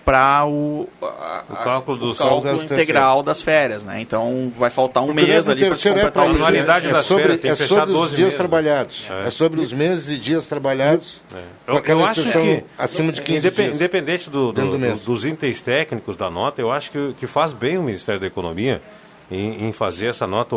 para 0.08 0.46
o, 0.46 0.88
a- 1.02 1.44
O 1.50 1.56
cálculo 1.58 1.98
o 1.98 2.00
dos 2.00 2.18
cálculo 2.18 2.64
integral 2.64 3.22
das 3.22 3.42
férias, 3.42 3.84
né? 3.84 4.00
Então 4.00 4.50
vai 4.58 4.70
faltar 4.70 5.04
um 5.04 5.08
Porque 5.08 5.24
o 5.24 5.28
mês 5.28 5.50
ali 5.50 5.66
para 5.66 5.76
se 5.76 5.82
terceiro 5.84 6.00
é 6.00 6.02
completar 6.04 6.24
o 6.24 6.26
isso, 6.28 6.34
mês. 6.40 6.48
anualidade 6.48 6.88
é 6.88 6.92
das 6.94 7.06
sobre, 7.06 7.24
férias 7.24 7.40
tem 7.42 7.52
é 7.52 7.54
que 7.54 7.60
fechar 7.62 7.76
sobre 7.76 7.92
os 7.92 7.98
12 8.00 8.16
dias 8.16 8.26
meses. 8.28 8.38
trabalhados. 8.38 9.08
É. 9.10 9.28
É. 9.28 9.30
sobre 9.30 9.60
os 9.60 9.74
meses 9.74 10.10
e 10.10 10.18
dias 10.18 10.48
trabalhados. 10.48 11.22
com 11.66 11.74
Eu, 11.74 11.84
eu 11.86 12.06
acho 12.06 12.24
que, 12.24 12.64
acima 12.78 13.12
de 13.12 13.22
15 13.22 13.40
indepen- 13.40 13.66
dias. 13.66 13.76
independente 13.76 14.30
do, 14.30 14.54
do- 14.54 14.62
do 14.62 14.72
do- 14.72 14.80
mês. 14.80 15.04
dos 15.04 15.26
itens 15.26 15.62
técnicos 15.62 16.16
da 16.16 16.30
nota, 16.30 16.62
eu 16.62 16.72
acho 16.72 16.90
que, 16.90 17.14
que 17.20 17.28
faz 17.28 17.52
bem 17.52 17.78
o 17.78 17.84
Ministério 17.84 18.22
da 18.22 18.28
Economia 18.28 18.82
em, 19.30 19.68
em 19.68 19.74
fazer 19.74 20.08
essa 20.08 20.26
nota. 20.26 20.56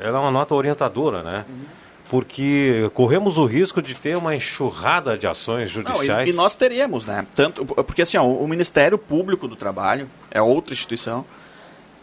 Ela 0.00 0.16
é 0.16 0.20
uma 0.22 0.30
nota 0.30 0.54
orientadora, 0.54 1.22
né? 1.22 1.44
Porque 2.10 2.90
corremos 2.92 3.38
o 3.38 3.44
risco 3.46 3.80
de 3.80 3.94
ter 3.94 4.16
uma 4.16 4.34
enxurrada 4.34 5.16
de 5.16 5.28
ações 5.28 5.72
Não, 5.72 5.84
judiciais. 5.84 6.28
e, 6.28 6.32
e 6.32 6.34
nós 6.34 6.56
teríamos, 6.56 7.06
né? 7.06 7.24
Tanto, 7.36 7.64
porque 7.64 8.02
assim, 8.02 8.16
ó, 8.16 8.26
o 8.26 8.48
Ministério 8.48 8.98
Público 8.98 9.46
do 9.46 9.54
Trabalho 9.54 10.08
é 10.28 10.42
outra 10.42 10.74
instituição. 10.74 11.24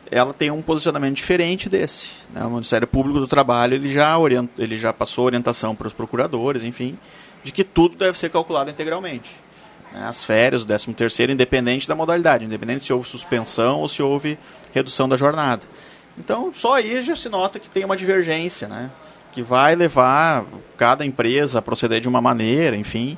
Ela 0.10 0.34
tem 0.34 0.50
um 0.50 0.62
posicionamento 0.62 1.18
diferente 1.18 1.68
desse. 1.68 2.12
Né? 2.34 2.42
O 2.46 2.50
Ministério 2.52 2.88
Público 2.88 3.20
do 3.20 3.28
Trabalho 3.28 3.74
ele 3.74 3.92
já, 3.92 4.18
orienta, 4.18 4.54
ele 4.58 4.78
já 4.78 4.94
passou 4.94 5.26
orientação 5.26 5.76
para 5.76 5.88
os 5.88 5.94
procuradores, 5.94 6.64
enfim, 6.64 6.98
de 7.44 7.52
que 7.52 7.66
tudo 7.66 7.98
deve 7.98 8.18
ser 8.18 8.30
calculado 8.30 8.70
integralmente. 8.70 9.36
Né? 9.92 10.08
As 10.08 10.24
férias, 10.24 10.64
o 10.64 10.66
13 10.66 10.94
terceiro, 10.94 11.34
independente 11.34 11.86
da 11.86 11.96
modalidade, 11.96 12.46
independente 12.46 12.86
se 12.86 12.94
houve 12.94 13.10
suspensão 13.10 13.80
ou 13.82 13.90
se 13.90 14.02
houve 14.02 14.40
redução 14.74 15.10
da 15.10 15.18
jornada. 15.18 15.64
Então, 16.18 16.54
só 16.54 16.76
aí 16.76 17.04
já 17.04 17.14
se 17.14 17.28
nota 17.28 17.60
que 17.60 17.70
tem 17.70 17.84
uma 17.84 17.98
divergência, 17.98 18.70
né? 18.70 18.90
Que 19.38 19.44
vai 19.44 19.76
levar 19.76 20.46
cada 20.76 21.06
empresa 21.06 21.60
a 21.60 21.62
proceder 21.62 22.02
de 22.02 22.08
uma 22.08 22.20
maneira, 22.20 22.76
enfim. 22.76 23.16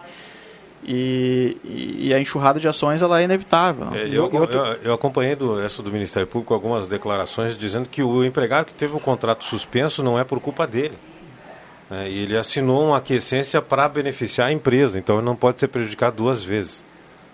E, 0.83 1.55
e- 1.63 2.13
a 2.13 2.19
enxurrada 2.19 2.59
de 2.59 2.67
ações 2.67 3.01
ela 3.01 3.21
é 3.21 3.23
inevitável. 3.23 3.85
não? 3.85 3.95
É, 3.95 4.03
eu, 4.05 4.29
eu, 4.29 4.49
eu 4.83 4.93
acompanhei 4.93 5.33
do, 5.33 5.61
essa 5.61 5.81
do 5.81 5.89
Ministério 5.89 6.27
Público 6.27 6.53
algumas 6.53 6.89
declarações 6.89 7.57
dizendo 7.57 7.87
que 7.87 8.03
o 8.03 8.21
empregado 8.25 8.65
que 8.65 8.73
teve 8.73 8.93
o 8.93 8.99
contrato 8.99 9.45
suspenso 9.45 10.03
não 10.03 10.19
é 10.19 10.25
por 10.25 10.41
culpa 10.41 10.67
dele. 10.67 10.97
É, 11.89 12.09
e 12.09 12.23
ele 12.23 12.37
assinou 12.37 12.87
uma 12.87 12.97
aquiescência 12.97 13.61
para 13.61 13.87
beneficiar 13.87 14.49
a 14.49 14.51
empresa, 14.51 14.99
então 14.99 15.15
ele 15.19 15.25
não 15.25 15.37
pode 15.37 15.61
ser 15.61 15.69
prejudicado 15.69 16.17
duas 16.17 16.43
vezes. 16.43 16.83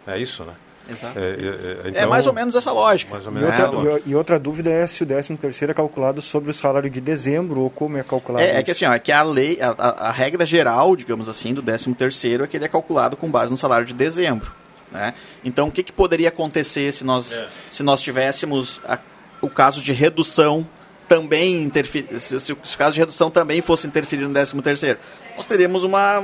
É 0.06 0.16
isso, 0.20 0.44
né? 0.44 0.54
Exato. 0.90 1.18
É, 1.18 1.22
é, 1.22 1.26
é, 1.26 1.88
é 1.88 1.90
então- 1.90 2.10
mais 2.10 2.28
ou 2.28 2.34
menos 2.34 2.54
essa 2.56 2.72
lógica. 2.72 3.12
Mais 3.14 3.26
ou 3.26 3.32
E 3.32 3.36
menos 3.36 3.50
outra, 3.50 3.64
essa 3.66 3.72
lógica. 3.76 4.02
e- 4.06 4.12
e 4.12 4.16
outra 4.16 4.40
dúvida 4.40 4.70
é 4.70 4.86
se 4.86 5.04
o 5.04 5.06
13 5.06 5.36
terceiro 5.38 5.72
é 5.72 5.74
calculado 5.74 6.22
sobre 6.22 6.52
o 6.52 6.54
salário 6.54 6.90
de 6.90 7.02
dezembro 7.02 7.62
ou 7.62 7.70
como 7.70 7.98
é 7.98 8.04
calculado 8.04 8.44
É, 8.46 8.58
é 8.58 8.64
que 8.64 8.72
assim, 8.72 8.86
ó, 8.86 8.94
é 8.94 9.00
que 9.00 9.12
a 9.12 9.24
lei, 9.24 9.60
a, 9.62 9.70
a- 9.78 10.08
a 10.10 10.12
regra 10.12 10.46
geral, 10.46 10.96
digamos 10.96 11.28
assim, 11.28 11.54
do 11.54 11.62
13 11.62 11.94
terceiro 11.96 12.44
é 12.44 12.48
que 12.48 12.56
ele 12.58 12.66
é 12.66 12.68
calculado 12.68 13.18
com 13.18 13.30
base 13.30 13.52
no 13.52 13.58
salário 13.58 13.86
de 13.86 13.94
dezembro. 13.94 14.54
Né? 14.92 15.14
Então, 15.44 15.68
o 15.68 15.72
que, 15.72 15.82
que 15.84 15.92
poderia 15.92 16.30
acontecer 16.30 16.92
se 16.94 17.04
nós, 17.04 17.32
É. 17.34 17.48
se 17.72 17.82
nós 17.84 18.02
tivéssemos 18.02 18.80
a- 18.88 19.00
o 19.42 19.50
caso 19.50 19.82
de 19.82 19.92
redução 19.92 20.66
também 21.10 21.62
interferir, 21.64 22.20
se, 22.20 22.40
se 22.40 22.54
o 22.54 22.58
caso 22.78 22.94
de 22.94 23.00
redução 23.00 23.30
também 23.32 23.60
fosse 23.62 23.88
interferir 23.88 24.24
no 24.24 24.34
13 24.34 24.62
terceiro? 24.62 25.00
Nós 25.36 25.46
teríamos 25.46 25.84
uma 25.84 26.24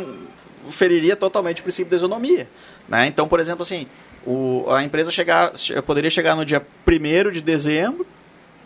feriria 0.69 1.15
totalmente 1.15 1.59
o 1.61 1.63
princípio 1.63 1.89
da 1.89 1.97
isonomia. 1.97 2.47
Né? 2.87 3.07
Então, 3.07 3.27
por 3.27 3.39
exemplo, 3.39 3.63
assim, 3.63 3.87
o, 4.25 4.65
a 4.69 4.83
empresa 4.83 5.11
chegar, 5.11 5.55
che- 5.55 5.81
poderia 5.81 6.09
chegar 6.09 6.35
no 6.35 6.45
dia 6.45 6.65
1 6.87 7.31
de 7.31 7.41
dezembro, 7.41 8.05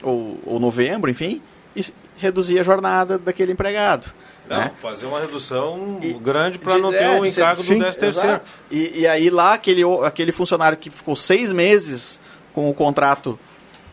ou, 0.03 0.39
ou 0.45 0.59
novembro, 0.59 1.09
enfim, 1.09 1.41
e 1.75 1.85
reduzir 2.17 2.59
a 2.59 2.63
jornada 2.63 3.17
daquele 3.17 3.51
empregado. 3.51 4.11
Não, 4.47 4.57
né? 4.57 4.71
fazer 4.79 5.07
uma 5.07 5.19
redução 5.19 5.99
grande 6.21 6.59
para 6.59 6.77
não 6.77 6.91
ter 6.91 7.03
é, 7.03 7.19
o 7.19 7.23
ser- 7.25 7.41
encargo 7.41 7.63
sim, 7.63 7.73
do 7.73 7.79
13 7.79 7.99
terceiro. 7.99 8.27
exato. 8.29 8.51
E, 8.69 8.99
e 8.99 9.07
aí 9.07 9.29
lá, 9.31 9.53
aquele, 9.55 9.81
aquele 10.03 10.31
funcionário 10.31 10.77
que 10.77 10.89
ficou 10.91 11.15
seis 11.15 11.51
meses 11.51 12.19
com 12.53 12.69
o 12.69 12.73
contrato 12.73 13.39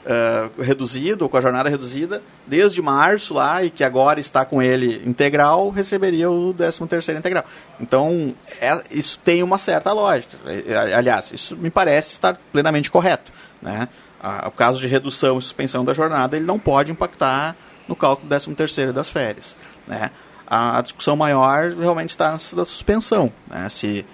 ah, 0.05 0.49
reduzido, 0.59 1.25
ou 1.25 1.29
com 1.29 1.37
a 1.37 1.41
jornada 1.41 1.69
reduzida, 1.69 2.23
desde 2.47 2.83
março 2.83 3.35
lá, 3.35 3.63
e 3.63 3.71
que 3.71 3.85
agora 3.85 4.19
está 4.19 4.45
com 4.45 4.61
ele 4.61 5.01
integral, 5.07 5.71
receberia 5.71 6.29
o 6.29 6.53
13 6.53 6.87
terceiro 6.89 7.21
integral. 7.21 7.45
Então, 7.81 8.35
é- 8.61 8.83
isso 8.91 9.19
tem 9.21 9.43
uma 9.45 9.59
certa 9.59 9.93
lógica. 9.93 10.37
É, 10.47 10.73
é, 10.73 10.95
Aliás, 10.95 11.33
isso 11.33 11.57
me 11.57 11.71
parece 11.71 12.13
estar 12.15 12.37
plenamente 12.53 12.91
correto. 12.91 13.33
Né? 13.61 13.89
A- 14.21 14.49
o 14.49 14.51
caso 14.51 14.81
de 14.81 14.89
redução 14.89 15.39
e 15.39 15.43
suspensão 15.43 15.85
da 15.85 15.95
jornada, 15.95 16.37
ele 16.37 16.47
não 16.47 16.59
pode 16.59 16.91
impactar 16.91 17.57
no 17.87 17.95
cálculo 17.95 18.27
do 18.27 18.29
13 18.29 18.55
terceiro 18.55 18.93
das 18.93 19.09
férias. 19.09 19.57
Né? 19.87 20.11
A, 20.47 20.83
discussão 20.83 21.15
maior 21.15 21.71
realmente 21.71 22.11
está 22.11 22.33
da 22.33 22.65
suspensão. 22.65 23.33
Né? 23.49 23.69
Se, 23.69 24.05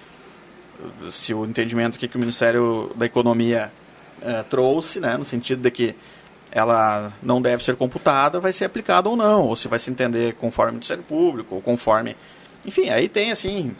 se 1.09 1.33
o 1.33 1.45
entendimento 1.45 1.97
que, 1.97 2.07
que 2.07 2.15
o 2.15 2.19
Ministério 2.19 2.91
da 2.95 3.07
Economia 3.07 3.71
eh, 4.21 4.43
trouxe, 4.49 4.99
né, 4.99 5.17
no 5.17 5.25
sentido 5.25 5.61
de 5.61 5.71
que 5.71 5.95
ela 6.51 7.13
não 7.21 7.41
deve 7.41 7.63
ser 7.63 7.75
computada, 7.75 8.39
vai 8.39 8.51
ser 8.51 8.65
aplicada 8.65 9.07
ou 9.07 9.15
não, 9.15 9.43
ou 9.43 9.55
se 9.55 9.67
vai 9.67 9.77
se 9.79 9.91
entender 9.91 10.33
conforme 10.33 10.71
o 10.71 10.73
Ministério 10.75 11.03
Público, 11.03 11.55
ou 11.55 11.61
conforme... 11.61 12.15
Enfim, 12.65 12.89
aí 12.89 13.07
tem, 13.07 13.31
assim, 13.31 13.75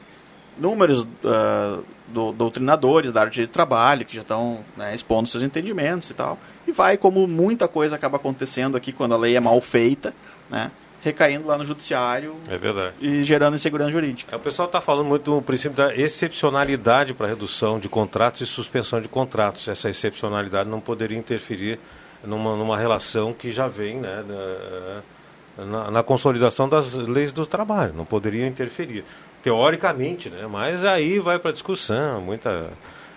números 0.58 1.08
ah, 1.26 1.80
do, 2.08 2.32
doutrinadores 2.32 3.12
da 3.12 3.22
área 3.22 3.32
de 3.32 3.48
trabalho 3.48 4.06
que 4.06 4.16
já 4.16 4.22
estão 4.22 4.60
né, 4.78 4.94
expondo 4.94 5.28
seus 5.28 5.44
entendimentos 5.44 6.10
e 6.10 6.14
tal, 6.14 6.38
e 6.68 6.72
vai, 6.72 6.98
como 6.98 7.28
muita 7.28 7.68
coisa 7.68 7.96
acaba 7.96 8.18
acontecendo 8.18 8.78
aqui 8.78 8.92
quando 8.92 9.14
a 9.14 9.18
lei 9.18 9.36
é 9.36 9.40
mal 9.40 9.60
feita, 9.62 10.14
né, 10.50 10.72
recaindo 11.02 11.47
lá 11.47 11.58
no 11.58 11.66
judiciário 11.66 12.36
É 12.50 12.58
verdade. 12.58 12.93
e 13.00 13.24
gerando 13.24 13.56
insegurança 13.56 13.91
jurídica. 13.91 14.34
É, 14.34 14.36
o 14.36 14.39
pessoal 14.39 14.66
está 14.66 14.82
falando 14.82 15.06
muito 15.08 15.36
do 15.36 15.41
princípio 15.41 15.76
da 15.78 15.95
excepcionalidade 15.95 17.14
para 17.14 17.28
redução 17.28 17.80
de 17.80 17.88
contratos 17.88 18.41
e 18.41 18.45
suspensão 18.45 19.00
de 19.02 19.08
contratos. 19.08 19.68
Essa 19.68 19.89
excepcionalidade 19.89 20.70
não 20.70 20.80
poderia 20.82 21.18
interferir 21.18 21.80
numa, 22.24 22.56
numa 22.58 22.78
relação 22.78 23.34
que 23.34 23.52
já 23.52 23.68
vem 23.68 23.97
né, 24.00 24.24
na, 25.58 25.91
na- 25.91 26.04
consolidação 26.04 26.68
das 26.68 26.93
leis 26.93 27.32
do 27.34 27.45
trabalho. 27.45 27.93
Não 27.93 28.06
poderia 28.06 28.45
interferir. 28.47 29.04
Teoricamente, 29.41 30.30
né? 30.30 30.47
mas 30.50 30.84
aí 30.84 31.18
vai 31.20 31.39
para 31.39 31.52
discussão. 31.52 32.20
Muita, 32.20 32.70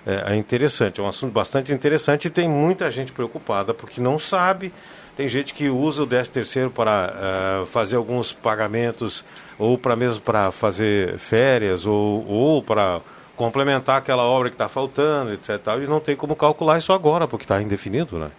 é, 0.07 0.33
é 0.33 0.37
interessante, 0.37 1.01
é 1.01 1.03
um 1.03 1.09
assunto 1.09 1.33
bastante 1.33 1.73
interessante 1.73 2.27
e 2.27 2.31
tem 2.31 2.49
muita 2.49 2.89
gente 2.91 3.11
preocupada 3.13 3.75
porque 3.75 4.01
não 4.01 4.19
sabe. 4.21 4.73
Tem 5.17 5.29
gente 5.29 5.53
que 5.53 5.69
usa 5.69 6.03
o 6.03 6.07
13 6.07 6.31
terceiro 6.31 6.71
para 6.71 7.15
eh, 7.15 7.67
fazer 7.67 7.97
alguns 7.97 8.33
pagamentos 8.33 9.25
ou 9.59 9.77
para 9.77 9.95
mesmo 9.95 10.23
para 10.23 10.51
fazer 10.51 11.19
férias 11.19 11.85
ou, 11.85 12.27
ou 12.27 12.63
para 12.63 13.01
complementar 13.37 13.99
aquela 13.99 14.23
obra 14.23 14.49
que 14.49 14.55
está 14.55 14.69
faltando, 14.69 15.33
etc. 15.33 15.51
E 15.83 15.87
não 15.87 16.01
tem 16.01 16.17
como 16.17 16.35
calcular 16.35 16.79
isso 16.79 16.93
agora 16.93 17.29
porque 17.29 17.45
está 17.45 17.61
indefinido, 17.61 18.19
né? 18.19 18.31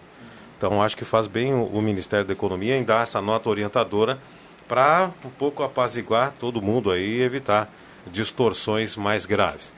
Então 0.58 0.82
acho 0.82 0.96
que 0.96 1.04
faz 1.04 1.28
bem 1.28 1.54
o, 1.54 1.64
o 1.64 1.80
Ministério 1.80 2.26
da 2.26 2.32
Economia 2.32 2.76
em 2.76 2.82
dar 2.82 3.02
essa 3.02 3.20
nota 3.20 3.48
orientadora 3.48 4.18
para 4.66 5.10
um 5.24 5.30
pouco 5.30 5.62
apaziguar 5.62 6.32
todo 6.40 6.60
mundo 6.60 6.90
aí 6.90 7.18
e 7.18 7.22
evitar 7.22 7.70
distorções 8.10 8.96
mais 8.96 9.26
graves. 9.26 9.72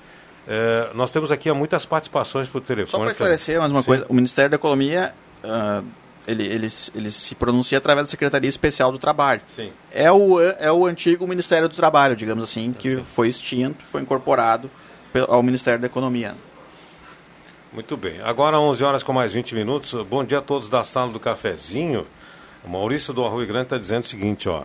Eh, 0.48 0.90
nós 0.94 1.10
temos 1.10 1.30
aqui 1.32 1.50
muitas 1.52 1.84
participações 1.84 2.48
por 2.48 2.60
telefone. 2.60 2.90
Só 2.90 2.98
para 2.98 3.10
esclarecer 3.10 3.58
mais 3.58 3.70
uma 3.70 3.82
Sim. 3.82 3.86
coisa, 3.86 4.06
o 4.08 4.14
Ministério 4.14 4.50
da 4.50 4.56
Economia 4.56 5.12
ah, 5.42 5.82
ele, 6.26 6.44
ele, 6.44 6.68
ele 6.94 7.10
se 7.10 7.34
pronuncia 7.34 7.78
através 7.78 8.06
da 8.06 8.10
Secretaria 8.10 8.48
Especial 8.48 8.90
do 8.90 8.98
Trabalho. 8.98 9.40
Sim. 9.48 9.72
É 9.90 10.10
o, 10.10 10.40
é 10.40 10.70
o 10.72 10.84
antigo 10.86 11.26
Ministério 11.26 11.68
do 11.68 11.74
Trabalho, 11.74 12.16
digamos 12.16 12.42
assim, 12.44 12.72
que 12.72 12.96
foi 13.04 13.28
extinto, 13.28 13.84
foi 13.84 14.02
incorporado 14.02 14.70
ao 15.28 15.42
Ministério 15.42 15.80
da 15.80 15.86
Economia. 15.86 16.34
Muito 17.72 17.96
bem. 17.96 18.20
Agora 18.22 18.58
11 18.58 18.84
horas 18.84 19.02
com 19.02 19.12
mais 19.12 19.32
20 19.32 19.54
minutos. 19.54 19.92
Bom 20.04 20.24
dia 20.24 20.38
a 20.38 20.42
todos 20.42 20.68
da 20.68 20.82
sala 20.82 21.12
do 21.12 21.20
cafezinho. 21.20 22.06
O 22.64 22.70
Maurício 22.70 23.12
do 23.12 23.24
Arroio 23.24 23.46
Grande 23.46 23.66
está 23.66 23.78
dizendo 23.78 24.04
o 24.04 24.06
seguinte, 24.06 24.48
ó. 24.48 24.64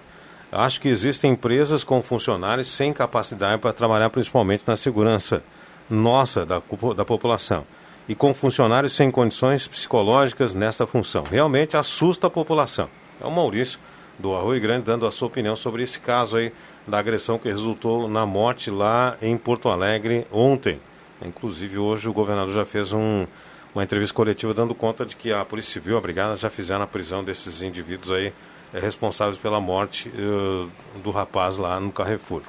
Acho 0.51 0.81
que 0.81 0.89
existem 0.89 1.31
empresas 1.31 1.83
com 1.83 2.01
funcionários 2.01 2.67
sem 2.67 2.91
capacidade 2.91 3.61
para 3.61 3.71
trabalhar 3.71 4.09
principalmente 4.09 4.63
na 4.67 4.75
segurança 4.75 5.43
nossa, 5.89 6.45
da, 6.45 6.61
da 6.95 7.05
população. 7.05 7.65
E 8.07 8.15
com 8.15 8.33
funcionários 8.33 8.93
sem 8.93 9.09
condições 9.09 9.67
psicológicas 9.67 10.53
nessa 10.53 10.85
função. 10.85 11.23
Realmente 11.23 11.77
assusta 11.77 12.27
a 12.27 12.29
população. 12.29 12.89
É 13.21 13.25
o 13.25 13.31
Maurício 13.31 13.79
do 14.19 14.35
Arroio 14.35 14.61
Grande 14.61 14.85
dando 14.85 15.05
a 15.05 15.11
sua 15.11 15.27
opinião 15.27 15.55
sobre 15.55 15.83
esse 15.83 15.99
caso 15.99 16.37
aí 16.37 16.51
da 16.87 16.99
agressão 16.99 17.37
que 17.37 17.47
resultou 17.47 18.07
na 18.07 18.25
morte 18.25 18.69
lá 18.69 19.17
em 19.21 19.37
Porto 19.37 19.69
Alegre 19.69 20.25
ontem. 20.31 20.79
Inclusive 21.23 21.77
hoje 21.77 22.09
o 22.09 22.13
governador 22.13 22.53
já 22.53 22.65
fez 22.65 22.91
um, 22.91 23.25
uma 23.73 23.83
entrevista 23.83 24.13
coletiva 24.13 24.53
dando 24.53 24.73
conta 24.73 25.05
de 25.05 25.15
que 25.15 25.31
a 25.31 25.45
Polícia 25.45 25.73
Civil, 25.73 25.97
a 25.97 26.01
Brigada, 26.01 26.35
já 26.35 26.49
fizeram 26.49 26.83
a 26.83 26.87
prisão 26.87 27.23
desses 27.23 27.61
indivíduos 27.61 28.11
aí 28.11 28.33
é, 28.73 28.79
responsáveis 28.79 29.37
pela 29.37 29.59
morte 29.59 30.09
uh, 30.09 30.69
do 31.03 31.11
rapaz 31.11 31.57
lá 31.57 31.79
no 31.79 31.91
Carrefour. 31.91 32.41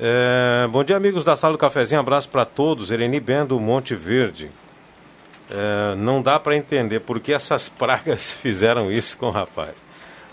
É, 0.00 0.68
bom 0.70 0.84
dia, 0.84 0.96
amigos 0.96 1.24
da 1.24 1.34
Sala 1.34 1.54
do 1.54 1.58
Cafezinho. 1.58 2.00
Abraço 2.00 2.28
para 2.28 2.44
todos. 2.44 2.92
Ereni 2.92 3.18
Bendo, 3.18 3.58
Monte 3.58 3.94
Verde. 3.94 4.50
É, 5.50 5.94
não 5.96 6.20
dá 6.20 6.38
para 6.38 6.56
entender 6.56 7.00
por 7.00 7.20
que 7.20 7.32
essas 7.32 7.68
pragas 7.70 8.32
fizeram 8.32 8.90
isso 8.90 9.16
com 9.16 9.26
o 9.26 9.30
rapaz. 9.30 9.74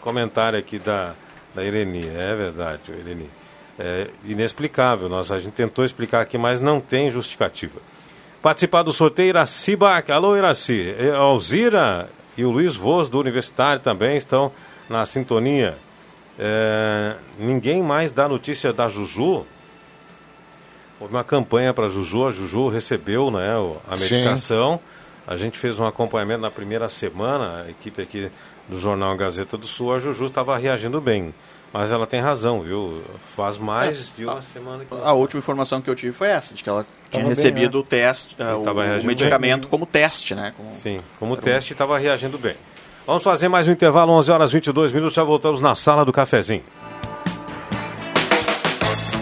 Comentário 0.01 0.59
aqui 0.59 0.77
da, 0.77 1.13
da 1.53 1.63
Ereni. 1.63 2.07
É 2.07 2.35
verdade, 2.35 2.91
Ereni. 2.91 3.29
É 3.77 4.09
inexplicável. 4.23 5.09
Nós, 5.09 5.31
a 5.31 5.39
gente 5.39 5.53
tentou 5.53 5.83
explicar 5.83 6.21
aqui, 6.21 6.37
mas 6.37 6.59
não 6.59 6.79
tem 6.79 7.09
justificativa. 7.09 7.79
Participar 8.41 8.83
do 8.83 8.93
sorteio 8.93 9.29
Iraci 9.29 9.75
Bac. 9.75 10.11
Alô, 10.11 10.37
Iraci. 10.37 10.95
A 11.11 11.17
Alzira 11.17 12.09
e 12.37 12.45
o 12.45 12.51
Luiz 12.51 12.75
Voz 12.75 13.09
do 13.09 13.19
Universitário 13.19 13.81
também 13.81 14.17
estão 14.17 14.51
na 14.89 15.05
sintonia. 15.05 15.75
É, 16.37 17.15
ninguém 17.39 17.81
mais 17.81 18.11
dá 18.11 18.27
notícia 18.27 18.71
da 18.71 18.87
Juju. 18.89 19.45
Houve 20.99 21.13
uma 21.13 21.23
campanha 21.23 21.73
para 21.73 21.85
a 21.85 21.89
Juju, 21.89 22.27
a 22.27 22.31
Juju 22.31 22.69
recebeu 22.69 23.29
né, 23.29 23.53
a 23.87 23.97
medicação. 23.97 24.75
Sim. 24.75 24.94
A 25.27 25.37
gente 25.37 25.57
fez 25.57 25.79
um 25.79 25.85
acompanhamento 25.85 26.41
na 26.41 26.51
primeira 26.51 26.87
semana, 26.87 27.63
a 27.63 27.69
equipe 27.69 28.01
aqui 28.01 28.31
do 28.69 28.79
jornal 28.79 29.15
Gazeta 29.15 29.57
do 29.57 29.65
Sul, 29.65 29.93
a 29.93 29.99
Juju 29.99 30.25
estava 30.25 30.57
reagindo 30.57 31.01
bem. 31.01 31.33
Mas 31.73 31.91
ela 31.91 32.07
tem 32.07 32.21
razão, 32.21 32.61
viu? 32.61 33.03
Faz 33.35 33.57
mais 33.57 34.13
é, 34.13 34.17
de 34.17 34.25
uma 34.25 34.37
a, 34.37 34.41
semana 34.41 34.85
que. 34.85 34.93
A 34.93 35.11
última 35.11 35.39
informação 35.39 35.81
que 35.81 35.89
eu 35.89 35.95
tive 35.95 36.13
foi 36.13 36.29
essa, 36.29 36.53
de 36.53 36.63
que 36.63 36.69
ela 36.69 36.85
tinha 37.09 37.23
bem, 37.23 37.29
recebido 37.29 37.77
né? 37.77 37.79
o 37.81 37.83
teste, 37.83 38.35
uh, 38.39 38.55
o, 38.57 39.01
o 39.01 39.05
medicamento 39.05 39.61
bem. 39.61 39.69
como 39.69 39.85
teste, 39.85 40.33
né? 40.35 40.53
Como, 40.55 40.73
Sim, 40.73 41.01
como 41.19 41.35
teste 41.35 41.73
estava 41.73 41.97
reagindo 41.97 42.37
bem. 42.37 42.55
Vamos 43.05 43.23
fazer 43.23 43.49
mais 43.49 43.67
um 43.67 43.71
intervalo, 43.71 44.13
11 44.13 44.31
horas 44.31 44.51
22 44.53 44.93
minutos, 44.93 45.15
já 45.15 45.23
voltamos 45.23 45.59
na 45.59 45.75
sala 45.75 46.05
do 46.05 46.13
cafezinho. 46.13 46.63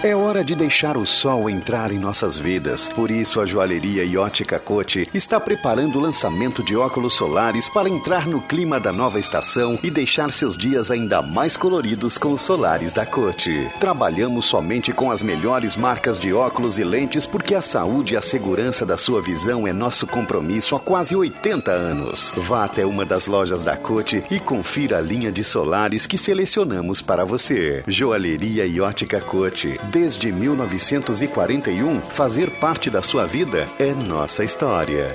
É 0.00 0.14
hora 0.14 0.44
de 0.44 0.54
deixar 0.54 0.96
o 0.96 1.04
sol 1.04 1.50
entrar 1.50 1.90
em 1.90 1.98
nossas 1.98 2.38
vidas. 2.38 2.86
Por 2.86 3.10
isso, 3.10 3.40
a 3.40 3.46
joalheria 3.46 4.20
Ótica 4.20 4.56
Cote 4.56 5.08
está 5.12 5.40
preparando 5.40 5.98
o 5.98 6.00
lançamento 6.00 6.62
de 6.62 6.76
óculos 6.76 7.14
solares 7.14 7.68
para 7.68 7.88
entrar 7.88 8.24
no 8.24 8.40
clima 8.40 8.78
da 8.78 8.92
nova 8.92 9.18
estação 9.18 9.76
e 9.82 9.90
deixar 9.90 10.30
seus 10.30 10.56
dias 10.56 10.92
ainda 10.92 11.20
mais 11.20 11.56
coloridos 11.56 12.16
com 12.16 12.30
os 12.30 12.42
solares 12.42 12.92
da 12.92 13.04
Cote. 13.04 13.68
Trabalhamos 13.80 14.44
somente 14.46 14.92
com 14.92 15.10
as 15.10 15.20
melhores 15.20 15.74
marcas 15.74 16.16
de 16.16 16.32
óculos 16.32 16.78
e 16.78 16.84
lentes 16.84 17.26
porque 17.26 17.56
a 17.56 17.60
saúde 17.60 18.14
e 18.14 18.16
a 18.16 18.22
segurança 18.22 18.86
da 18.86 18.96
sua 18.96 19.20
visão 19.20 19.66
é 19.66 19.72
nosso 19.72 20.06
compromisso 20.06 20.76
há 20.76 20.80
quase 20.80 21.16
80 21.16 21.72
anos. 21.72 22.32
Vá 22.36 22.64
até 22.64 22.86
uma 22.86 23.04
das 23.04 23.26
lojas 23.26 23.64
da 23.64 23.76
Cote 23.76 24.22
e 24.30 24.38
confira 24.38 24.98
a 24.98 25.00
linha 25.00 25.32
de 25.32 25.42
solares 25.42 26.06
que 26.06 26.16
selecionamos 26.16 27.02
para 27.02 27.24
você. 27.24 27.82
Joalheria 27.88 28.64
Ótica 28.84 29.20
Cote 29.20 29.76
Desde 29.90 30.30
1941, 30.30 32.02
fazer 32.02 32.50
parte 32.58 32.90
da 32.90 33.00
sua 33.00 33.24
vida 33.24 33.66
é 33.78 33.94
nossa 33.94 34.44
história. 34.44 35.14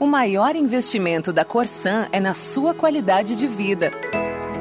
O 0.00 0.06
maior 0.06 0.54
investimento 0.54 1.32
da 1.32 1.44
Corsan 1.44 2.06
é 2.12 2.20
na 2.20 2.32
sua 2.32 2.72
qualidade 2.72 3.34
de 3.34 3.48
vida. 3.48 3.90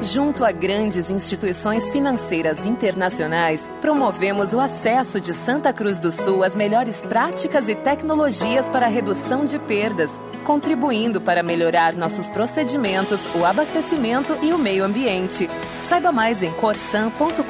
Junto 0.01 0.43
a 0.43 0.51
grandes 0.51 1.11
instituições 1.11 1.91
financeiras 1.91 2.65
internacionais, 2.65 3.69
promovemos 3.79 4.53
o 4.53 4.59
acesso 4.59 5.21
de 5.21 5.35
Santa 5.35 5.71
Cruz 5.71 5.99
do 5.99 6.11
Sul 6.11 6.43
às 6.43 6.55
melhores 6.55 7.03
práticas 7.03 7.69
e 7.69 7.75
tecnologias 7.75 8.67
para 8.67 8.87
a 8.87 8.89
redução 8.89 9.45
de 9.45 9.59
perdas, 9.59 10.19
contribuindo 10.43 11.21
para 11.21 11.43
melhorar 11.43 11.93
nossos 11.93 12.27
procedimentos, 12.29 13.27
o 13.35 13.45
abastecimento 13.45 14.35
e 14.41 14.51
o 14.53 14.57
meio 14.57 14.83
ambiente. 14.83 15.47
Saiba 15.81 16.11
mais 16.11 16.41
em 16.41 16.51
corsan.com.br. 16.53 17.43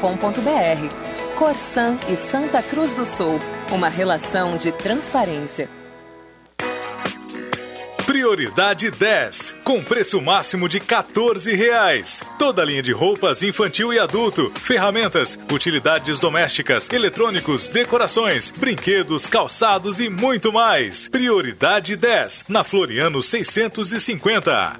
Corsan 1.38 1.98
e 2.10 2.18
Santa 2.18 2.62
Cruz 2.62 2.92
do 2.92 3.06
Sul, 3.06 3.40
uma 3.72 3.88
relação 3.88 4.58
de 4.58 4.74
transparência. 4.74 5.77
Prioridade 8.18 8.90
10, 8.90 9.58
com 9.64 9.84
preço 9.84 10.20
máximo 10.20 10.68
de 10.68 10.80
14 10.80 11.56
reais. 11.56 12.24
Toda 12.40 12.66
linha 12.66 12.82
de 12.82 12.92
roupas 12.92 13.44
infantil 13.44 13.94
e 13.94 14.00
adulto, 14.00 14.52
ferramentas, 14.56 15.38
utilidades 15.54 16.20
domésticas, 16.20 16.90
eletrônicos, 16.92 17.68
decorações, 17.68 18.50
brinquedos, 18.50 19.28
calçados 19.28 20.00
e 20.00 20.10
muito 20.10 20.52
mais. 20.52 21.08
Prioridade 21.10 21.96
10, 21.96 22.46
na 22.50 22.64
Floriano 22.64 23.22
650. 23.22 24.80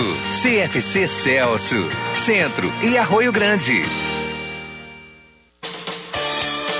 CFC 0.00 1.06
Celso, 1.08 1.88
Centro 2.14 2.70
e 2.82 2.96
Arroio 2.96 3.32
Grande. 3.32 3.82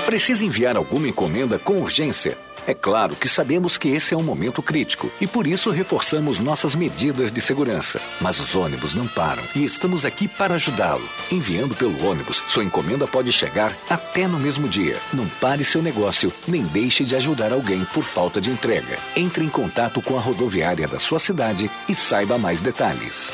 Precisa 0.05 0.43
enviar 0.43 0.75
alguma 0.75 1.07
encomenda 1.07 1.59
com 1.59 1.81
urgência? 1.81 2.37
É 2.69 2.73
claro 2.75 3.15
que 3.15 3.27
sabemos 3.27 3.79
que 3.79 3.89
esse 3.89 4.13
é 4.13 4.17
um 4.17 4.21
momento 4.21 4.61
crítico 4.61 5.11
e 5.19 5.25
por 5.25 5.47
isso 5.47 5.71
reforçamos 5.71 6.37
nossas 6.37 6.75
medidas 6.75 7.31
de 7.31 7.41
segurança. 7.41 7.99
Mas 8.21 8.39
os 8.39 8.53
ônibus 8.53 8.93
não 8.93 9.07
param 9.07 9.41
e 9.55 9.65
estamos 9.65 10.05
aqui 10.05 10.27
para 10.27 10.53
ajudá-lo. 10.53 11.01
Enviando 11.31 11.73
pelo 11.73 12.05
ônibus, 12.05 12.43
sua 12.47 12.63
encomenda 12.63 13.07
pode 13.07 13.31
chegar 13.31 13.75
até 13.89 14.27
no 14.27 14.37
mesmo 14.37 14.69
dia. 14.69 14.97
Não 15.11 15.27
pare 15.41 15.63
seu 15.63 15.81
negócio, 15.81 16.31
nem 16.47 16.61
deixe 16.61 17.03
de 17.03 17.15
ajudar 17.15 17.51
alguém 17.51 17.83
por 17.85 18.03
falta 18.03 18.39
de 18.39 18.51
entrega. 18.51 18.99
Entre 19.15 19.43
em 19.43 19.49
contato 19.49 19.99
com 19.99 20.15
a 20.15 20.21
rodoviária 20.21 20.87
da 20.87 20.99
sua 20.99 21.17
cidade 21.17 21.71
e 21.87 21.95
saiba 21.95 22.37
mais 22.37 22.61
detalhes. 22.61 23.33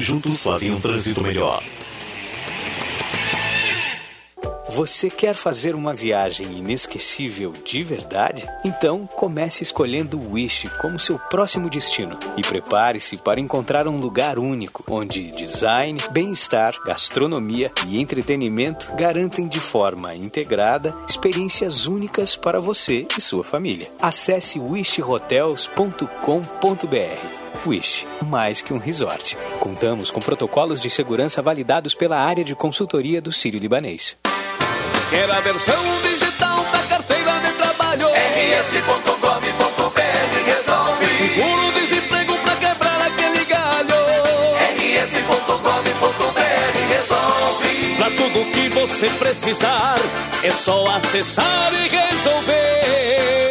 juntos 0.01 0.41
fazem 0.41 0.71
um 0.71 0.79
trânsito 0.79 1.21
melhor. 1.21 1.61
Você 4.73 5.09
quer 5.09 5.35
fazer 5.35 5.75
uma 5.75 5.93
viagem 5.93 6.57
inesquecível 6.57 7.51
de 7.51 7.83
verdade? 7.83 8.47
Então 8.63 9.05
comece 9.05 9.63
escolhendo 9.63 10.17
o 10.17 10.31
Wish 10.31 10.69
como 10.79 10.97
seu 10.97 11.19
próximo 11.19 11.69
destino 11.69 12.17
e 12.37 12.41
prepare-se 12.41 13.17
para 13.17 13.41
encontrar 13.41 13.85
um 13.85 13.99
lugar 13.99 14.39
único 14.39 14.85
onde 14.89 15.29
design, 15.31 15.99
bem-estar, 16.11 16.73
gastronomia 16.85 17.69
e 17.85 17.99
entretenimento 17.99 18.95
garantem 18.95 19.45
de 19.45 19.59
forma 19.59 20.15
integrada 20.15 20.95
experiências 21.05 21.85
únicas 21.85 22.37
para 22.37 22.61
você 22.61 23.05
e 23.17 23.21
sua 23.21 23.43
família. 23.43 23.91
Acesse 24.01 24.57
wishhotels.com.br. 24.57 27.40
Wish, 27.65 28.07
mais 28.27 28.61
que 28.61 28.73
um 28.73 28.77
resort. 28.77 29.37
Contamos 29.59 30.09
com 30.09 30.19
protocolos 30.19 30.81
de 30.81 30.89
segurança 30.89 31.41
validados 31.41 31.93
pela 31.93 32.17
área 32.17 32.43
de 32.43 32.55
consultoria 32.55 33.21
do 33.21 33.31
Sírio 33.31 33.59
Libanês. 33.59 34.17
Quer 35.11 35.29
a 35.29 35.39
versão 35.41 35.83
digital 36.01 36.57
da 36.71 36.79
carteira 36.89 37.31
de 37.39 37.51
trabalho? 37.53 38.07
rs.gov.br 38.61 40.01
resolve. 40.45 41.05
Seguro-desemprego 41.05 42.35
pra 42.39 42.55
quebrar 42.55 43.01
aquele 43.01 43.45
galho? 43.45 43.95
rs.gov.br 45.03 46.41
resolve. 46.89 47.95
Pra 47.97 48.09
tudo 48.09 48.51
que 48.53 48.69
você 48.69 49.07
precisar, 49.19 49.99
é 50.43 50.49
só 50.49 50.83
acessar 50.95 51.71
e 51.73 51.87
resolver. 51.89 53.50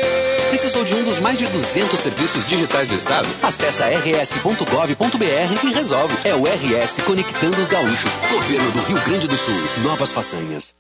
Precisou 0.61 0.85
de 0.85 0.95
um 0.95 1.03
dos 1.03 1.19
mais 1.19 1.39
de 1.39 1.47
200 1.47 1.99
serviços 1.99 2.47
digitais 2.47 2.87
do 2.87 2.95
Estado? 2.95 3.27
Acesse 3.43 3.83
rs.gov.br 3.83 5.65
e 5.65 5.73
resolve. 5.73 6.15
É 6.23 6.35
o 6.35 6.43
RS 6.45 7.01
Conectando 7.07 7.59
os 7.59 7.67
Gaúchos. 7.67 8.15
Governo 8.31 8.71
do 8.73 8.81
Rio 8.81 9.01
Grande 9.01 9.27
do 9.27 9.39
Sul. 9.39 9.55
Novas 9.83 10.13
façanhas. 10.13 10.75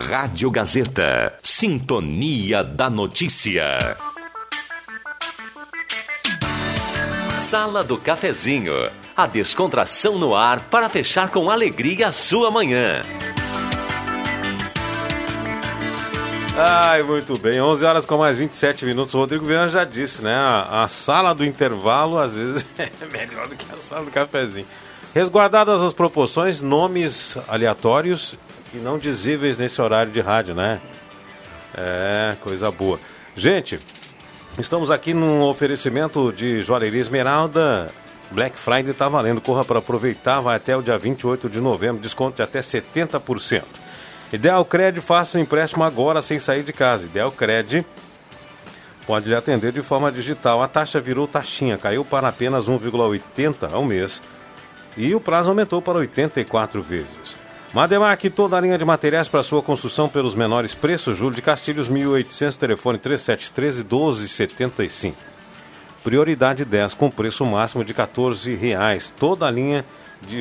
Rádio 0.00 0.50
Gazeta. 0.50 1.32
Sintonia 1.44 2.64
da 2.64 2.90
Notícia. 2.90 3.78
Sala 7.36 7.84
do 7.84 7.96
Cafezinho. 7.98 8.90
A 9.16 9.28
descontração 9.28 10.18
no 10.18 10.34
ar 10.34 10.62
para 10.62 10.88
fechar 10.88 11.30
com 11.30 11.48
alegria 11.48 12.08
a 12.08 12.12
sua 12.12 12.50
manhã. 12.50 13.04
Ai, 16.56 17.02
muito 17.02 17.38
bem. 17.38 17.60
11 17.60 17.84
horas 17.84 18.04
com 18.04 18.18
mais 18.18 18.36
27 18.36 18.84
minutos. 18.84 19.14
O 19.14 19.18
Rodrigo 19.18 19.44
Viana 19.44 19.68
já 19.68 19.84
disse, 19.84 20.22
né? 20.22 20.34
A, 20.34 20.86
sala 20.88 21.32
do 21.32 21.44
intervalo 21.44 22.18
às 22.18 22.32
vezes 22.32 22.66
é 22.76 23.06
melhor 23.06 23.48
do 23.48 23.56
que 23.56 23.64
a 23.72 23.78
sala 23.78 24.04
do 24.04 24.10
cafezinho. 24.10 24.66
Resguardadas 25.14 25.82
as 25.82 25.92
proporções, 25.92 26.60
nomes 26.60 27.36
aleatórios 27.48 28.36
e 28.74 28.78
não 28.78 28.98
dizíveis 28.98 29.58
nesse 29.58 29.80
horário 29.80 30.12
de 30.12 30.20
rádio, 30.20 30.54
né? 30.54 30.80
É, 31.74 32.36
coisa 32.40 32.70
boa. 32.70 32.98
Gente, 33.36 33.78
estamos 34.58 34.90
aqui 34.90 35.14
num 35.14 35.42
oferecimento 35.42 36.32
de 36.32 36.62
Joalheria 36.62 37.00
Esmeralda. 37.00 37.90
Black 38.30 38.58
Friday 38.58 38.90
está 38.90 39.08
valendo. 39.08 39.40
Corra 39.40 39.64
para 39.64 39.78
aproveitar, 39.78 40.40
vai 40.40 40.56
até 40.56 40.76
o 40.76 40.82
dia 40.82 40.98
28 40.98 41.48
de 41.48 41.60
novembro, 41.60 42.02
desconto 42.02 42.36
de 42.36 42.42
até 42.42 42.60
70%. 42.60 43.62
Ideal 44.32 44.64
Cred, 44.64 45.00
faça 45.00 45.40
empréstimo 45.40 45.82
agora 45.82 46.22
sem 46.22 46.38
sair 46.38 46.62
de 46.62 46.72
casa. 46.72 47.06
Ideal 47.06 47.32
Cred 47.32 47.84
pode 49.04 49.28
lhe 49.28 49.34
atender 49.34 49.72
de 49.72 49.82
forma 49.82 50.12
digital. 50.12 50.62
A 50.62 50.68
taxa 50.68 51.00
virou 51.00 51.26
taxinha, 51.26 51.76
caiu 51.76 52.04
para 52.04 52.28
apenas 52.28 52.66
1,80 52.66 53.72
ao 53.72 53.84
mês 53.84 54.22
e 54.96 55.14
o 55.14 55.20
prazo 55.20 55.50
aumentou 55.50 55.82
para 55.82 55.98
84 55.98 56.80
vezes. 56.80 57.40
Mademac, 57.74 58.28
toda 58.30 58.56
a 58.56 58.60
linha 58.60 58.78
de 58.78 58.84
materiais 58.84 59.28
para 59.28 59.42
sua 59.42 59.62
construção 59.62 60.08
pelos 60.08 60.34
menores 60.34 60.74
preços. 60.74 61.18
Júlio 61.18 61.34
de 61.34 61.42
Castilhos, 61.42 61.88
1800, 61.88 62.56
telefone 62.56 62.98
3713 62.98 63.84
1275. 63.84 65.16
Prioridade 66.02 66.64
10 66.64 66.94
com 66.94 67.10
preço 67.10 67.44
máximo 67.44 67.84
de 67.84 67.92
14 67.92 68.54
reais. 68.54 69.12
Toda 69.16 69.46
a 69.46 69.50
linha 69.50 69.84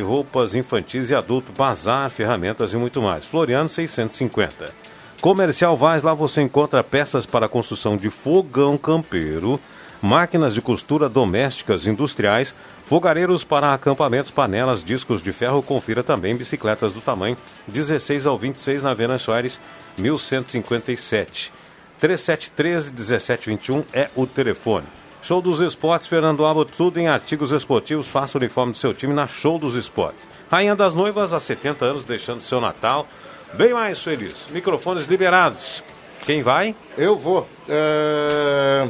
roupas 0.01 0.55
infantis 0.55 1.09
e 1.09 1.15
adulto, 1.15 1.51
bazar, 1.51 2.09
ferramentas 2.09 2.73
e 2.73 2.77
muito 2.77 3.01
mais. 3.01 3.25
Floriano 3.25 3.69
650. 3.69 4.73
Comercial 5.21 5.75
Vaz, 5.75 6.01
lá 6.01 6.13
você 6.13 6.41
encontra 6.41 6.83
peças 6.83 7.25
para 7.25 7.49
construção 7.49 7.97
de 7.97 8.09
fogão 8.09 8.77
campeiro, 8.77 9.59
máquinas 10.01 10.53
de 10.53 10.61
costura 10.61 11.09
domésticas 11.09 11.85
industriais, 11.85 12.55
fogareiros 12.85 13.43
para 13.43 13.73
acampamentos, 13.73 14.31
panelas, 14.31 14.83
discos 14.83 15.21
de 15.21 15.33
ferro. 15.33 15.61
Confira 15.61 16.03
também 16.03 16.35
bicicletas 16.35 16.93
do 16.93 17.01
tamanho 17.01 17.37
16 17.67 18.25
ao 18.25 18.37
26 18.37 18.83
na 18.83 18.93
Venan 18.93 19.17
Soares 19.17 19.59
1157. 19.97 21.51
3713 21.99 22.91
1721 22.91 23.83
é 23.91 24.09
o 24.15 24.25
telefone. 24.25 24.98
Show 25.21 25.41
dos 25.41 25.61
Esportes, 25.61 26.07
Fernando 26.07 26.45
Alba, 26.45 26.65
tudo 26.65 26.99
em 26.99 27.07
artigos 27.07 27.51
esportivos. 27.51 28.07
Faça 28.07 28.37
o 28.37 28.41
uniforme 28.41 28.71
do 28.71 28.77
seu 28.77 28.93
time 28.93 29.13
na 29.13 29.27
Show 29.27 29.59
dos 29.59 29.75
Esportes. 29.75 30.27
Rainha 30.49 30.75
das 30.75 30.93
Noivas, 30.93 31.33
há 31.33 31.39
70 31.39 31.85
anos, 31.85 32.05
deixando 32.05 32.41
seu 32.41 32.61
Natal 32.61 33.05
bem 33.53 33.73
mais 33.73 33.99
feliz. 33.99 34.47
Microfones 34.51 35.05
liberados. 35.05 35.83
Quem 36.25 36.41
vai? 36.41 36.75
Eu 36.97 37.17
vou. 37.17 37.47
É... 37.67 38.87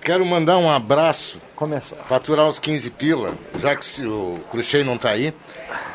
Quero 0.00 0.24
mandar 0.26 0.58
um 0.58 0.70
abraço. 0.70 1.40
Começa. 1.54 1.94
Faturar 1.94 2.46
uns 2.46 2.58
15 2.58 2.90
pila, 2.90 3.34
já 3.60 3.76
que 3.76 4.04
o 4.04 4.40
Cruxem 4.50 4.82
não 4.82 4.98
tá 4.98 5.10
aí. 5.10 5.32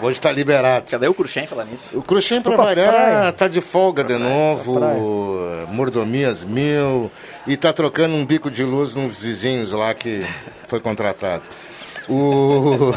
Hoje 0.01 0.19
tá 0.21 0.31
liberado. 0.31 0.89
Cadê 0.89 1.07
o 1.07 1.13
Cruxem 1.13 1.47
falar 1.47 1.65
nisso? 1.65 1.97
O 1.97 2.01
Cruxem, 2.01 2.41
pra 2.41 2.55
variar, 2.55 2.91
praia. 2.93 3.31
tá 3.31 3.47
de 3.47 3.61
folga 3.61 4.03
de 4.03 4.17
novo. 4.17 4.79
Mordomias 5.71 6.43
mil. 6.43 7.11
E 7.45 7.55
tá 7.57 7.71
trocando 7.71 8.15
um 8.15 8.25
bico 8.25 8.51
de 8.51 8.63
luz 8.63 8.93
nos 8.95 9.19
vizinhos 9.19 9.71
lá 9.71 9.93
que 9.93 10.25
foi 10.67 10.79
contratado. 10.79 11.43
O. 12.09 12.91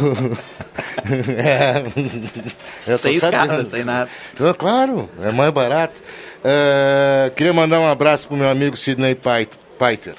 é. 2.86 2.96
Sem 2.96 3.14
escada, 3.14 3.64
sem 3.64 3.84
nada. 3.84 4.08
Ah, 4.40 4.54
claro, 4.54 5.08
é 5.22 5.30
mais 5.30 5.50
barato. 5.52 6.00
É, 6.44 7.30
queria 7.36 7.52
mandar 7.52 7.80
um 7.80 7.86
abraço 7.88 8.28
pro 8.28 8.36
meu 8.36 8.48
amigo 8.48 8.76
Sidney 8.76 9.14
Pait- 9.14 9.58
Paiter. 9.78 10.14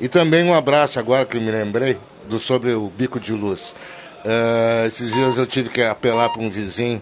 E 0.00 0.08
também 0.08 0.44
um 0.44 0.54
abraço, 0.54 0.98
agora 0.98 1.24
que 1.24 1.36
eu 1.36 1.40
me 1.40 1.50
lembrei, 1.50 1.98
do 2.28 2.38
sobre 2.38 2.72
o 2.74 2.88
bico 2.88 3.18
de 3.18 3.32
luz. 3.32 3.74
É, 4.28 4.84
esses 4.86 5.12
dias 5.12 5.38
eu 5.38 5.46
tive 5.46 5.68
que 5.68 5.80
apelar 5.80 6.28
para 6.30 6.42
um 6.42 6.50
vizinho, 6.50 7.00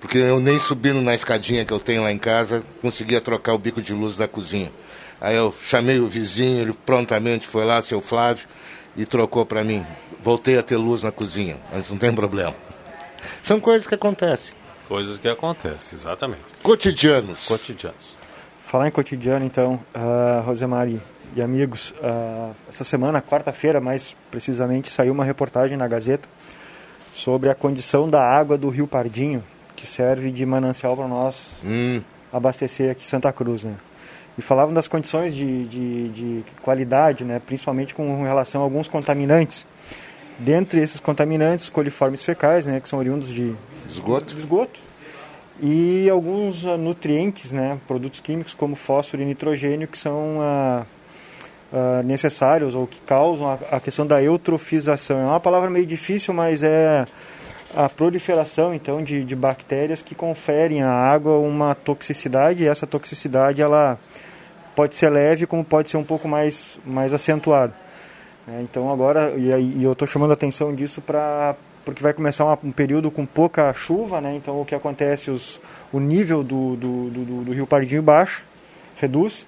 porque 0.00 0.16
eu 0.16 0.38
nem 0.38 0.60
subindo 0.60 1.02
na 1.02 1.12
escadinha 1.12 1.64
que 1.64 1.72
eu 1.72 1.80
tenho 1.80 2.04
lá 2.04 2.12
em 2.12 2.18
casa, 2.18 2.62
conseguia 2.80 3.20
trocar 3.20 3.52
o 3.52 3.58
bico 3.58 3.82
de 3.82 3.92
luz 3.92 4.16
da 4.16 4.28
cozinha. 4.28 4.70
Aí 5.20 5.34
eu 5.34 5.52
chamei 5.60 5.98
o 5.98 6.06
vizinho, 6.06 6.60
ele 6.60 6.72
prontamente 6.72 7.48
foi 7.48 7.64
lá, 7.64 7.82
seu 7.82 8.00
Flávio, 8.00 8.46
e 8.96 9.04
trocou 9.04 9.44
para 9.44 9.64
mim. 9.64 9.84
Voltei 10.22 10.56
a 10.56 10.62
ter 10.62 10.76
luz 10.76 11.02
na 11.02 11.10
cozinha, 11.10 11.58
mas 11.72 11.90
não 11.90 11.98
tem 11.98 12.14
problema. 12.14 12.54
São 13.42 13.58
coisas 13.58 13.84
que 13.84 13.96
acontecem. 13.96 14.54
Coisas 14.86 15.18
que 15.18 15.28
acontecem, 15.28 15.98
exatamente. 15.98 16.42
Cotidianos. 16.62 17.46
Cotidianos. 17.46 18.16
Falar 18.62 18.86
em 18.86 18.92
cotidiano, 18.92 19.44
então, 19.44 19.80
uh, 19.94 20.42
Rosemary 20.46 21.00
e 21.34 21.42
amigos, 21.42 21.94
ah, 22.02 22.50
essa 22.68 22.84
semana, 22.84 23.22
quarta-feira, 23.22 23.80
mais 23.80 24.14
precisamente, 24.30 24.90
saiu 24.90 25.12
uma 25.12 25.24
reportagem 25.24 25.76
na 25.76 25.88
Gazeta 25.88 26.28
sobre 27.12 27.50
a 27.50 27.54
condição 27.54 28.08
da 28.08 28.20
água 28.20 28.58
do 28.58 28.68
Rio 28.68 28.88
Pardinho, 28.88 29.44
que 29.76 29.86
serve 29.86 30.32
de 30.32 30.44
manancial 30.44 30.96
para 30.96 31.06
nós 31.06 31.52
abastecer 32.32 32.90
aqui 32.90 33.06
Santa 33.06 33.32
Cruz, 33.32 33.62
né? 33.62 33.74
E 34.36 34.42
falavam 34.42 34.72
das 34.72 34.88
condições 34.88 35.34
de, 35.34 35.66
de, 35.66 36.08
de 36.08 36.44
qualidade, 36.62 37.22
né? 37.22 37.40
principalmente 37.44 37.94
com 37.94 38.22
relação 38.22 38.62
a 38.62 38.64
alguns 38.64 38.88
contaminantes. 38.88 39.66
Dentre 40.38 40.80
esses 40.80 40.98
contaminantes, 40.98 41.68
coliformes 41.68 42.24
fecais, 42.24 42.66
né? 42.66 42.80
que 42.80 42.88
são 42.88 42.98
oriundos 42.98 43.28
de 43.28 43.54
esgoto. 43.86 44.34
de 44.34 44.40
esgoto 44.40 44.80
e 45.60 46.10
alguns 46.10 46.66
ah, 46.66 46.76
nutrientes, 46.76 47.52
né, 47.52 47.78
produtos 47.86 48.18
químicos 48.20 48.52
como 48.52 48.74
fósforo 48.74 49.22
e 49.22 49.26
nitrogênio 49.26 49.86
que 49.86 49.96
são 49.96 50.38
ah, 50.40 50.84
uh, 51.72 52.02
necessários 52.04 52.74
ou 52.74 52.86
que 52.86 53.00
causam 53.00 53.48
a, 53.48 53.76
a, 53.76 53.80
questão 53.80 54.06
da 54.06 54.22
eutrofização. 54.22 55.18
É 55.18 55.24
uma 55.24 55.40
palavra 55.40 55.70
meio 55.70 55.86
difícil, 55.86 56.34
mas 56.34 56.62
é 56.62 57.06
a 57.74 57.88
proliferação 57.88 58.74
então 58.74 59.02
de, 59.02 59.24
de 59.24 59.34
bactérias 59.34 60.02
que 60.02 60.14
conferem 60.14 60.82
à 60.82 60.90
água 60.90 61.38
uma 61.38 61.74
toxicidade 61.74 62.62
e 62.62 62.68
essa 62.68 62.86
toxicidade 62.86 63.62
ela 63.62 63.98
pode 64.76 64.94
ser 64.94 65.08
leve 65.08 65.46
como 65.46 65.64
pode 65.64 65.88
ser 65.88 65.96
um 65.96 66.04
pouco 66.04 66.28
mais, 66.28 66.78
mais 66.84 67.14
acentuada. 67.14 67.72
É, 68.46 68.60
então 68.60 68.92
agora, 68.92 69.32
e, 69.36 69.78
e 69.78 69.84
eu 69.84 69.92
estou 69.92 70.06
chamando 70.06 70.32
a 70.32 70.34
atenção 70.34 70.74
disso 70.74 71.00
para 71.00 71.54
porque 71.84 72.02
vai 72.02 72.12
começar 72.12 72.44
uma, 72.44 72.58
um 72.62 72.70
período 72.70 73.10
com 73.10 73.26
pouca 73.26 73.72
chuva, 73.72 74.20
né? 74.20 74.36
então 74.36 74.60
o 74.60 74.64
que 74.64 74.74
acontece, 74.74 75.32
os, 75.32 75.60
o 75.92 75.98
nível 75.98 76.44
do, 76.44 76.76
do, 76.76 77.10
do, 77.10 77.44
do 77.44 77.52
rio 77.52 77.66
Pardinho 77.66 78.02
baixa, 78.02 78.42
reduz, 78.96 79.46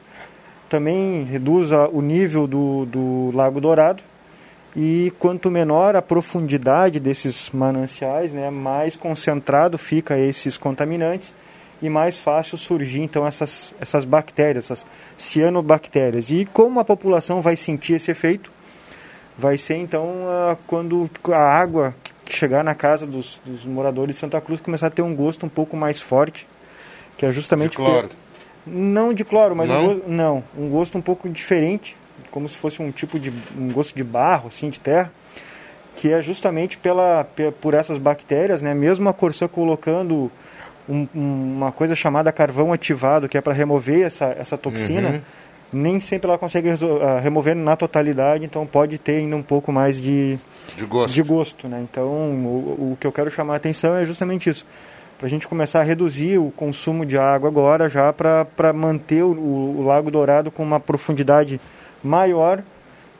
também 0.69 1.25
reduz 1.25 1.71
o 1.73 2.01
nível 2.01 2.47
do, 2.47 2.87
do 2.87 3.31
Lago 3.35 3.61
Dourado, 3.61 4.03
e 4.77 5.12
quanto 5.19 5.51
menor 5.51 5.95
a 5.95 6.03
profundidade 6.03 6.99
desses 6.99 7.51
mananciais, 7.51 8.33
né, 8.33 8.51
mais 8.51 8.97
concentrado 8.97 9.79
fica 9.79 10.19
esses 10.19 10.59
contaminantes 10.59 11.33
e 11.81 11.89
mais 11.89 12.19
fácil 12.19 12.59
surgir 12.59 13.03
então 13.03 13.27
essas, 13.27 13.75
essas 13.81 14.05
bactérias, 14.05 14.65
essas 14.65 14.87
cianobactérias. 15.17 16.31
E 16.31 16.45
como 16.47 16.81
a 16.81 16.85
população 16.85 17.41
vai 17.41 17.55
sentir 17.57 17.95
esse 17.95 18.11
efeito? 18.11 18.51
Vai 19.37 19.59
ser 19.59 19.77
então 19.77 20.27
quando 20.67 21.09
a 21.29 21.39
água 21.39 21.95
que 22.25 22.35
chegar 22.35 22.65
na 22.65 22.75
casa 22.75 23.07
dos, 23.07 23.41
dos, 23.45 23.67
moradores 23.67 24.17
de 24.17 24.21
Santa 24.21 24.41
Cruz 24.41 24.61
começar 24.61 24.87
a 24.87 24.91
ter 24.91 25.03
um 25.03 25.15
gosto 25.15 25.45
um 25.45 25.49
pouco 25.49 25.77
mais 25.77 26.01
forte, 26.01 26.49
que 27.19 27.27
é 27.27 27.33
justamente... 27.33 27.73
De 27.73 27.77
cloro. 27.77 28.09
Não 28.67 29.12
de 29.12 29.25
cloro, 29.25 29.55
mas 29.55 29.69
não? 29.69 29.83
Um, 29.83 29.87
gosto, 29.87 30.03
não, 30.09 30.45
um 30.57 30.69
gosto 30.71 30.99
um 30.99 31.03
pouco 31.03 31.29
diferente, 31.29 31.97
como 32.31 32.49
se 32.49 32.57
fosse 32.57 32.81
um 32.81 32.91
tipo 32.91 33.19
de 33.19 33.33
um 33.57 33.69
gosto 33.71 33.95
de 33.95 34.03
barro, 34.03 34.49
assim, 34.49 34.71
de 34.71 34.81
terra, 34.81 35.12
que 35.95 36.12
é 36.12 36.21
justamente 36.23 36.79
pela, 36.79 37.27
por 37.61 37.75
essas 37.75 37.99
bactérias, 37.99 38.62
né? 38.62 38.75
Mesmo 38.75 39.09
a 39.09 39.12
Corsã 39.12 39.47
colocando 39.47 40.31
um, 40.89 41.07
uma 41.15 41.73
coisa 41.73 41.95
chamada 41.95 42.33
carvão 42.33 42.73
ativado, 42.73 43.29
que 43.29 43.39
é 43.39 43.41
para 43.41 43.53
remover 43.53 44.03
essa, 44.03 44.27
essa 44.39 44.57
toxina, 44.57 45.09
uhum. 45.09 45.21
nem 45.73 46.01
sempre 46.01 46.29
ela 46.29 46.39
consegue 46.39 46.69
uh, 46.71 47.21
remover 47.23 47.55
na 47.55 47.77
totalidade, 47.77 48.45
então 48.45 48.67
pode 48.67 48.99
ter 48.99 49.19
ainda 49.19 49.37
um 49.37 49.43
pouco 49.43 49.71
mais 49.71 50.01
de, 50.01 50.39
de 50.77 50.85
gosto. 50.87 51.15
De 51.15 51.23
gosto 51.23 51.69
né? 51.69 51.85
Então, 51.91 52.07
o, 52.07 52.93
o 52.93 52.97
que 52.99 53.07
eu 53.07 53.12
quero 53.12 53.31
chamar 53.31 53.55
a 53.55 53.57
atenção 53.57 53.95
é 53.95 54.05
justamente 54.05 54.49
isso 54.51 54.67
para 55.19 55.27
a 55.27 55.31
gente 55.31 55.47
começar 55.47 55.81
a 55.81 55.83
reduzir 55.83 56.39
o 56.39 56.51
consumo 56.51 57.07
de 57.07 57.17
água 57.17 57.49
agora, 57.49 57.89
já 57.89 58.12
para 58.12 58.73
manter 58.73 59.23
o, 59.23 59.31
o, 59.31 59.85
Lago 59.87 60.11
Dourado 60.11 60.51
com 60.51 60.62
uma 60.62 60.81
profundidade 60.81 61.61
maior, 62.03 62.62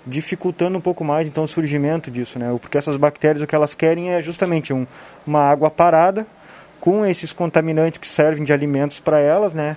dificultando 0.07 0.77
um 0.77 0.81
pouco 0.81 1.05
mais 1.05 1.29
então 1.29 1.45
o 1.45 1.49
surgimento 1.49 2.11
disso, 2.11 2.39
né? 2.39 2.55
Porque 2.61 2.77
essas 2.77 2.97
bactérias 2.97 3.43
o 3.43 3.47
que 3.47 3.55
elas 3.55 3.75
querem 3.75 4.13
é 4.13 4.21
justamente 4.21 4.73
um, 4.73 4.87
uma 5.27 5.41
água 5.41 5.71
parada 5.71 6.27
com 6.81 7.07
esses 7.07 7.33
contaminantes 7.33 7.99
que 7.99 8.07
servem 8.07 8.45
de 8.45 8.53
alimentos 8.53 9.01
para 9.01 9.19
elas, 9.19 9.55
né? 9.55 9.77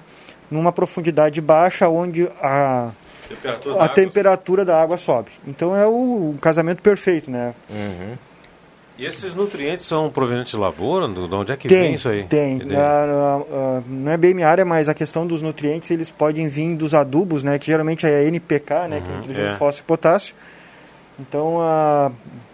Numa 0.52 0.72
profundidade 0.72 1.40
baixa, 1.40 1.88
onde 1.88 2.30
a 2.42 2.92
temperatura 3.28 3.84
a 3.84 3.90
temperatura 3.90 4.66
da 4.66 4.82
água 4.82 4.98
sobe. 4.98 5.32
Então 5.46 5.76
é 5.76 5.86
o, 5.86 6.34
o 6.36 6.36
casamento 6.42 6.82
perfeito, 6.82 7.32
né? 7.32 7.54
Uhum. 7.70 8.27
E 8.98 9.06
esses 9.06 9.36
nutrientes 9.36 9.86
são 9.86 10.10
provenientes 10.10 10.52
de 10.52 10.58
lavoura? 10.58 11.08
De 11.08 11.20
onde 11.20 11.52
é 11.52 11.58
que 11.58 11.68
tem, 11.68 11.82
vem 11.82 11.94
isso 11.94 12.10
aí? 12.10 12.24
Tem. 12.24 12.60
não 13.88 14.12
é 14.12 14.18
bem 14.18 14.34
minha 14.34 14.48
área, 14.48 14.66
mas 14.66 14.90
a 14.90 14.94
questão 14.94 15.28
dos 15.28 15.42
nutrientes, 15.42 15.92
eles 15.92 16.10
podem 16.10 16.48
vir 16.48 16.76
dos 16.76 16.94
adubos, 16.96 17.44
né? 17.44 17.60
Que 17.60 17.68
geralmente 17.68 18.06
é 18.08 18.26
NPK, 18.26 18.88
né? 18.88 18.98
Uhum, 18.98 19.04
que 19.04 19.12
é 19.12 19.16
nitrogênio, 19.18 19.52
é. 19.52 19.58
fósforo 19.58 19.84
e 19.84 19.88
potássio. 19.88 20.36
Então, 21.20 21.58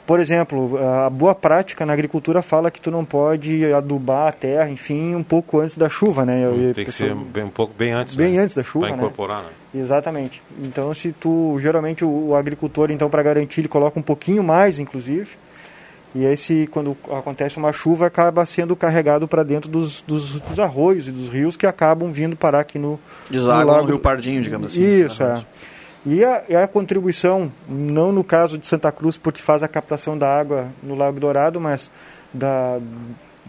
por 0.06 0.20
exemplo, 0.20 0.78
a 1.06 1.10
boa 1.10 1.34
prática 1.34 1.86
na 1.86 1.94
agricultura 1.94 2.42
fala 2.42 2.70
que 2.70 2.82
tu 2.82 2.92
não 2.92 3.06
pode 3.06 3.72
adubar 3.74 4.28
a 4.28 4.32
terra, 4.32 4.70
enfim, 4.70 5.16
um 5.16 5.24
pouco 5.24 5.60
antes 5.60 5.78
da 5.78 5.90
chuva, 5.90 6.26
né? 6.26 6.46
Eu, 6.46 6.74
Tem 6.74 6.86
que 6.86 6.92
ser 6.92 7.14
bem, 7.16 7.44
um 7.44 7.50
pouco 7.50 7.74
bem 7.78 7.92
antes. 7.92 8.16
Bem 8.16 8.34
né? 8.34 8.44
antes 8.44 8.56
da 8.56 8.64
chuva, 8.64 8.88
Para 8.88 8.96
incorporar, 8.96 9.44
né? 9.44 9.50
né? 9.74 9.82
Exatamente. 9.82 10.42
Então, 10.62 10.94
se 10.94 11.12
tu, 11.12 11.58
geralmente 11.60 12.04
o, 12.04 12.28
o 12.28 12.36
agricultor, 12.36 12.92
então, 12.92 13.10
para 13.10 13.24
garantir, 13.24 13.62
ele 13.62 13.68
coloca 13.68 13.98
um 13.98 14.04
pouquinho 14.04 14.44
mais, 14.44 14.80
inclusive, 14.80 15.38
e 16.16 16.26
esse, 16.26 16.68
quando 16.68 16.96
acontece 17.12 17.58
uma 17.58 17.74
chuva, 17.74 18.06
acaba 18.06 18.46
sendo 18.46 18.76
carregado 18.76 19.28
para 19.28 19.42
dentro 19.42 19.70
dos, 19.70 20.04
dos, 20.04 20.40
dos, 20.40 20.60
arroios 20.60 21.08
e 21.08 21.12
dos 21.12 21.30
rios 21.30 21.58
que 21.58 21.66
acabam 21.66 22.12
vindo 22.12 22.36
parar 22.36 22.60
aqui 22.60 22.78
no, 22.78 23.00
Deságua 23.32 23.62
no, 23.64 23.72
lago. 23.72 23.82
no 23.82 23.88
Rio 23.88 24.00
Pardinho, 24.00 24.42
digamos 24.42 24.68
assim. 24.72 24.84
Isso, 24.84 25.24
é. 25.24 25.44
E 26.06 26.24
a, 26.24 26.64
a, 26.64 26.68
contribuição, 26.68 27.52
não 27.68 28.12
no 28.12 28.24
caso 28.24 28.60
de 28.60 28.68
Santa 28.68 28.92
Cruz, 28.92 29.18
porque 29.18 29.42
faz 29.42 29.64
a 29.64 29.68
captação 29.68 30.16
da 30.16 30.30
água 30.30 30.68
no 30.84 30.96
Lago 30.96 31.20
Dourado, 31.20 31.60
mas 31.60 31.90
da 32.32 32.78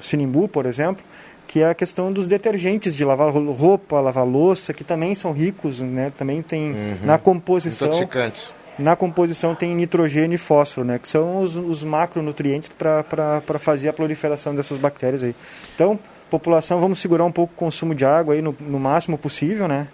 Sinimbu, 0.01 0.49
por 0.49 0.65
exemplo, 0.65 1.05
que 1.47 1.61
é 1.61 1.69
a 1.69 1.75
questão 1.75 2.12
dos 2.12 2.27
detergentes 2.27 2.95
de 2.95 3.05
lavar 3.05 3.31
roupa, 3.31 4.01
lavar 4.01 4.27
louça, 4.27 4.73
que 4.73 4.85
também 4.85 5.15
são 5.15 5.33
ricos, 5.33 5.81
né? 5.81 6.12
Também 6.17 6.41
tem 6.41 6.71
uhum. 6.71 6.97
na 7.03 7.19
composição... 7.19 7.89
Intoxicantes 7.89 8.53
na 8.79 8.97
composição 8.97 9.55
tem 9.55 9.75
nitrogênio 9.75 10.35
e 10.35 10.39
fósforo, 10.39 10.87
né, 10.87 10.99
que 10.99 11.09
são 11.09 11.41
os, 11.41 11.57
os 11.57 11.85
macronutrientes 11.85 12.68
para 12.68 13.59
fazer 13.59 13.89
a 13.89 13.93
proliferação 13.93 14.55
dessas 14.55 14.79
bactérias 14.79 15.22
aí. 15.22 15.35
Então, 15.75 15.99
população, 16.31 16.81
vamos 16.81 16.99
segurar 16.99 17.25
um 17.25 17.33
pouco 17.33 17.53
o 17.53 17.57
consumo 17.57 17.95
de 17.95 18.05
água 18.05 18.35
aí 18.35 18.43
no, 18.43 18.55
no 18.61 18.81
máximo 18.81 19.16
possível, 19.16 19.68
né, 19.68 19.89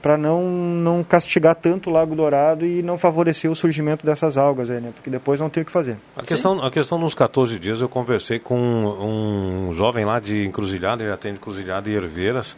para 0.00 0.16
não, 0.16 0.50
não 0.50 1.04
castigar 1.04 1.54
tanto 1.54 1.88
o 1.88 1.92
Lago 1.92 2.14
Dourado 2.14 2.66
e 2.66 2.82
não 2.82 2.98
favorecer 2.98 3.50
o 3.50 3.54
surgimento 3.54 4.04
dessas 4.04 4.36
algas 4.36 4.68
aí, 4.70 4.80
né, 4.80 4.90
porque 4.94 5.10
depois 5.10 5.40
não 5.40 5.48
tem 5.48 5.62
o 5.62 5.66
que 5.66 5.72
fazer. 5.72 5.96
A 6.16 6.22
questão, 6.22 6.62
a 6.64 6.70
questão 6.70 6.98
dos 6.98 7.14
14 7.14 7.58
dias, 7.58 7.80
eu 7.80 7.88
conversei 7.88 8.38
com 8.38 8.58
um, 8.58 9.68
um 9.68 9.74
jovem 9.74 10.04
lá 10.04 10.18
de 10.18 10.46
Encruzilhada, 10.46 11.02
ele 11.02 11.12
atende 11.12 11.36
Encruzilhada 11.36 11.88
e 11.88 11.94
Herveiras, 11.94 12.56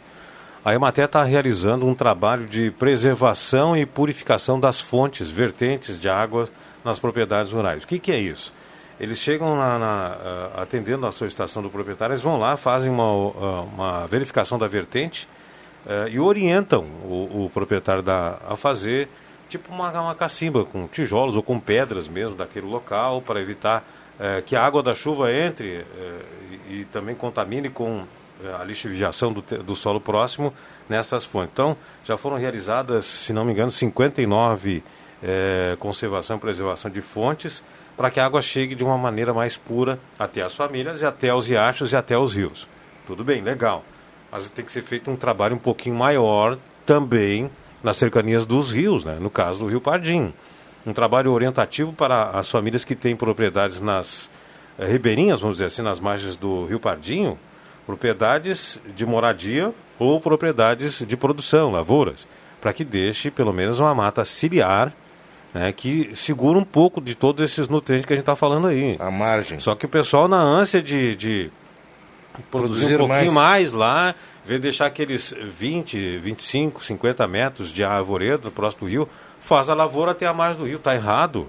a 0.65 0.73
Ematé 0.73 1.05
está 1.05 1.23
realizando 1.23 1.85
um 1.85 1.93
trabalho 1.93 2.47
de 2.47 2.71
preservação 2.71 3.77
e 3.77 3.85
purificação 3.85 4.59
das 4.59 4.81
fontes, 4.81 5.29
vertentes 5.29 5.99
de 5.99 6.09
água 6.09 6.49
nas 6.83 6.97
propriedades 6.97 7.51
rurais. 7.51 7.83
O 7.83 7.87
que, 7.87 7.99
que 7.99 8.11
é 8.11 8.17
isso? 8.17 8.51
Eles 8.99 9.19
chegam 9.19 9.55
na, 9.55 9.77
na, 9.77 10.17
uh, 10.17 10.61
atendendo 10.61 11.05
a 11.05 11.11
solicitação 11.11 11.61
do 11.61 11.69
proprietário, 11.69 12.13
eles 12.13 12.23
vão 12.23 12.39
lá, 12.39 12.57
fazem 12.57 12.89
uma, 12.89 13.11
uh, 13.11 13.69
uma 13.75 14.07
verificação 14.07 14.57
da 14.57 14.67
vertente 14.67 15.29
uh, 15.85 16.09
e 16.09 16.19
orientam 16.19 16.85
o, 17.03 17.45
o, 17.45 17.51
proprietário 17.53 18.01
da, 18.01 18.39
a 18.49 18.55
fazer 18.55 19.07
tipo 19.47 19.71
uma, 19.71 19.91
uma 19.91 20.15
cacimba 20.15 20.65
com 20.65 20.87
tijolos 20.87 21.37
ou 21.37 21.43
com 21.43 21.59
pedras 21.59 22.07
mesmo 22.07 22.35
daquele 22.35 22.65
local 22.65 23.21
para 23.21 23.39
evitar 23.39 23.85
que 24.45 24.55
a 24.55 24.63
água 24.63 24.81
da 24.81 24.95
chuva 24.95 25.29
entre 25.29 25.85
e, 26.69 26.79
e 26.79 26.85
também 26.85 27.13
contamine 27.13 27.69
com 27.69 28.05
a 28.59 28.63
lixiviação 28.63 29.31
do, 29.31 29.41
do 29.41 29.75
solo 29.75 29.99
próximo 29.99 30.53
nessas 30.89 31.25
fontes. 31.25 31.51
Então, 31.53 31.77
já 32.03 32.17
foram 32.17 32.37
realizadas, 32.37 33.05
se 33.05 33.33
não 33.33 33.45
me 33.45 33.51
engano, 33.51 33.71
59 33.71 34.83
é, 35.23 35.75
conservação 35.79 36.37
e 36.37 36.39
preservação 36.39 36.91
de 36.91 37.01
fontes 37.01 37.63
para 37.95 38.11
que 38.11 38.19
a 38.19 38.25
água 38.25 38.41
chegue 38.41 38.75
de 38.75 38.83
uma 38.83 38.97
maneira 38.97 39.33
mais 39.33 39.55
pura 39.55 39.99
até 40.19 40.41
as 40.41 40.53
famílias 40.53 41.01
e 41.01 41.05
até 41.05 41.33
os 41.33 41.47
riachos 41.47 41.93
e 41.93 41.95
até 41.95 42.17
os 42.17 42.35
rios. 42.35 42.67
Tudo 43.07 43.23
bem, 43.23 43.41
legal. 43.41 43.83
Mas 44.31 44.49
tem 44.49 44.65
que 44.65 44.71
ser 44.71 44.81
feito 44.81 45.09
um 45.09 45.15
trabalho 45.15 45.55
um 45.55 45.59
pouquinho 45.59 45.95
maior 45.95 46.57
também 46.85 47.49
nas 47.81 47.97
cercanias 47.97 48.45
dos 48.45 48.71
rios, 48.71 49.05
né? 49.05 49.17
no 49.19 49.29
caso 49.29 49.59
do 49.59 49.69
Rio 49.69 49.79
Pardim. 49.79 50.33
Um 50.85 50.93
trabalho 50.93 51.31
orientativo 51.31 51.93
para 51.93 52.31
as 52.31 52.49
famílias 52.49 52.83
que 52.83 52.95
têm 52.95 53.15
propriedades 53.15 53.79
nas 53.79 54.29
é, 54.77 54.85
ribeirinhas, 54.85 55.39
vamos 55.39 55.55
dizer 55.55 55.65
assim, 55.65 55.81
nas 55.81 55.99
margens 55.99 56.35
do 56.35 56.65
Rio 56.65 56.79
Pardinho, 56.79 57.39
propriedades 57.85 58.79
de 58.95 59.05
moradia 59.05 59.73
ou 59.99 60.19
propriedades 60.19 61.03
de 61.05 61.15
produção, 61.17 61.71
lavouras, 61.71 62.27
para 62.59 62.73
que 62.73 62.83
deixe 62.83 63.29
pelo 63.31 63.53
menos 63.53 63.79
uma 63.79 63.93
mata 63.93 64.25
ciliar 64.25 64.93
né, 65.55 65.71
que 65.71 66.11
segura 66.13 66.59
um 66.59 66.65
pouco 66.65 66.99
de 66.99 67.15
todos 67.15 67.41
esses 67.41 67.69
nutrientes 67.69 68.05
que 68.05 68.11
a 68.11 68.15
gente 68.17 68.23
está 68.23 68.35
falando 68.35 68.67
aí. 68.67 68.97
A 68.99 69.09
margem. 69.09 69.57
Só 69.57 69.73
que 69.73 69.85
o 69.85 69.89
pessoal, 69.89 70.27
na 70.27 70.41
ânsia 70.41 70.81
de, 70.81 71.15
de 71.15 71.51
produzir, 72.51 72.81
produzir 72.81 72.95
um 72.95 73.07
pouquinho 73.07 73.31
mais. 73.31 73.71
mais 73.71 73.73
lá, 73.73 74.15
vem 74.43 74.59
deixar 74.59 74.87
aqueles 74.87 75.33
20, 75.57 76.17
25, 76.17 76.83
50 76.83 77.25
metros 77.29 77.71
de 77.71 77.85
arvoredo 77.85 78.51
próximo 78.51 78.81
do 78.81 78.89
rio, 78.89 79.09
faz 79.39 79.69
a 79.69 79.73
lavoura 79.73 80.11
até 80.11 80.25
a 80.25 80.33
margem 80.33 80.57
do 80.57 80.65
rio. 80.65 80.75
Está 80.75 80.93
errado. 80.93 81.47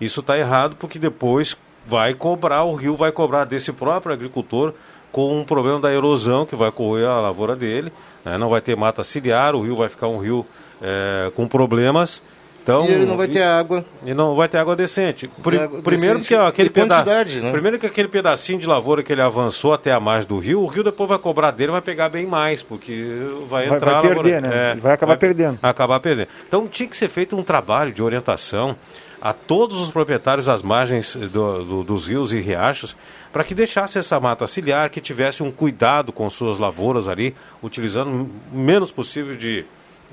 Isso 0.00 0.20
está 0.20 0.38
errado 0.38 0.76
porque 0.76 0.98
depois 0.98 1.54
vai 1.86 2.14
cobrar, 2.14 2.64
o 2.64 2.74
rio 2.74 2.96
vai 2.96 3.12
cobrar 3.12 3.44
desse 3.44 3.70
próprio 3.70 4.14
agricultor 4.14 4.72
com 5.12 5.38
um 5.38 5.44
problema 5.44 5.78
da 5.78 5.92
erosão 5.92 6.44
que 6.46 6.56
vai 6.56 6.72
corroer 6.72 7.06
a 7.06 7.20
lavoura 7.20 7.54
dele, 7.54 7.92
né? 8.24 8.36
não 8.38 8.48
vai 8.48 8.60
ter 8.60 8.74
mata 8.76 9.04
ciliar, 9.04 9.54
o 9.54 9.60
rio 9.62 9.76
vai 9.76 9.88
ficar 9.88 10.08
um 10.08 10.18
rio 10.18 10.44
é, 10.80 11.30
com 11.36 11.46
problemas 11.46 12.22
Então, 12.62 12.84
E 12.86 12.92
ele 12.92 13.04
não 13.06 13.16
vai 13.16 13.26
ter 13.28 13.42
água. 13.42 13.84
E 14.06 14.14
não 14.14 14.34
vai 14.36 14.48
ter 14.48 14.56
água 14.56 14.74
decente. 14.76 15.28
Pri- 15.42 15.58
água 15.58 15.82
primeiro 15.82 16.14
decente 16.18 16.28
que 16.28 16.34
ó, 16.40 16.46
aquele 16.46 16.70
peda- 16.70 17.04
né? 17.42 17.50
primeiro 17.50 17.76
que 17.78 17.86
aquele 17.86 18.06
pedacinho 18.08 18.58
de 18.58 18.66
lavoura 18.68 19.02
que 19.02 19.12
ele 19.12 19.20
avançou 19.20 19.72
até 19.74 19.90
a 19.92 19.98
margem 20.00 20.28
do 20.28 20.38
rio, 20.38 20.62
o 20.62 20.66
rio 20.66 20.84
depois 20.84 21.08
vai 21.08 21.18
cobrar 21.18 21.50
dele, 21.50 21.72
vai 21.72 21.82
pegar 21.82 22.08
bem 22.08 22.24
mais, 22.24 22.62
porque 22.62 23.04
vai 23.48 23.66
Vai- 23.66 23.76
entrar 23.76 24.00
vai 24.00 24.02
perder, 24.14 24.34
lavoura- 24.40 24.40
né? 24.56 24.70
Ele 24.72 24.80
vai 24.80 24.92
acabar 24.94 25.16
perdendo. 25.16 25.58
Acabar 25.62 25.98
perdendo. 26.00 26.28
Então 26.46 26.66
tinha 26.68 26.88
que 26.88 26.96
ser 26.96 27.08
feito 27.08 27.36
um 27.36 27.42
trabalho 27.42 27.92
de 27.92 28.00
orientação 28.02 28.76
a 29.24 29.32
todos 29.32 29.80
os 29.80 29.90
proprietários 29.92 30.46
das 30.46 30.62
margens 30.62 31.14
do- 31.14 31.64
do- 31.64 31.84
dos 31.84 32.08
rios 32.08 32.32
e 32.32 32.40
riachos 32.40 32.96
para 33.32 33.44
que 33.44 33.54
deixasse 33.54 33.96
essa 33.96 34.18
mata 34.18 34.48
ciliar, 34.48 34.90
que 34.90 35.00
tivesse 35.00 35.44
um 35.44 35.52
cuidado 35.52 36.12
com 36.12 36.28
suas 36.28 36.58
lavouras 36.58 37.06
ali, 37.06 37.32
utilizando 37.62 38.10
o 38.52 38.56
menos 38.56 38.90
possível 38.90 39.36
de, 39.36 39.64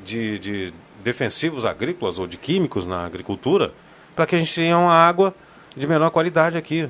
de, 0.06 0.38
de 0.38 0.74
defensivos 1.04 1.66
agrícolas 1.66 2.20
ou 2.20 2.28
de 2.28 2.38
químicos 2.38 2.86
na 2.86 3.04
agricultura, 3.04 3.74
para 4.16 4.28
que 4.28 4.36
a 4.36 4.40
gente 4.40 4.54
tenha 4.54 4.78
uma 4.78 4.94
água 4.94 5.34
de 5.80 5.88
menor 5.88 6.12
qualidade 6.12 6.58
aqui. 6.58 6.90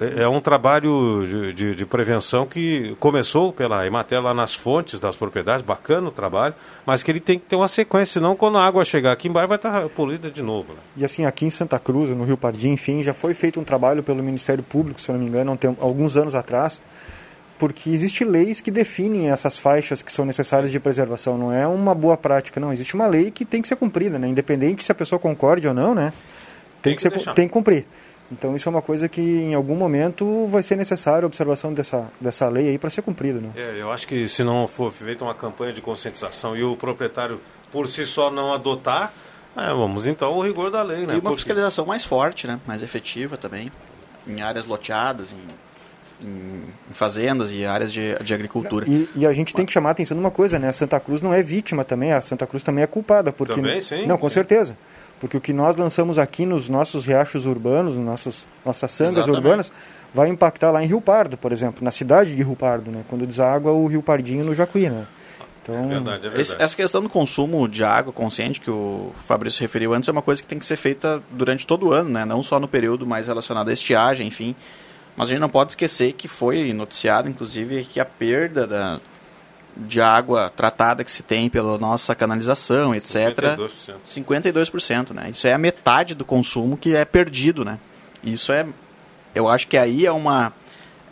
É 0.00 0.22
é 0.22 0.28
um 0.28 0.40
trabalho 0.40 1.24
de, 1.26 1.52
de- 1.52 1.74
de 1.74 1.86
prevenção 1.86 2.46
que 2.46 2.94
começou 3.00 3.52
pela 3.52 3.84
Emater 3.84 4.20
lá 4.22 4.32
nas 4.32 4.54
fontes 4.54 5.00
das 5.00 5.16
propriedades, 5.16 5.64
bacana 5.64 6.06
o 6.06 6.10
trabalho, 6.12 6.54
mas 6.86 7.02
que 7.02 7.10
ele 7.10 7.18
tem 7.18 7.36
que 7.38 7.46
ter 7.46 7.56
uma 7.56 7.66
sequência, 7.66 8.12
senão 8.20 8.36
quando 8.36 8.58
a 8.58 8.64
água 8.64 8.84
chegar 8.84 9.10
aqui 9.10 9.26
embaixo 9.26 9.48
vai 9.48 9.56
estar 9.56 9.88
poluída 9.88 10.30
de 10.30 10.40
novo. 10.42 10.72
né? 10.74 10.78
E 10.96 11.04
assim, 11.04 11.24
aqui 11.26 11.46
em 11.46 11.50
Santa 11.50 11.78
Cruz, 11.80 12.10
no 12.10 12.22
Rio 12.24 12.36
Pardim, 12.36 12.70
enfim, 12.70 13.02
já 13.02 13.12
foi 13.12 13.34
feito 13.34 13.58
um 13.58 13.64
trabalho 13.64 14.02
pelo 14.04 14.22
Ministério 14.22 14.62
Público, 14.62 15.00
se 15.00 15.10
eu 15.10 15.14
não 15.16 15.22
me 15.22 15.28
engano, 15.28 15.58
alguns 15.80 16.16
anos 16.16 16.36
atrás, 16.36 16.80
porque 17.58 17.90
existe 17.90 18.24
leis 18.24 18.60
que 18.60 18.70
definem 18.70 19.30
essas 19.30 19.58
faixas 19.58 20.00
que 20.00 20.12
são 20.12 20.24
necessárias 20.24 20.70
de 20.70 20.78
preservação. 20.78 21.36
Não 21.36 21.52
é 21.52 21.66
uma 21.66 21.92
boa 21.92 22.16
prática, 22.16 22.60
não. 22.60 22.72
Existe 22.72 22.94
uma 22.94 23.08
lei 23.08 23.32
que 23.32 23.44
tem 23.44 23.60
que 23.60 23.66
ser 23.66 23.74
cumprida, 23.74 24.16
né? 24.16 24.28
Independente 24.28 24.84
se 24.84 24.92
a 24.92 24.94
pessoa 24.94 25.18
concorde 25.18 25.66
ou 25.66 25.74
não, 25.74 25.92
né? 25.92 26.12
Tem, 26.80 26.94
que, 26.94 27.02
ser, 27.02 27.10
deixar. 27.10 27.34
tem 27.34 27.48
que 27.48 27.52
cumprir. 27.52 27.84
Então 28.30 28.54
isso 28.54 28.68
é 28.68 28.70
uma 28.70 28.82
coisa 28.82 29.08
que 29.08 29.20
em 29.22 29.54
algum 29.54 29.74
momento 29.74 30.46
vai 30.48 30.62
ser 30.62 30.76
necessária 30.76 31.24
a 31.24 31.26
observação 31.26 31.72
dessa, 31.72 32.06
dessa 32.20 32.46
lei 32.48 32.68
aí 32.68 32.78
para 32.78 32.90
ser 32.90 33.00
cumprida, 33.02 33.40
né? 33.40 33.50
É, 33.56 33.76
eu 33.80 33.90
acho 33.90 34.06
que 34.06 34.28
se 34.28 34.44
não 34.44 34.68
for 34.68 34.92
feita 34.92 35.24
uma 35.24 35.34
campanha 35.34 35.72
de 35.72 35.80
conscientização 35.80 36.54
e 36.56 36.62
o 36.62 36.76
proprietário 36.76 37.40
por 37.72 37.88
si 37.88 38.04
só 38.06 38.30
não 38.30 38.52
adotar, 38.52 39.12
é, 39.56 39.68
vamos 39.72 40.06
então 40.06 40.28
ao 40.34 40.40
rigor 40.42 40.70
da 40.70 40.82
lei, 40.82 41.06
né? 41.06 41.14
E 41.14 41.16
uma 41.16 41.22
Porque- 41.22 41.36
fiscalização 41.36 41.86
mais 41.86 42.04
forte, 42.04 42.46
né? 42.46 42.60
mais 42.66 42.82
efetiva 42.82 43.38
também, 43.38 43.72
em 44.26 44.42
áreas 44.42 44.66
loteadas, 44.66 45.32
em, 45.32 46.26
em- 46.26 46.64
em 46.90 46.94
fazendas 46.94 47.50
e 47.50 47.64
áreas 47.64 47.90
de, 47.92 48.14
de 48.22 48.34
agricultura. 48.34 48.84
E, 48.86 49.08
e 49.16 49.26
a 49.26 49.32
gente 49.32 49.54
tem 49.54 49.64
que 49.64 49.72
chamar 49.72 49.88
a 49.90 49.92
atenção 49.92 50.14
de 50.16 50.20
uma 50.22 50.30
coisa, 50.30 50.58
né? 50.58 50.68
A 50.68 50.72
Santa 50.72 51.00
Cruz 51.00 51.22
não 51.22 51.32
é 51.32 51.42
vítima 51.42 51.82
também, 51.84 52.12
a 52.12 52.20
Santa 52.20 52.46
Cruz 52.46 52.62
também 52.62 52.84
é 52.84 52.86
culpada. 52.86 53.32
Porque, 53.32 53.54
Também, 53.54 53.80
sim, 53.80 54.06
Não, 54.06 54.18
com 54.18 54.28
sim. 54.28 54.34
certeza. 54.34 54.76
Porque 55.20 55.36
o 55.36 55.40
que 55.40 55.52
nós 55.52 55.74
lançamos 55.76 56.18
aqui 56.18 56.46
nos 56.46 56.68
nossos 56.68 57.04
riachos 57.04 57.44
urbanos, 57.46 57.96
nos 57.96 58.04
nossos, 58.06 58.46
nossas 58.64 58.90
sangas 58.92 59.16
Exatamente. 59.18 59.36
urbanas, 59.44 59.72
vai 60.14 60.28
impactar 60.28 60.70
lá 60.70 60.82
em 60.82 60.86
Rio 60.86 61.00
Pardo, 61.00 61.36
por 61.36 61.50
exemplo, 61.52 61.84
na 61.84 61.90
cidade 61.90 62.34
de 62.36 62.42
Rio 62.42 62.54
Pardo, 62.54 62.90
né? 62.90 63.02
Quando 63.08 63.26
deságua 63.26 63.72
o 63.72 63.86
Rio 63.86 64.02
Pardinho 64.02 64.44
no 64.44 64.54
Jacuí, 64.54 64.88
né? 64.88 65.06
Então, 65.62 65.86
Esse- 66.34 66.56
essa 66.58 66.74
questão 66.74 67.02
do 67.02 67.10
consumo 67.10 67.68
de 67.68 67.84
água 67.84 68.10
consciente 68.10 68.58
que 68.58 68.70
o 68.70 69.12
Fabrício 69.18 69.60
referiu 69.60 69.92
antes 69.92 70.08
é 70.08 70.12
uma 70.12 70.22
coisa 70.22 70.40
que 70.40 70.48
tem 70.48 70.58
que 70.58 70.64
ser 70.64 70.76
feita 70.76 71.22
durante 71.30 71.66
todo 71.66 71.88
o 71.88 71.92
ano, 71.92 72.08
né? 72.08 72.24
não 72.24 72.42
só 72.42 72.58
no 72.58 72.66
período 72.66 73.06
mais 73.06 73.26
relacionado 73.26 73.68
à 73.68 73.72
estiagem, 73.72 74.26
enfim. 74.28 74.56
Mas 75.14 75.28
a 75.28 75.32
gente 75.32 75.40
não 75.40 75.48
pode 75.50 75.72
esquecer 75.72 76.12
que 76.14 76.26
foi 76.26 76.72
noticiado, 76.72 77.28
inclusive, 77.28 77.84
que 77.84 78.00
a 78.00 78.04
perda 78.06 78.66
da, 78.66 78.98
de 79.78 80.00
água 80.00 80.50
tratada 80.54 81.04
que 81.04 81.12
se 81.12 81.22
tem 81.22 81.48
pela 81.48 81.78
nossa 81.78 82.14
canalização, 82.14 82.94
etc. 82.94 83.14
52%. 83.56 83.94
52%, 84.06 85.10
né? 85.14 85.30
Isso 85.32 85.46
é 85.46 85.52
a 85.52 85.58
metade 85.58 86.14
do 86.14 86.24
consumo 86.24 86.76
que 86.76 86.94
é 86.96 87.04
perdido, 87.04 87.64
né? 87.64 87.78
Isso 88.22 88.52
é, 88.52 88.66
eu 89.34 89.48
acho 89.48 89.68
que 89.68 89.76
aí 89.76 90.04
é 90.04 90.12
uma 90.12 90.52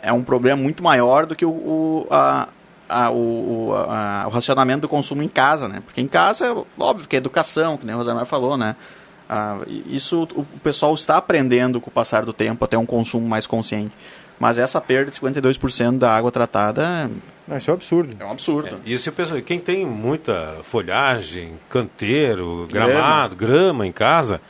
é 0.01 0.11
um 0.13 0.23
problema 0.23 0.61
muito 0.61 0.83
maior 0.83 1.25
do 1.25 1.35
que 1.35 1.45
o, 1.45 1.49
o, 1.49 2.07
a, 2.11 2.49
a- 2.87 3.11
o, 3.11 3.73
a- 3.73 4.25
o 4.27 4.29
racionamento 4.29 4.81
do 4.81 4.89
consumo 4.89 5.23
em 5.23 5.27
casa, 5.29 5.67
né? 5.67 5.81
Porque 5.85 6.01
em 6.01 6.07
casa, 6.07 6.45
é 6.47 6.81
óbvio 6.81 7.07
que 7.07 7.15
é 7.15 7.19
educação, 7.19 7.77
que 7.77 7.85
nem 7.85 7.95
o 7.95 7.97
Rosemar 7.97 8.25
falou, 8.25 8.57
né? 8.57 8.75
Ah, 9.29 9.59
isso 9.87 10.23
o 10.35 10.43
pessoal 10.63 10.93
está 10.93 11.17
aprendendo 11.17 11.81
com 11.81 11.89
o 11.89 11.93
passar 11.93 12.23
do 12.25 12.31
tempo 12.31 12.63
a 12.63 12.67
ter 12.67 12.77
um 12.77 12.85
consumo 12.85 13.27
mais 13.27 13.47
consciente. 13.47 13.93
Mas 14.39 14.57
essa 14.57 14.79
perda 14.79 15.09
de 15.11 15.19
52% 15.19 15.97
da 15.97 16.11
água 16.15 16.31
tratada 16.31 17.09
Não, 17.47 17.55
isso 17.57 17.69
é 17.69 17.73
um 17.73 17.75
absurdo. 17.75 18.15
é 18.19 18.25
um 18.25 18.31
absurdo. 18.31 18.79
E 18.85 18.97
se 18.97 19.09
o 19.09 19.13
pessoal, 19.13 19.41
quem 19.41 19.59
tem 19.59 19.85
muita 19.85 20.57
folhagem, 20.63 21.53
canteiro, 21.69 22.67
gramado, 22.71 23.35
grama 23.35 23.87
em 23.87 23.91
casa, 23.91 24.41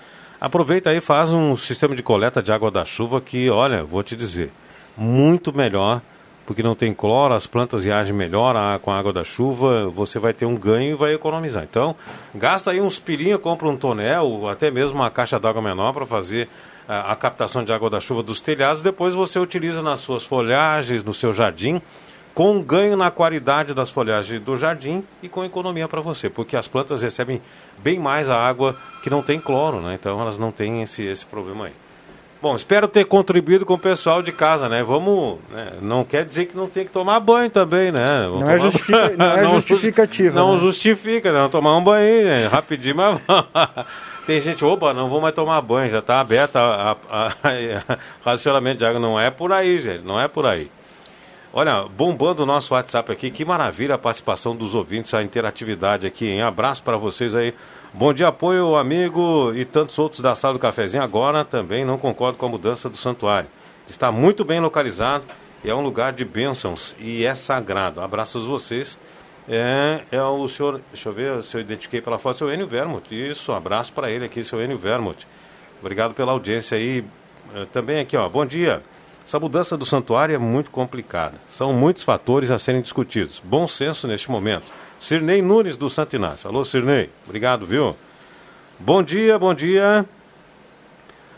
aproveita 0.41 0.89
aí 0.89 0.97
e 0.97 1.01
faz 1.01 1.31
um 1.31 1.55
sistema 1.55 1.95
de 1.95 2.01
coleta 2.03 2.41
de 2.41 2.51
água 2.51 2.71
da 2.71 2.83
chuva 2.85 3.21
que, 3.21 3.49
olha, 3.49 3.83
vou 3.83 4.01
te 4.03 4.15
dizer, 4.15 4.51
muito 4.97 5.55
melhor, 5.55 6.01
porque 6.45 6.63
não 6.63 6.73
tem 6.75 6.93
cloro, 6.93 7.33
as 7.33 7.45
plantas 7.45 7.83
reagem 7.83 8.13
melhor 8.13 8.55
a- 8.55 8.79
com 8.79 8.89
a 8.89 8.97
água 8.97 9.11
da 9.13 9.23
chuva, 9.23 9.89
você 9.89 10.17
vai 10.17 10.33
ter 10.33 10.45
um 10.45 10.55
ganho 10.55 10.91
e 10.91 10.95
vai 10.95 11.13
economizar. 11.13 11.63
Então, 11.63 11.95
gasta 12.33 12.71
aí 12.71 12.79
uns 12.81 12.97
pirinhos, 12.99 13.39
compra 13.41 13.67
um 13.67 13.75
tonel, 13.77 14.23
ou 14.25 14.49
até 14.49 14.71
mesmo 14.71 14.97
uma 14.99 15.11
caixa 15.11 15.39
d'água 15.39 15.61
menor 15.61 15.91
para 15.93 16.05
fazer 16.05 16.47
a, 16.87 17.11
a 17.11 17.15
captação 17.15 17.63
de 17.65 17.71
água 17.73 17.89
da 17.89 17.99
chuva 17.99 18.23
dos 18.23 18.39
telhados, 18.41 18.81
depois 18.81 19.13
você 19.13 19.37
utiliza 19.37 19.81
nas 19.83 19.99
suas 19.99 20.23
folhagens, 20.23 21.03
no 21.03 21.13
seu 21.13 21.33
jardim, 21.33 21.81
com 22.37 22.51
um 22.51 22.61
ganho 22.61 22.95
na 22.95 23.09
qualidade 23.09 23.73
das 23.73 23.89
folhagens 23.89 24.39
do 24.39 24.55
jardim 24.55 25.03
e 25.23 25.27
com 25.27 25.43
economia 25.43 25.87
para 25.87 26.01
você, 26.01 26.29
porque 26.29 26.55
as 26.55 26.67
plantas 26.67 27.01
recebem 27.01 27.41
bem 27.79 27.97
mais 27.97 28.29
a 28.29 28.37
água 28.37 28.75
que 29.01 29.09
não 29.09 29.23
tem 29.23 29.39
cloro, 29.39 29.81
né? 29.81 29.97
Então 29.99 30.21
elas 30.21 30.37
não 30.37 30.51
têm 30.51 30.83
esse, 30.83 31.03
esse 31.03 31.25
problema 31.25 31.65
aí. 31.65 31.71
Bom, 32.39 32.55
espero 32.55 32.87
ter 32.87 33.05
contribuído 33.05 33.65
com 33.65 33.73
o 33.73 33.79
pessoal 33.79 34.21
de 34.21 34.31
casa, 34.31 34.69
né? 34.69 34.83
Vamos. 34.83 35.39
né? 35.49 35.73
Não 35.81 36.03
quer 36.03 36.23
dizer 36.25 36.45
que 36.45 36.55
não 36.55 36.67
tem 36.67 36.85
que 36.85 36.91
tomar 36.91 37.19
banho 37.19 37.49
também, 37.49 37.91
né? 37.91 38.27
Não 38.27 38.47
é, 38.47 38.59
justifica- 38.59 39.09
não 39.17 39.25
é 39.31 39.41
Não 39.41 39.53
justificativa. 39.55 40.35
Não 40.39 40.53
né? 40.53 40.59
justifica, 40.59 41.31
não 41.33 41.49
tomar 41.49 41.75
um 41.75 41.83
banho, 41.83 42.25
né? 42.27 42.45
rapidinho, 42.45 42.97
mas 42.97 43.19
vamos. 43.27 43.45
Tem 44.27 44.39
gente, 44.41 44.63
opa, 44.63 44.93
não 44.93 45.09
vou 45.09 45.19
mais 45.19 45.33
tomar 45.33 45.59
banho, 45.61 45.89
já 45.89 45.97
está 45.99 46.19
aberto 46.19 46.57
a, 46.57 46.95
a, 47.09 47.27
a- 47.29 47.97
racionamento 48.23 48.77
de 48.77 48.85
água. 48.85 48.99
Não 48.99 49.19
é 49.19 49.31
por 49.31 49.51
aí, 49.51 49.79
gente, 49.79 50.05
não 50.05 50.21
é 50.21 50.27
por 50.27 50.45
aí. 50.45 50.69
Olha, 51.59 51.87
bombando 51.87 52.43
o 52.43 52.45
nosso 52.45 52.75
WhatsApp 52.75 53.11
aqui, 53.11 53.31
que 53.31 53.43
maravilha 53.43 53.95
a 53.95 53.97
participação 53.97 54.55
dos 54.55 54.75
ouvintes, 54.75 55.11
a 55.15 55.23
interatividade 55.23 56.05
aqui, 56.05 56.27
hein? 56.27 56.43
Abraço 56.43 56.83
para 56.83 56.97
vocês 56.97 57.33
aí. 57.33 57.51
Bom 57.91 58.13
dia, 58.13 58.27
apoio, 58.27 58.75
amigo 58.75 59.51
e 59.55 59.65
tantos 59.65 59.97
outros 59.97 60.21
da 60.21 60.35
sala 60.35 60.53
do 60.53 60.59
cafezinho. 60.59 61.01
Agora 61.01 61.43
também 61.43 61.83
não 61.83 61.97
concordo 61.97 62.37
com 62.37 62.45
a 62.45 62.49
mudança 62.49 62.87
do 62.87 62.95
santuário. 62.95 63.49
Está 63.89 64.11
muito 64.11 64.45
bem 64.45 64.59
localizado, 64.59 65.25
é 65.65 65.73
um 65.73 65.81
lugar 65.81 66.13
de 66.13 66.23
bênçãos 66.23 66.95
e 66.99 67.25
é 67.25 67.33
sagrado. 67.33 68.01
Abraços 68.01 68.45
vocês. 68.45 68.95
É, 69.49 70.03
é 70.11 70.21
o 70.21 70.47
senhor, 70.47 70.79
deixa 70.93 71.09
eu 71.09 71.13
ver 71.13 71.41
se 71.41 71.57
eu 71.57 71.61
identifiquei 71.61 72.01
pela 72.01 72.19
foto, 72.19 72.37
seu 72.37 72.53
Enio 72.53 72.67
Vermut. 72.67 73.07
Isso, 73.09 73.51
um 73.51 73.55
abraço 73.55 73.91
para 73.93 74.11
ele 74.11 74.25
aqui, 74.25 74.43
seu 74.43 74.63
Enio 74.63 74.77
Vermut. 74.77 75.27
Obrigado 75.81 76.13
pela 76.13 76.33
audiência 76.33 76.77
aí. 76.77 77.03
Eh, 77.55 77.65
Também 77.71 77.99
aqui, 77.99 78.15
ó, 78.15 78.29
bom 78.29 78.45
dia. 78.45 78.83
Essa 79.27 79.41
mudança 79.41 79.75
do 79.75 79.85
santuário 79.85 80.33
é 80.33 80.37
muito 80.37 80.71
complicada. 80.71 81.33
São 81.49 81.73
muitos 81.73 82.01
fatores 82.01 82.49
a 82.49 82.57
serem 82.57 82.81
discutidos. 82.81 83.43
Bom 83.43 83.67
senso 83.67 84.07
neste 84.07 84.31
momento. 84.31 84.71
Cirnei 84.97 85.41
Nunes 85.41 85.75
do 85.75 85.89
Santo 85.89 86.15
Inácio. 86.15 86.47
Alô, 86.47 86.63
Cirnei. 86.63 87.09
Obrigado, 87.25 87.65
viu? 87.65 87.93
Bom 88.79 89.03
dia, 89.03 89.37
bom 89.37 89.53
dia. 89.53 90.05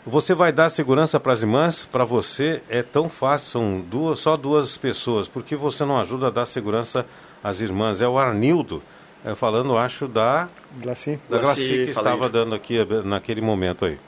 Você 0.06 0.34
vai 0.34 0.52
dar 0.52 0.68
segurança 0.68 1.18
para 1.18 1.32
as 1.32 1.42
irmãs? 1.42 1.84
Para 1.84 2.04
você 2.04 2.62
é 2.68 2.80
tão 2.80 3.08
fácil, 3.08 3.48
são 3.48 3.80
duas, 3.80 4.20
só 4.20 4.36
duas 4.36 4.76
pessoas. 4.76 5.26
Por 5.26 5.42
que 5.42 5.56
você 5.56 5.84
não 5.84 5.98
ajuda 5.98 6.28
a 6.28 6.30
dar 6.30 6.46
segurança 6.46 7.04
às 7.42 7.60
irmãs? 7.60 8.00
É 8.00 8.06
o 8.06 8.16
Arnildo, 8.20 8.80
é, 9.24 9.34
falando, 9.34 9.76
acho, 9.76 10.06
da 10.06 10.48
Glaci. 10.80 11.18
da 11.28 11.38
Glaci 11.38 11.66
Glaci 11.66 11.84
que 11.86 11.90
estava 11.90 12.28
dando 12.28 12.54
aqui 12.54 12.78
eh, 12.78 13.02
naquele 13.04 13.40
momento 13.40 13.84
aí. 13.84 13.98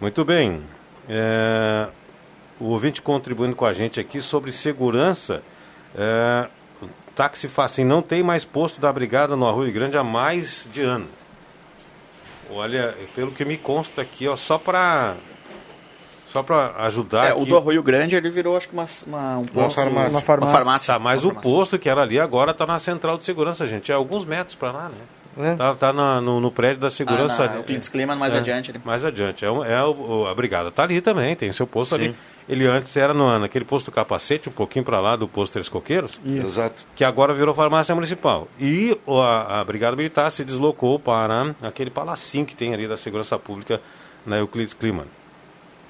Muito 0.00 0.24
bem. 0.24 0.60
É, 1.08 1.88
o 2.62 2.68
ouvinte 2.70 3.02
contribuindo 3.02 3.56
com 3.56 3.66
a 3.66 3.72
gente 3.72 3.98
aqui 3.98 4.20
sobre 4.20 4.52
segurança. 4.52 5.42
É, 5.96 6.48
o 6.80 6.86
táxi 7.14 7.50
assim, 7.56 7.84
não 7.84 8.00
tem 8.00 8.22
mais 8.22 8.44
posto 8.44 8.80
da 8.80 8.92
brigada 8.92 9.34
no 9.36 9.46
Arroio 9.48 9.72
Grande 9.72 9.98
há 9.98 10.04
mais 10.04 10.68
de 10.72 10.80
ano. 10.82 11.08
Olha, 12.50 12.94
pelo 13.14 13.32
que 13.32 13.44
me 13.44 13.56
consta 13.56 14.02
aqui, 14.02 14.28
ó, 14.28 14.36
só 14.36 14.58
para 14.58 15.16
só 16.28 16.42
para 16.42 16.74
ajudar 16.86 17.26
É, 17.26 17.30
aqui. 17.32 17.42
o 17.42 17.44
do 17.46 17.56
Arroio 17.56 17.82
Grande 17.82 18.14
ele 18.14 18.30
virou 18.30 18.56
acho 18.56 18.68
que 18.68 18.74
uma, 18.74 18.86
uma, 19.06 19.38
um 19.38 19.44
posto, 19.44 19.74
farmácia. 19.74 20.10
Uma 20.10 20.20
farmácia. 20.20 20.46
Uma 20.46 20.50
farmácia. 20.50 20.94
Tá, 20.94 20.98
mas 20.98 21.24
Uma 21.24 21.32
o 21.32 21.34
farmácia. 21.34 21.50
posto 21.52 21.78
que 21.78 21.88
era 21.88 22.02
ali 22.02 22.18
agora 22.20 22.54
tá 22.54 22.64
na 22.64 22.78
central 22.78 23.18
de 23.18 23.24
segurança, 23.24 23.66
gente. 23.66 23.90
É 23.90 23.94
alguns 23.94 24.24
metros 24.24 24.54
para 24.54 24.70
lá, 24.70 24.88
né? 24.88 24.96
É. 25.36 25.54
Tá, 25.54 25.74
tá 25.74 25.92
na- 25.92 26.20
no, 26.20 26.40
no 26.40 26.50
prédio 26.50 26.80
da 26.80 26.90
segurança. 26.90 27.44
Ah, 27.44 27.54
na- 27.54 27.60
o 27.60 27.64
Clintz 27.64 27.88
Kliman 27.88 28.16
mais 28.16 28.34
adiante 28.34 28.70
ali. 28.70 28.80
Mais 28.84 29.04
adiante. 29.04 29.44
É, 29.44 29.50
um- 29.50 29.64
é 29.64 29.82
o, 29.84 29.90
o- 30.22 30.26
a 30.26 30.34
brigada 30.34 30.70
tá 30.70 30.82
ali 30.82 31.00
também, 31.00 31.34
tem 31.34 31.50
seu 31.52 31.66
posto 31.66 31.96
Sim. 31.96 32.04
ali. 32.06 32.16
Ele 32.48 32.66
antes 32.66 32.94
era 32.96 33.14
no, 33.14 33.38
naquele 33.38 33.64
posto 33.64 33.86
do 33.90 33.94
capacete, 33.94 34.48
um 34.48 34.52
pouquinho 34.52 34.84
para 34.84 34.98
lá 35.00 35.14
do 35.14 35.28
posto 35.28 35.52
Três 35.52 35.68
Coqueiros. 35.68 36.20
Exato. 36.26 36.84
Que 36.94 37.04
agora 37.04 37.32
virou 37.32 37.54
farmácia 37.54 37.94
municipal. 37.94 38.48
E 38.58 38.98
o- 39.06 39.20
a, 39.20 39.60
a 39.60 39.64
Brigada 39.64 39.96
Militar 39.96 40.30
se 40.30 40.44
deslocou 40.44 40.98
para 40.98 41.54
aquele 41.62 41.88
palacinho 41.90 42.44
que 42.44 42.54
tem 42.56 42.74
ali 42.74 42.86
da 42.88 42.96
Segurança 42.96 43.38
Pública 43.38 43.80
na 44.26 44.38
Euclides 44.38 44.74
Kliman. 44.74 45.06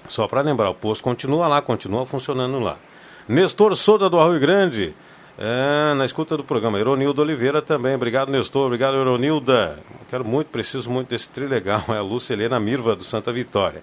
Só 0.09 0.27
para 0.29 0.41
lembrar, 0.43 0.69
o 0.71 0.75
posto 0.75 1.03
continua 1.03 1.47
lá, 1.49 1.63
continua 1.63 2.05
funcionando 2.05 2.59
lá. 2.59 2.77
Nestor 3.29 3.75
Soda 3.77 4.11
do 4.11 4.19
Arroio 4.19 4.41
Grande, 4.41 4.95
é, 5.39 5.95
na 5.95 6.05
escuta 6.05 6.37
do 6.37 6.45
programa. 6.45 6.79
Eronilda 6.79 7.23
Oliveira 7.23 7.63
também. 7.63 7.95
Obrigado, 7.95 8.31
Nestor. 8.31 8.67
Obrigado, 8.67 8.97
Eronilda. 8.97 9.79
Quero 10.11 10.25
muito, 10.25 10.49
preciso 10.49 10.91
muito 10.91 11.09
desse 11.09 11.29
trilegal. 11.31 11.83
É 11.89 11.99
a 11.99 12.03
Lúcia 12.03 12.35
Helena 12.35 12.61
Mirva 12.61 12.95
do 12.95 13.05
Santa 13.05 13.33
Vitória. 13.33 13.83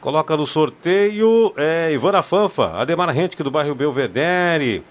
Coloca 0.00 0.36
no 0.36 0.46
sorteio 0.46 1.52
é, 1.56 1.92
Ivana 1.92 2.22
Fanfa, 2.22 2.80
Ademar 2.80 3.10
Rentke 3.10 3.42
do 3.42 3.50
bairro 3.50 3.74
Belvedere. 3.74 4.84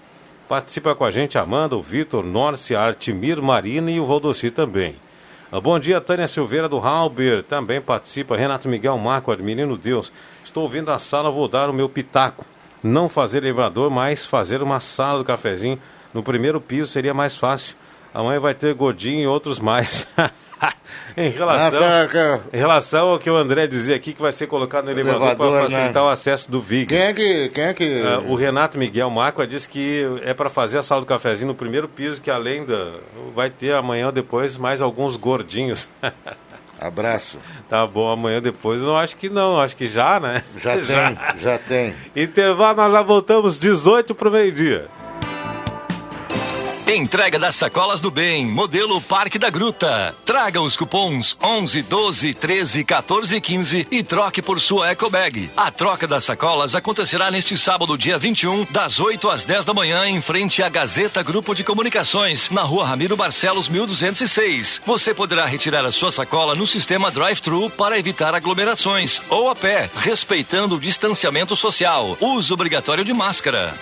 Participa 0.48 0.94
com 0.94 1.04
a 1.04 1.10
gente 1.10 1.38
Amanda, 1.38 1.76
o 1.76 1.82
Vitor, 1.82 2.24
Norce, 2.24 2.74
a 2.74 2.82
Artimir, 2.82 3.40
Marina 3.42 3.90
e 3.90 3.98
o 3.98 4.06
Valdossi 4.06 4.50
também. 4.50 4.96
Ah, 5.50 5.60
Bom 5.60 5.78
dia, 5.78 6.00
Tânia 6.00 6.26
Silveira 6.26 6.68
do 6.68 6.78
Halber, 6.78 7.42
também 7.42 7.80
participa. 7.80 8.36
Renato 8.36 8.68
Miguel 8.68 8.98
Marco, 8.98 9.34
Menino 9.38 9.76
Deus. 9.76 10.12
Estou 10.44 10.64
ouvindo 10.64 10.90
a 10.90 10.98
sala, 10.98 11.30
vou 11.30 11.48
dar 11.48 11.70
o 11.70 11.72
meu 11.72 11.88
pitaco. 11.88 12.44
Não 12.86 13.08
fazer 13.08 13.38
elevador, 13.42 13.90
mas 13.90 14.24
fazer 14.24 14.62
uma 14.62 14.78
sala 14.80 15.18
do 15.18 15.24
cafezinho. 15.24 15.78
No 16.14 16.22
primeiro 16.22 16.60
piso 16.60 16.86
seria 16.90 17.12
mais 17.12 17.36
fácil. 17.36 17.76
Amanhã 18.14 18.40
vai 18.40 18.54
ter 18.54 18.72
Godinho 18.74 19.20
e 19.20 19.26
outros 19.26 19.58
mais. 19.58 20.06
em, 21.16 21.28
relação, 21.28 21.82
Ah, 21.84 22.06
cara. 22.06 22.40
em 22.52 22.56
relação 22.56 23.08
ao 23.08 23.18
que 23.18 23.28
o 23.28 23.36
André 23.36 23.66
dizia 23.66 23.94
aqui, 23.96 24.12
que 24.14 24.22
vai 24.22 24.32
ser 24.32 24.46
colocado 24.46 24.86
no 24.86 24.90
elevador, 24.92 25.22
Elevador, 25.26 25.50
para 25.50 25.68
né? 25.68 25.70
facilitar 25.74 26.04
o 26.04 26.08
acesso 26.08 26.50
do 26.50 26.60
VIG. 26.60 26.86
Quem 26.86 26.98
é 26.98 27.12
que. 27.12 27.48
Quem 27.50 27.64
é 27.64 27.74
que... 27.74 28.02
Ah, 28.02 28.20
o 28.20 28.34
Renato 28.36 28.78
Miguel 28.78 29.10
Marco 29.10 29.44
disse 29.46 29.68
que 29.68 30.02
é 30.22 30.32
para 30.32 30.48
fazer 30.48 30.78
a 30.78 30.82
sala 30.82 31.00
do 31.02 31.06
cafezinho 31.06 31.48
no 31.48 31.54
primeiro 31.54 31.88
piso, 31.88 32.22
que 32.22 32.30
além 32.30 32.64
da. 32.64 32.94
Vai 33.34 33.50
ter 33.50 33.74
amanhã 33.74 34.06
ou 34.06 34.12
depois 34.12 34.56
mais 34.56 34.80
alguns 34.80 35.16
gordinhos. 35.16 35.88
Abraço. 36.80 37.38
Tá 37.68 37.86
bom, 37.86 38.10
amanhã 38.10 38.40
depois 38.40 38.82
eu 38.82 38.94
acho 38.94 39.16
que 39.16 39.28
não, 39.28 39.60
acho 39.60 39.76
que 39.76 39.88
já, 39.88 40.20
né? 40.20 40.42
Já 40.56 40.74
tem, 40.76 41.40
já 41.40 41.58
tem. 41.58 41.94
Intervalo, 42.14 42.76
nós 42.76 42.92
já 42.92 43.02
voltamos 43.02 43.58
18 43.58 44.14
para 44.14 44.28
o 44.28 44.32
meio-dia. 44.32 44.88
Entrega 46.96 47.38
das 47.38 47.54
sacolas 47.56 48.00
do 48.00 48.10
bem, 48.10 48.46
modelo 48.46 49.02
Parque 49.02 49.38
da 49.38 49.50
Gruta. 49.50 50.16
Traga 50.24 50.62
os 50.62 50.78
cupons 50.78 51.36
11, 51.42 51.82
12, 51.82 52.32
13, 52.32 52.84
14 52.84 53.36
e 53.36 53.40
15 53.42 53.88
e 53.90 54.02
troque 54.02 54.40
por 54.40 54.58
sua 54.58 54.92
EcoBag. 54.92 55.50
A 55.54 55.70
troca 55.70 56.06
das 56.06 56.24
sacolas 56.24 56.74
acontecerá 56.74 57.30
neste 57.30 57.58
sábado, 57.58 57.98
dia 57.98 58.16
21, 58.16 58.66
das 58.70 58.98
8 58.98 59.28
às 59.28 59.44
10 59.44 59.66
da 59.66 59.74
manhã, 59.74 60.08
em 60.08 60.22
frente 60.22 60.62
à 60.62 60.70
Gazeta 60.70 61.22
Grupo 61.22 61.54
de 61.54 61.62
Comunicações, 61.62 62.48
na 62.48 62.62
rua 62.62 62.86
Ramiro 62.86 63.14
Barcelos, 63.14 63.68
1206. 63.68 64.80
Você 64.86 65.12
poderá 65.12 65.44
retirar 65.44 65.84
a 65.84 65.92
sua 65.92 66.10
sacola 66.10 66.54
no 66.54 66.66
sistema 66.66 67.10
drive-thru 67.10 67.68
para 67.68 67.98
evitar 67.98 68.34
aglomerações 68.34 69.20
ou 69.28 69.50
a 69.50 69.54
pé, 69.54 69.90
respeitando 69.98 70.76
o 70.76 70.80
distanciamento 70.80 71.54
social. 71.54 72.16
Uso 72.22 72.54
obrigatório 72.54 73.04
de 73.04 73.12
máscara. 73.12 73.74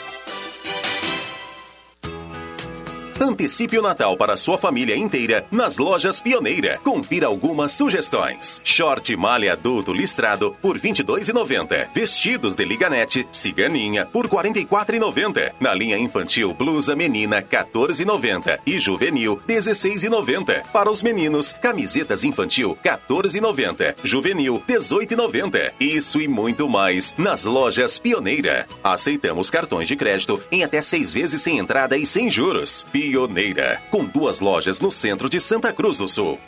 Antecipe 3.20 3.78
o 3.78 3.82
Natal 3.82 4.16
para 4.16 4.36
sua 4.36 4.58
família 4.58 4.96
inteira 4.96 5.46
nas 5.50 5.78
lojas 5.78 6.20
Pioneira. 6.20 6.78
Confira 6.82 7.26
algumas 7.26 7.72
sugestões. 7.72 8.60
Short 8.64 9.16
malha 9.16 9.52
adulto 9.52 9.92
listrado 9.92 10.56
por 10.60 10.76
R$ 10.76 10.90
22,90. 10.90 11.88
Vestidos 11.94 12.54
de 12.54 12.64
liganete, 12.64 13.26
ciganinha 13.30 14.04
por 14.06 14.26
R$ 14.26 14.32
44,90. 14.50 15.52
Na 15.60 15.72
linha 15.72 15.96
infantil, 15.96 16.52
blusa 16.52 16.96
menina 16.96 17.36
R$ 17.36 17.46
14,90 17.50 18.58
e 18.66 18.78
juvenil 18.78 19.40
R$ 19.46 19.54
16,90. 19.54 20.64
Para 20.72 20.90
os 20.90 21.02
meninos, 21.02 21.52
camisetas 21.52 22.24
infantil 22.24 22.76
R$ 22.82 22.90
14,90. 22.90 23.96
Juvenil 24.02 24.62
R$ 24.66 24.74
18,90. 24.76 25.72
Isso 25.78 26.20
e 26.20 26.26
muito 26.26 26.68
mais 26.68 27.14
nas 27.16 27.44
lojas 27.44 27.98
Pioneira. 27.98 28.66
Aceitamos 28.82 29.50
cartões 29.50 29.88
de 29.88 29.96
crédito 29.96 30.42
em 30.50 30.64
até 30.64 30.82
seis 30.82 31.12
vezes 31.12 31.40
sem 31.40 31.58
entrada 31.58 31.96
e 31.96 32.04
sem 32.04 32.28
juros. 32.30 32.84
Com 33.90 34.04
duas 34.04 34.40
lojas 34.40 34.80
no 34.80 34.90
centro 34.90 35.28
de 35.28 35.40
Santa 35.40 35.72
Cruz 35.72 35.98
do 35.98 36.08
Sul. 36.08 36.38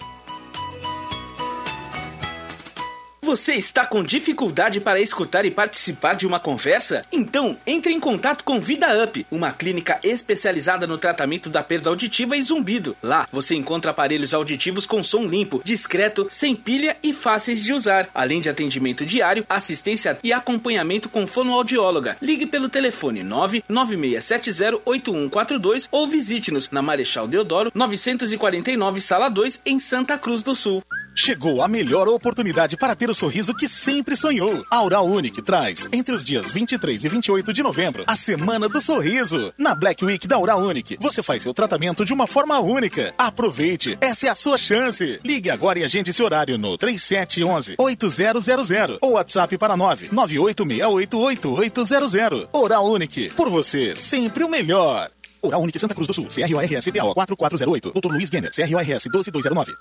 Você 3.27 3.53
está 3.55 3.85
com 3.85 4.05
dificuldade 4.05 4.81
para 4.81 5.01
escutar 5.01 5.45
e 5.45 5.51
participar 5.51 6.15
de 6.15 6.29
uma 6.29 6.39
conversa? 6.39 7.05
Então, 7.11 7.57
entre 7.67 7.93
em 7.93 7.99
contato 7.99 8.45
com 8.45 8.61
Vida 8.61 9.03
Up, 9.03 9.27
uma 9.33 9.51
clínica 9.51 9.99
especializada 10.05 10.87
no 10.87 10.97
tratamento 10.97 11.51
da 11.51 11.61
perda 11.61 11.91
auditiva 11.91 12.37
e 12.37 12.43
zumbido. 12.43 12.97
Lá, 13.03 13.27
você 13.33 13.57
encontra 13.57 13.91
aparelhos 13.91 14.33
auditivos 14.33 14.87
com 14.87 15.03
som 15.03 15.27
limpo, 15.27 15.61
discreto, 15.65 16.29
sem 16.31 16.55
pilha 16.55 16.97
e 17.03 17.13
fáceis 17.13 17.65
de 17.65 17.73
usar, 17.73 18.09
além 18.15 18.41
de 18.41 18.49
atendimento 18.49 19.05
diário, 19.05 19.45
assistência 19.49 20.17
e 20.23 20.33
acompanhamento 20.33 21.09
com 21.09 21.27
fonoaudióloga. 21.27 22.17
Ligue 22.23 22.47
pelo 22.47 22.69
telefone 22.69 23.25
996708142 23.25 25.89
ou 25.91 26.07
visite-nos 26.07 26.71
na 26.71 26.81
Marechal 26.81 27.27
Deodoro, 27.27 27.73
949, 27.75 29.01
Sala 29.01 29.29
2, 29.29 29.63
em 29.67 29.81
Santa 29.81 30.17
Cruz 30.17 30.45
do 30.45 30.55
Sul. 30.55 30.81
Chegou 31.19 31.63
a 31.63 31.67
melhor 31.67 32.07
oportunidade 32.09 32.77
para 32.77 32.95
ter 32.95 33.09
o 33.09 33.15
sorriso 33.15 33.55
que 33.55 33.67
sempre 33.67 34.15
sonhou. 34.15 34.63
A 34.71 34.83
Oral 34.83 35.07
Unique 35.07 35.41
traz, 35.41 35.89
entre 35.91 36.15
os 36.15 36.23
dias 36.23 36.51
23 36.51 37.07
e 37.07 37.09
28 37.09 37.55
de 37.55 37.63
novembro, 37.63 38.05
a 38.07 38.15
Semana 38.15 38.69
do 38.69 38.79
Sorriso. 38.83 39.51
Na 39.57 39.75
Black 39.75 40.05
Week 40.05 40.29
da 40.29 40.39
Oral 40.39 40.61
Unique, 40.61 40.99
você 41.01 41.23
faz 41.23 41.43
seu 41.43 41.55
tratamento 41.55 42.05
de 42.05 42.13
uma 42.13 42.27
forma 42.27 42.61
única. 42.61 43.15
Aproveite, 43.17 43.97
essa 43.99 44.27
é 44.27 44.29
a 44.29 44.35
sua 44.35 44.59
chance. 44.59 45.19
Ligue 45.25 45.49
agora 45.49 45.79
e 45.79 45.85
agende 45.85 46.11
esse 46.11 46.23
horário 46.23 46.59
no 46.59 46.77
3711-8000 46.77 48.99
ou 49.01 49.13
WhatsApp 49.13 49.57
para 49.57 49.75
998688800. 49.75 52.49
Oral 52.53 52.93
Unique, 52.93 53.31
por 53.31 53.49
você, 53.49 53.97
sempre 53.97 54.45
o 54.45 54.51
melhor. 54.51 55.11
Oral 55.41 55.63
Unique 55.63 55.79
Santa 55.79 55.95
Cruz 55.95 56.09
do 56.09 56.13
Sul, 56.13 56.27
CRORS 56.27 56.91
PAO 56.91 57.15
4408, 57.15 57.93
Dr. 57.95 58.13
Luiz 58.13 58.29
Guener, 58.29 58.51
CRORS 58.51 59.07
12209. 59.11 59.73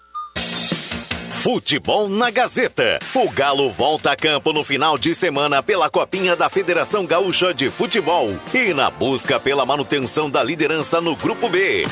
Futebol 1.46 2.10
na 2.10 2.32
Gazeta. 2.32 2.98
O 3.14 3.30
Galo 3.30 3.70
volta 3.70 4.10
a 4.10 4.16
campo 4.16 4.52
no 4.52 4.64
final 4.64 4.98
de 4.98 5.14
semana 5.14 5.62
pela 5.62 5.92
Copinha 5.92 6.36
da 6.36 6.50
Federação 6.50 7.06
Gaúcha 7.06 7.54
de 7.54 7.70
Futebol 7.70 8.34
e 8.52 8.74
na 8.74 8.90
busca 8.90 9.40
pela 9.40 9.64
manutenção 9.64 10.28
da 10.28 10.42
liderança 10.42 11.00
no 11.00 11.16
Grupo 11.16 11.48
B. 11.48 11.86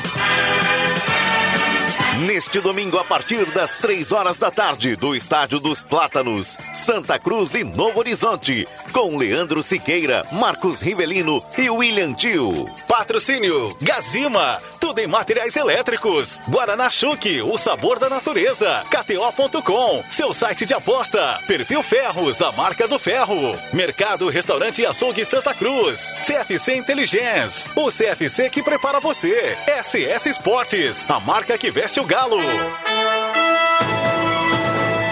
Neste 2.20 2.60
domingo, 2.60 2.96
a 2.96 3.04
partir 3.04 3.44
das 3.46 3.76
três 3.76 4.12
horas 4.12 4.38
da 4.38 4.48
tarde, 4.48 4.94
do 4.94 5.16
Estádio 5.16 5.58
dos 5.58 5.82
Plátanos, 5.82 6.56
Santa 6.72 7.18
Cruz 7.18 7.56
e 7.56 7.64
Novo 7.64 7.98
Horizonte, 7.98 8.68
com 8.92 9.18
Leandro 9.18 9.64
Siqueira, 9.64 10.24
Marcos 10.30 10.80
Rivelino 10.80 11.44
e 11.58 11.68
William 11.68 12.14
Tio. 12.14 12.70
Patrocínio 12.86 13.76
Gazima, 13.82 14.58
tudo 14.80 15.00
em 15.00 15.08
materiais 15.08 15.56
elétricos. 15.56 16.38
Guaraná 16.48 16.88
Chuque, 16.88 17.42
o 17.42 17.58
sabor 17.58 17.98
da 17.98 18.08
natureza. 18.08 18.84
KTO.com, 18.88 20.04
seu 20.08 20.32
site 20.32 20.64
de 20.64 20.72
aposta. 20.72 21.40
Perfil 21.48 21.82
Ferros, 21.82 22.40
a 22.40 22.52
marca 22.52 22.86
do 22.86 22.98
ferro. 22.98 23.58
Mercado, 23.72 24.28
restaurante 24.28 24.82
e 24.82 24.86
açougue 24.86 25.24
Santa 25.24 25.52
Cruz. 25.52 26.14
CFC 26.24 26.76
Inteligência, 26.76 27.72
o 27.74 27.90
CFC 27.90 28.50
que 28.50 28.62
prepara 28.62 29.00
você. 29.00 29.58
SS 29.66 30.28
Esportes, 30.28 31.04
a 31.08 31.18
marca 31.18 31.58
que 31.58 31.72
veste 31.72 31.98
o 31.98 32.03
galo. 32.04 32.38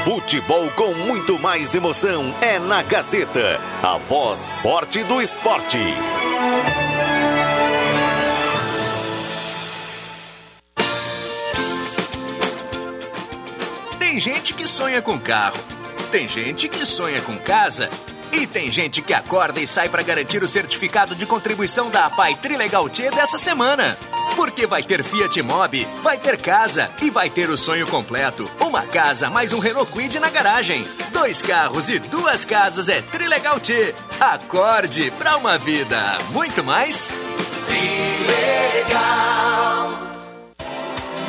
Futebol 0.04 0.70
com 0.72 0.92
muito 0.94 1.38
mais 1.38 1.74
emoção 1.74 2.34
é 2.40 2.58
na 2.58 2.82
Gazeta, 2.82 3.60
a 3.82 3.98
voz 3.98 4.50
forte 4.62 5.02
do 5.04 5.20
esporte. 5.20 5.78
Tem 13.98 14.20
gente 14.20 14.52
que 14.52 14.66
sonha 14.66 15.00
com 15.00 15.18
carro, 15.18 15.58
tem 16.10 16.28
gente 16.28 16.68
que 16.68 16.84
sonha 16.84 17.20
com 17.22 17.36
casa 17.38 17.88
e 18.32 18.46
tem 18.46 18.72
gente 18.72 19.02
que 19.02 19.12
acorda 19.12 19.60
e 19.60 19.66
sai 19.66 19.88
para 19.88 20.02
garantir 20.02 20.42
o 20.42 20.48
certificado 20.48 21.14
de 21.14 21.26
contribuição 21.26 21.90
da 21.90 22.06
APAI 22.06 22.34
Trilegal 22.36 22.88
T 22.88 23.10
dessa 23.10 23.36
semana. 23.38 23.96
Porque 24.34 24.66
vai 24.66 24.82
ter 24.82 25.04
Fiat 25.04 25.42
Mobi, 25.42 25.86
vai 26.02 26.16
ter 26.16 26.38
casa 26.38 26.90
e 27.02 27.10
vai 27.10 27.28
ter 27.28 27.50
o 27.50 27.58
sonho 27.58 27.86
completo. 27.86 28.50
Uma 28.58 28.82
casa 28.82 29.28
mais 29.28 29.52
um 29.52 29.58
Renault 29.58 29.92
Kwid 29.92 30.18
na 30.18 30.30
garagem. 30.30 30.86
Dois 31.12 31.42
carros 31.42 31.88
e 31.88 31.98
duas 31.98 32.44
casas 32.44 32.88
é 32.88 33.02
Trilegal 33.02 33.60
T. 33.60 33.94
Acorde 34.18 35.10
pra 35.12 35.36
uma 35.36 35.58
vida 35.58 36.18
muito 36.32 36.64
mais. 36.64 37.10
Trilegal. 37.66 39.22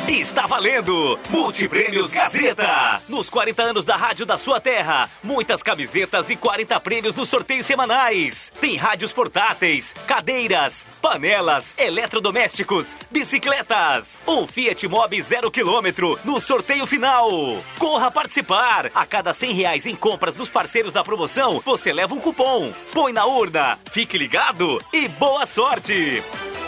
Está 0.08 0.46
valendo! 0.46 1.18
Multiprêmios 1.30 2.12
Gazeta! 2.12 3.00
Nos 3.08 3.30
40 3.30 3.62
anos 3.62 3.84
da 3.84 3.96
rádio 3.96 4.26
da 4.26 4.36
sua 4.36 4.60
terra, 4.60 5.08
muitas 5.22 5.62
camisetas 5.62 6.28
e 6.28 6.36
40 6.36 6.78
prêmios 6.80 7.14
nos 7.14 7.28
sorteios 7.28 7.64
semanais. 7.64 8.52
Tem 8.60 8.76
rádios 8.76 9.12
portáteis, 9.12 9.94
cadeiras, 10.06 10.84
panelas, 11.00 11.72
eletrodomésticos, 11.78 12.94
bicicletas. 13.10 14.06
Um 14.26 14.46
Fiat 14.46 14.86
Mobi 14.86 15.22
zero 15.22 15.50
quilômetro 15.50 16.18
no 16.24 16.40
sorteio 16.40 16.86
final. 16.86 17.30
Corra 17.78 18.10
participar! 18.10 18.90
A 18.94 19.06
cada 19.06 19.32
100 19.32 19.52
reais 19.52 19.86
em 19.86 19.96
compras 19.96 20.34
dos 20.34 20.50
parceiros 20.50 20.92
da 20.92 21.02
promoção, 21.02 21.60
você 21.60 21.92
leva 21.92 22.14
um 22.14 22.20
cupom. 22.20 22.72
Põe 22.92 23.12
na 23.12 23.24
urna, 23.24 23.78
fique 23.90 24.18
ligado 24.18 24.82
e 24.92 25.08
boa 25.08 25.46
sorte! 25.46 26.22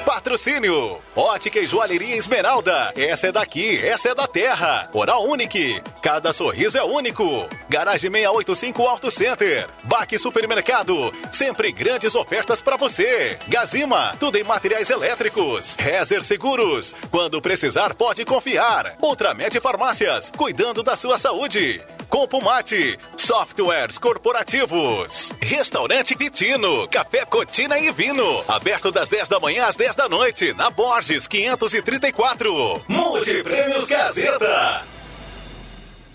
Patrocínio. 0.06 1.00
Ótica 1.16 1.58
e 1.58 1.66
Joalheria 1.66 2.14
Esmeralda. 2.14 2.92
Essa 2.96 3.26
é 3.26 3.32
daqui, 3.32 3.84
essa 3.84 4.10
é 4.10 4.14
da 4.14 4.28
terra. 4.28 4.88
Oral 4.92 5.24
Unique. 5.24 5.82
Cada 6.00 6.32
sorriso 6.32 6.78
é 6.78 6.84
único. 6.84 7.48
Garagem 7.68 8.08
685 8.08 8.86
Auto 8.86 9.10
Center. 9.10 9.68
Baque 9.82 10.16
Supermercado. 10.16 11.12
Sempre 11.32 11.72
grandes 11.72 12.14
ofertas 12.14 12.62
para 12.62 12.76
você. 12.76 13.36
Gazima. 13.48 14.14
Tudo 14.20 14.38
em 14.38 14.44
materiais 14.44 14.90
elétricos. 14.90 15.74
Rezer 15.76 16.22
Seguros. 16.22 16.94
Quando 17.10 17.42
precisar, 17.42 17.92
pode 17.92 18.24
confiar. 18.24 18.96
Ultramed 19.02 19.58
Farmácias. 19.58 20.30
Cuidando 20.30 20.84
da 20.84 20.96
sua 20.96 21.18
saúde. 21.18 21.82
Compumate, 22.08 22.98
softwares 23.16 23.98
corporativos, 23.98 25.32
restaurante 25.42 26.14
Vitino, 26.14 26.86
café 26.88 27.24
Cotina 27.24 27.78
e 27.78 27.90
Vino, 27.90 28.44
aberto 28.46 28.92
das 28.92 29.08
10 29.08 29.28
da 29.28 29.40
manhã 29.40 29.66
às 29.66 29.74
10 29.74 29.95
da 29.96 30.08
noite, 30.08 30.52
na 30.52 30.70
Borges 30.70 31.26
534. 31.26 32.84
Multiprêmios 32.86 33.88
Gazeta. 33.88 34.82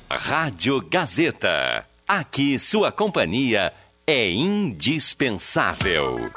Rádio 0.09 0.79
Gazeta. 0.87 1.85
Aqui 2.07 2.59
sua 2.59 2.91
companhia 2.91 3.73
é 4.05 4.29
indispensável. 4.29 6.31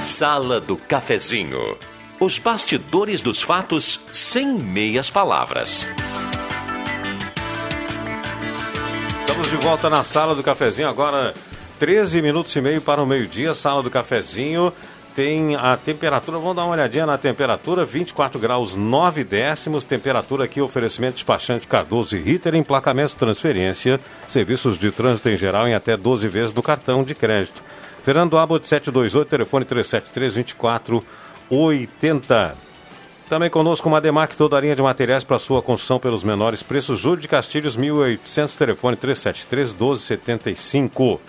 Sala 0.00 0.60
do 0.60 0.76
Cafezinho. 0.76 1.78
Os 2.18 2.38
bastidores 2.38 3.22
dos 3.22 3.42
fatos 3.42 4.00
sem 4.12 4.58
meias 4.58 5.08
palavras. 5.08 5.86
Estamos 9.20 9.48
de 9.48 9.56
volta 9.56 9.88
na 9.88 10.02
sala 10.02 10.34
do 10.34 10.42
cafezinho, 10.42 10.88
agora 10.88 11.32
13 11.82 12.22
minutos 12.22 12.54
e 12.54 12.60
meio 12.60 12.80
para 12.80 13.02
o 13.02 13.06
meio-dia. 13.06 13.54
Sala 13.54 13.82
do 13.82 13.90
cafezinho 13.90 14.72
tem 15.16 15.56
a 15.56 15.76
temperatura, 15.76 16.38
vamos 16.38 16.54
dar 16.54 16.62
uma 16.62 16.74
olhadinha 16.74 17.04
na 17.04 17.18
temperatura: 17.18 17.84
24 17.84 18.38
graus 18.38 18.76
9 18.76 19.24
décimos. 19.24 19.84
Temperatura 19.84 20.44
aqui, 20.44 20.60
oferecimento 20.60 21.14
despachante 21.14 21.66
Cardoso 21.66 22.16
e 22.16 22.20
Ritter, 22.20 22.54
emplacamento, 22.54 23.16
transferência, 23.16 23.98
serviços 24.28 24.78
de 24.78 24.92
trânsito 24.92 25.28
em 25.28 25.36
geral 25.36 25.66
em 25.66 25.74
até 25.74 25.96
12 25.96 26.28
vezes 26.28 26.52
do 26.52 26.62
cartão 26.62 27.02
de 27.02 27.16
crédito. 27.16 27.60
Fernando 28.00 28.38
Abbott 28.38 28.64
728, 28.64 29.28
telefone 29.28 29.64
373 29.64 30.34
2480. 30.34 32.54
Também 33.28 33.50
conosco 33.50 33.88
uma 33.88 34.00
Demac, 34.00 34.36
toda 34.36 34.56
a 34.56 34.60
linha 34.60 34.76
de 34.76 34.82
materiais 34.82 35.24
para 35.24 35.40
sua 35.40 35.60
construção 35.60 35.98
pelos 35.98 36.22
menores 36.22 36.62
preços. 36.62 37.00
Júlio 37.00 37.20
de 37.20 37.26
Castilhos, 37.26 37.74
1800, 37.74 38.54
telefone 38.54 38.94
373 38.94 39.72
1275. 39.72 41.20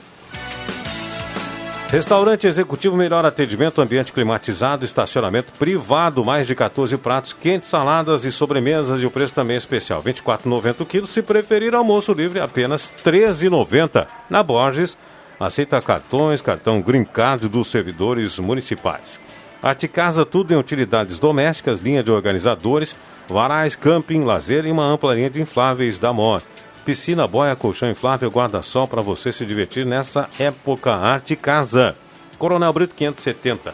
Restaurante 1.93 2.47
executivo, 2.47 2.97
melhor 2.97 3.23
atendimento, 3.23 3.79
ambiente 3.79 4.11
climatizado, 4.11 4.83
estacionamento 4.83 5.53
privado, 5.59 6.25
mais 6.25 6.47
de 6.47 6.55
14 6.55 6.97
pratos 6.97 7.33
quentes, 7.33 7.69
saladas 7.69 8.25
e 8.25 8.31
sobremesas 8.31 9.03
e 9.03 9.05
o 9.05 9.11
preço 9.11 9.35
também 9.35 9.53
é 9.53 9.57
especial, 9.57 10.01
R$ 10.01 10.11
24,90 10.11 10.81
o 10.81 10.85
quilo. 10.87 11.05
Se 11.05 11.21
preferir, 11.21 11.75
almoço 11.75 12.11
livre, 12.11 12.39
apenas 12.39 12.91
R$ 13.05 13.11
13,90. 13.11 14.07
Na 14.27 14.41
Borges, 14.41 14.97
aceita 15.39 15.79
cartões, 15.83 16.41
cartão 16.41 16.81
Green 16.81 17.05
Card 17.05 17.47
dos 17.47 17.67
servidores 17.67 18.39
municipais. 18.39 19.19
Arte 19.61 19.87
Casa, 19.87 20.25
tudo 20.25 20.51
em 20.51 20.57
utilidades 20.57 21.19
domésticas, 21.19 21.79
linha 21.79 22.01
de 22.01 22.09
organizadores, 22.09 22.95
varais, 23.29 23.75
camping, 23.75 24.23
lazer 24.23 24.65
e 24.65 24.71
uma 24.71 24.87
ampla 24.87 25.13
linha 25.13 25.29
de 25.29 25.39
infláveis 25.39 25.99
da 25.99 26.11
MOR. 26.11 26.41
Piscina, 26.85 27.25
boia, 27.25 27.55
colchão 27.55 27.89
inflável, 27.89 28.29
guarda-sol 28.29 28.89
para 28.89 29.01
você 29.01 29.31
se 29.31 29.45
divertir 29.45 29.85
nessa 29.85 30.29
época. 30.37 30.91
Arte 30.91 31.33
Casa. 31.33 31.95
Coronel 32.37 32.73
Brito 32.73 32.93
570. 32.93 33.73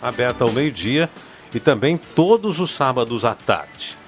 Aberta 0.00 0.44
ao 0.44 0.50
meio-dia 0.50 1.10
e 1.54 1.60
também 1.60 1.98
todos 1.98 2.58
os 2.58 2.70
sábados 2.70 3.26
à 3.26 3.34
tarde. 3.34 3.98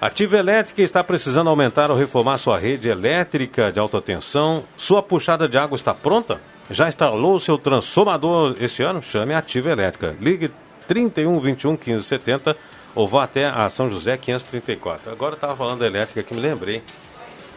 Ativa 0.00 0.38
Elétrica 0.38 0.82
está 0.82 1.04
precisando 1.04 1.48
aumentar 1.48 1.88
ou 1.88 1.96
reformar 1.96 2.36
sua 2.36 2.58
rede 2.58 2.88
elétrica 2.88 3.70
de 3.70 3.78
alta 3.78 4.00
tensão. 4.00 4.64
Sua 4.76 5.00
puxada 5.00 5.48
de 5.48 5.56
água 5.56 5.76
está 5.76 5.94
pronta? 5.94 6.40
Já 6.68 6.88
instalou 6.88 7.38
seu 7.38 7.56
transformador 7.58 8.56
este 8.58 8.82
ano? 8.82 9.00
Chame 9.02 9.34
a 9.34 9.38
Ativa 9.38 9.70
Elétrica. 9.70 10.16
Ligue 10.20 10.50
31 10.88 11.38
21 11.38 11.76
15 11.76 12.04
70 12.04 12.56
ou 12.98 13.06
vá 13.06 13.22
até 13.22 13.46
a 13.46 13.68
São 13.68 13.88
José 13.88 14.16
534. 14.16 15.12
Agora 15.12 15.34
eu 15.34 15.36
estava 15.36 15.54
falando 15.54 15.78
da 15.78 15.86
elétrica 15.86 16.20
que 16.20 16.34
me 16.34 16.40
lembrei. 16.40 16.82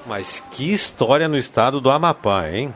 Mas 0.05 0.39
que 0.51 0.71
história 0.71 1.27
no 1.27 1.35
estado 1.35 1.81
do 1.81 1.89
Amapá, 1.89 2.47
hein? 2.47 2.71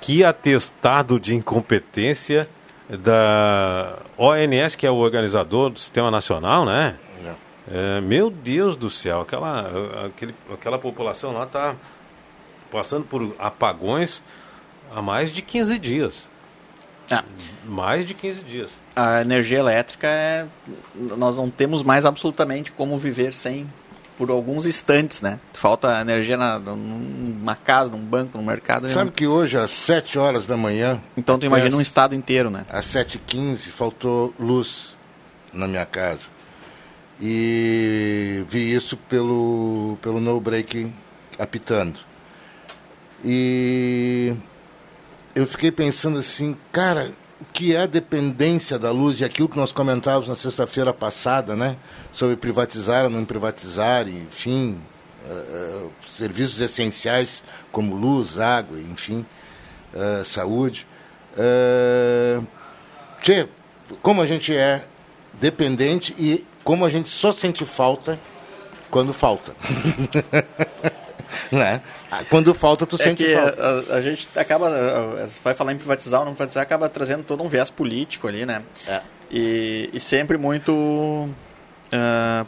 Que 0.00 0.24
atestado 0.24 1.20
de 1.20 1.36
incompetência 1.36 2.48
da 2.88 3.96
ONS, 4.18 4.74
que 4.74 4.88
é 4.88 4.90
o 4.90 4.96
organizador 4.96 5.70
do 5.70 5.78
Sistema 5.78 6.10
Nacional, 6.10 6.64
né? 6.64 6.96
É, 7.70 8.00
meu 8.00 8.28
Deus 8.28 8.76
do 8.76 8.90
céu, 8.90 9.20
aquela, 9.20 10.06
aquele, 10.06 10.34
aquela 10.52 10.80
população 10.80 11.32
lá 11.32 11.44
está 11.44 11.76
passando 12.72 13.04
por 13.04 13.36
apagões 13.38 14.20
há 14.92 15.00
mais 15.00 15.30
de 15.30 15.42
15 15.42 15.78
dias. 15.78 16.28
Ah. 17.10 17.24
Mais 17.64 18.06
de 18.06 18.14
15 18.14 18.42
dias. 18.44 18.80
A 18.94 19.20
energia 19.20 19.58
elétrica 19.58 20.06
é. 20.06 20.46
Nós 20.94 21.36
não 21.36 21.50
temos 21.50 21.82
mais 21.82 22.04
absolutamente 22.04 22.72
como 22.72 22.96
viver 22.98 23.34
sem 23.34 23.66
por 24.16 24.30
alguns 24.30 24.66
instantes, 24.66 25.20
né? 25.20 25.38
Falta 25.52 26.00
energia 26.00 26.36
na, 26.36 26.58
numa 26.58 27.54
casa, 27.54 27.90
num 27.92 27.98
banco, 27.98 28.38
no 28.38 28.44
mercado. 28.44 28.88
Sabe 28.88 29.10
que 29.10 29.26
hoje, 29.26 29.58
às 29.58 29.70
7 29.70 30.18
horas 30.18 30.46
da 30.46 30.56
manhã. 30.56 31.00
Então 31.16 31.38
tu 31.38 31.46
imagina 31.46 31.76
um 31.76 31.80
estado 31.80 32.14
inteiro, 32.14 32.50
né? 32.50 32.64
Às 32.70 32.86
7h15 32.86 33.68
faltou 33.68 34.34
luz 34.38 34.96
na 35.52 35.68
minha 35.68 35.84
casa. 35.84 36.28
E 37.20 38.44
vi 38.48 38.74
isso 38.74 38.96
pelo, 38.96 39.98
pelo 40.02 40.20
no 40.20 40.38
break 40.40 40.92
apitando. 41.38 42.00
E 43.24 44.34
eu 45.36 45.46
fiquei 45.46 45.70
pensando 45.70 46.18
assim, 46.18 46.56
cara, 46.72 47.12
o 47.38 47.44
que 47.52 47.76
é 47.76 47.82
a 47.82 47.86
dependência 47.86 48.78
da 48.78 48.90
luz 48.90 49.20
e 49.20 49.24
aquilo 49.24 49.50
que 49.50 49.56
nós 49.58 49.70
comentávamos 49.70 50.30
na 50.30 50.34
sexta-feira 50.34 50.94
passada, 50.94 51.54
né? 51.54 51.76
Sobre 52.10 52.36
privatizar 52.36 53.04
ou 53.04 53.10
não 53.10 53.22
privatizar, 53.22 54.08
enfim, 54.08 54.80
uh, 55.28 55.84
uh, 55.84 55.92
serviços 56.06 56.58
essenciais 56.58 57.44
como 57.70 57.94
luz, 57.94 58.38
água, 58.38 58.80
enfim, 58.80 59.26
uh, 59.92 60.24
saúde. 60.24 60.86
Uh, 61.36 62.46
tchê, 63.20 63.46
como 64.00 64.22
a 64.22 64.26
gente 64.26 64.56
é 64.56 64.86
dependente 65.34 66.14
e 66.18 66.46
como 66.64 66.82
a 66.82 66.88
gente 66.88 67.10
só 67.10 67.30
sente 67.30 67.66
falta 67.66 68.18
quando 68.90 69.12
falta. 69.12 69.54
né? 71.52 71.80
Quando 72.28 72.52
falta, 72.54 72.86
tu 72.86 72.96
é 72.96 72.98
sente 72.98 73.24
que 73.24 73.34
falta. 73.34 73.62
A, 73.90 73.96
a, 73.96 74.00
gente 74.00 74.28
acaba, 74.36 74.70
vai 75.42 75.54
falar 75.54 75.72
em 75.72 75.76
privatizar 75.76 76.20
ou 76.20 76.26
não 76.26 76.34
privatizar, 76.34 76.62
acaba 76.62 76.88
trazendo 76.88 77.22
todo 77.24 77.42
um 77.42 77.48
viés 77.48 77.70
político 77.70 78.28
ali, 78.28 78.44
né? 78.46 78.62
É. 78.86 79.00
E, 79.30 79.90
e 79.92 80.00
sempre 80.00 80.38
muito, 80.38 80.72
uh, 80.72 82.46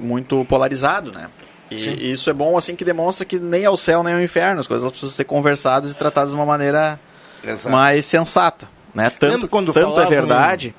muito 0.00 0.44
polarizado, 0.46 1.12
né? 1.12 1.28
E, 1.70 1.76
e, 1.76 2.12
isso 2.12 2.30
é 2.30 2.32
bom, 2.32 2.56
assim, 2.56 2.74
que 2.74 2.84
demonstra 2.84 3.24
que 3.24 3.38
nem 3.38 3.64
é 3.64 3.70
o 3.70 3.76
céu 3.76 4.02
nem 4.02 4.14
é 4.14 4.16
o 4.16 4.22
inferno. 4.22 4.60
As 4.60 4.66
coisas 4.66 4.90
precisam 4.90 5.14
ser 5.14 5.24
conversadas 5.24 5.92
e 5.92 5.94
tratadas 5.94 6.30
de 6.30 6.36
uma 6.36 6.46
maneira 6.46 6.98
Exato. 7.44 7.70
mais 7.70 8.06
sensata, 8.06 8.68
né? 8.94 9.10
Tanto, 9.10 9.46
quando 9.48 9.72
tanto 9.72 10.00
é 10.00 10.06
verdade 10.06 10.74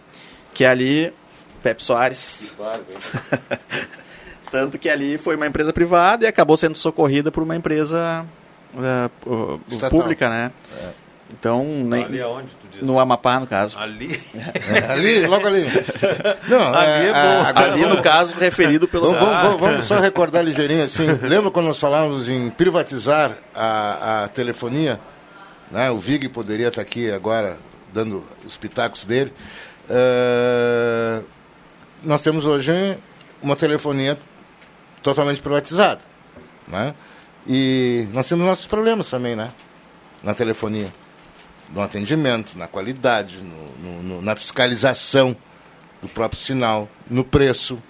que 0.53 0.65
ali... 0.65 1.13
Pepe 1.61 1.83
Soares... 1.83 2.53
Tanto 4.51 4.77
que 4.77 4.89
ali 4.89 5.17
foi 5.17 5.35
uma 5.35 5.47
empresa 5.47 5.71
privada 5.71 6.25
e 6.25 6.27
acabou 6.27 6.57
sendo 6.57 6.77
socorrida 6.77 7.31
por 7.31 7.43
uma 7.43 7.55
empresa 7.55 8.25
uh, 8.73 9.89
pública, 9.89 10.29
né? 10.29 10.51
É. 10.81 11.09
Então, 11.31 11.63
nem, 11.63 12.05
Ali 12.05 12.21
aonde 12.21 12.47
tu 12.47 12.67
diz? 12.71 12.81
no 12.81 12.99
Amapá, 12.99 13.39
no 13.39 13.45
caso. 13.45 13.77
Ali? 13.77 14.19
É, 14.33 14.91
ali, 14.91 15.27
logo 15.27 15.45
ali. 15.45 15.67
Não, 16.47 16.73
Ali 16.73 17.07
é 17.07 17.13
bom. 17.13 17.47
agora 17.47 17.73
Ali, 17.73 17.85
no 17.85 18.01
caso, 18.01 18.33
referido 18.33 18.87
pelo... 18.87 19.13
Vamos, 19.13 19.19
vamos, 19.19 19.43
vamos, 19.43 19.59
vamos 19.59 19.85
só 19.85 19.99
recordar 19.99 20.43
ligeirinho 20.43 20.83
assim. 20.83 21.05
Lembra 21.21 21.51
quando 21.51 21.67
nós 21.67 21.77
falávamos 21.77 22.29
em 22.29 22.49
privatizar 22.49 23.37
a, 23.53 24.23
a 24.23 24.27
telefonia? 24.29 24.99
Né? 25.69 25.91
O 25.91 25.97
Vig 25.97 26.27
poderia 26.29 26.69
estar 26.69 26.81
aqui 26.81 27.11
agora 27.11 27.57
dando 27.93 28.25
os 28.43 28.57
pitacos 28.57 29.05
dele. 29.05 29.31
eh, 29.89 31.21
nós 32.03 32.23
temos 32.23 32.45
hoje 32.45 32.97
uma 33.41 33.55
telefonia 33.55 34.17
totalmente 35.03 35.41
privatizada. 35.41 36.01
Né? 36.67 36.93
E 37.47 38.07
nós 38.13 38.27
temos 38.27 38.45
nossos 38.45 38.67
problemas 38.67 39.09
também, 39.09 39.35
né? 39.35 39.51
Na 40.23 40.33
telefonia. 40.33 40.87
No 41.73 41.81
atendimento, 41.81 42.57
na 42.57 42.67
qualidade, 42.67 43.37
no, 43.41 43.71
no- 43.91 44.03
no- 44.03 44.21
na 44.21 44.35
fiscalização 44.35 45.35
do 46.01 46.07
próprio 46.07 46.39
sinal, 46.39 46.87
no 47.09 47.23
preço. 47.23 47.81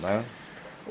Né? 0.00 0.24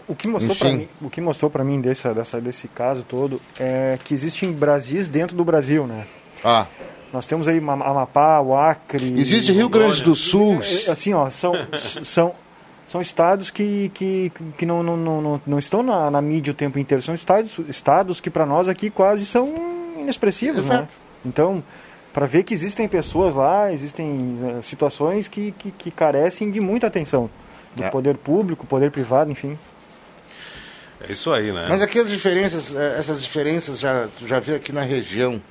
O 0.07 0.15
que 0.15 0.27
mostrou 0.27 0.55
para 0.55 0.69
mim, 0.73 0.87
o 1.01 1.09
que 1.09 1.21
mostrou 1.21 1.49
para 1.49 1.63
mim 1.63 1.79
desse, 1.81 2.07
dessa, 2.13 2.39
desse 2.41 2.67
caso 2.67 3.03
todo 3.03 3.41
é 3.59 3.97
que 4.03 4.13
existem 4.13 4.51
Brasis 4.51 5.07
dentro 5.07 5.35
do 5.35 5.45
Brasil, 5.45 5.87
né? 5.87 6.05
Ah. 6.43 6.65
Nós 7.13 7.25
temos 7.25 7.47
aí 7.47 7.59
Ma- 7.61 7.73
Amapá, 7.73 8.39
o 8.41 8.55
Acre. 8.55 9.17
Existe 9.19 9.51
Rio 9.53 9.69
Grande 9.69 10.03
do 10.03 10.13
Sul. 10.15 10.59
É, 10.87 10.91
Assim, 10.91 11.13
ó, 11.13 11.29
são, 11.29 11.53
são, 12.03 12.35
são 12.85 13.01
estados 13.01 13.49
que, 13.51 13.89
que, 13.93 14.31
que 14.57 14.65
não, 14.65 14.83
não, 14.83 14.97
não, 14.97 15.21
não- 15.21 15.41
não 15.45 15.59
estão 15.59 15.81
na, 15.83 16.11
na 16.11 16.21
mídia 16.21 16.51
o 16.51 16.53
tempo 16.55 16.77
inteiro. 16.79 17.01
São 17.01 17.15
estados, 17.15 17.59
estados 17.69 18.19
que 18.19 18.29
para 18.29 18.45
nós 18.45 18.67
aqui 18.69 18.89
quase 18.89 19.25
são 19.25 19.53
inexpressivos, 19.97 20.67
né? 20.67 20.75
Exato. 20.75 20.93
Então, 21.25 21.63
para 22.11 22.25
ver 22.25 22.43
que 22.43 22.53
existem 22.53 22.87
pessoas 22.87 23.33
lá, 23.35 23.71
existem 23.71 24.37
eh, 24.57 24.61
situações 24.61 25.27
que, 25.27 25.51
que, 25.57 25.71
que 25.71 25.89
carecem 25.91 26.51
de 26.51 26.59
muita 26.59 26.87
atenção. 26.87 27.29
Do 27.75 27.83
É. 27.83 27.89
poder 27.89 28.17
público, 28.17 28.67
poder 28.67 28.91
privado, 28.91 29.31
enfim. 29.31 29.57
É 31.07 31.11
isso 31.11 31.31
aí, 31.33 31.51
né? 31.51 31.65
Mas 31.69 31.81
aqui 31.81 31.97
as 31.99 32.07
diferenças, 32.09 32.73
eh, 32.75 32.95
essas 32.99 33.21
diferenças 33.23 33.79
já, 33.79 34.07
tu 34.19 34.27
já 34.27 34.39
vê 34.39 34.55
aqui 34.55 34.71
na 34.71 34.81
região, 34.83 35.41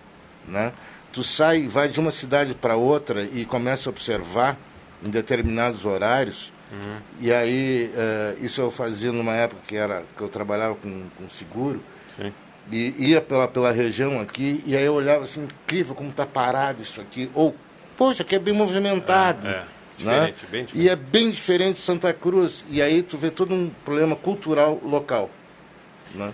né? 0.47 0.73
Tu 1.13 1.23
sai, 1.25 1.67
vai 1.67 1.89
de 1.89 1.99
uma 2.01 2.11
cidade 2.11 2.55
para 2.55 2.77
outra 2.77 3.23
e 3.23 3.45
começa 3.45 3.89
a 3.89 3.91
observar 3.91 4.57
em 5.05 5.11
determinados 5.11 5.85
horários. 5.85 6.53
E 7.21 7.33
aí, 7.33 7.91
eh, 7.95 8.37
isso 8.41 8.61
eu 8.61 8.71
fazia 8.71 9.13
numa 9.13 9.35
época 9.35 9.61
que, 9.67 9.77
era, 9.77 10.05
que 10.17 10.23
eu 10.23 10.29
trabalhava 10.29 10.75
com, 10.75 11.05
com 11.19 11.29
seguro. 11.29 11.81
E 12.71 13.11
ia 13.11 13.21
pela, 13.21 13.49
pela 13.49 13.73
região 13.73 14.21
aqui, 14.21 14.63
e 14.65 14.77
aí 14.77 14.85
eu 14.85 14.95
olhava 14.95 15.25
assim, 15.25 15.45
incrível 15.45 15.95
como 15.95 16.11
está 16.11 16.25
parado 16.25 16.81
isso 16.81 17.01
aqui. 17.01 17.31
Ou, 17.35 17.55
poxa, 17.97 18.23
aqui 18.23 18.37
é 18.37 18.39
bem 18.39 18.55
movimentado. 18.55 19.47
É, 19.49 19.51
é. 19.51 19.55
né? 19.55 19.65
Diferente, 19.97 20.47
bem 20.47 20.65
diferente. 20.65 20.79
E 20.79 20.89
é 20.89 20.97
bem 20.97 21.31
diferente 21.31 21.75
de 21.75 21.81
Santa 21.81 22.13
Cruz. 22.13 22.65
E 22.71 22.81
aí 22.81 23.03
tu 23.03 23.19
vê 23.19 23.31
todo 23.31 23.53
um 23.53 23.71
problema 23.85 24.15
cultural 24.15 24.81
local. 24.85 25.29
Né? 26.15 26.33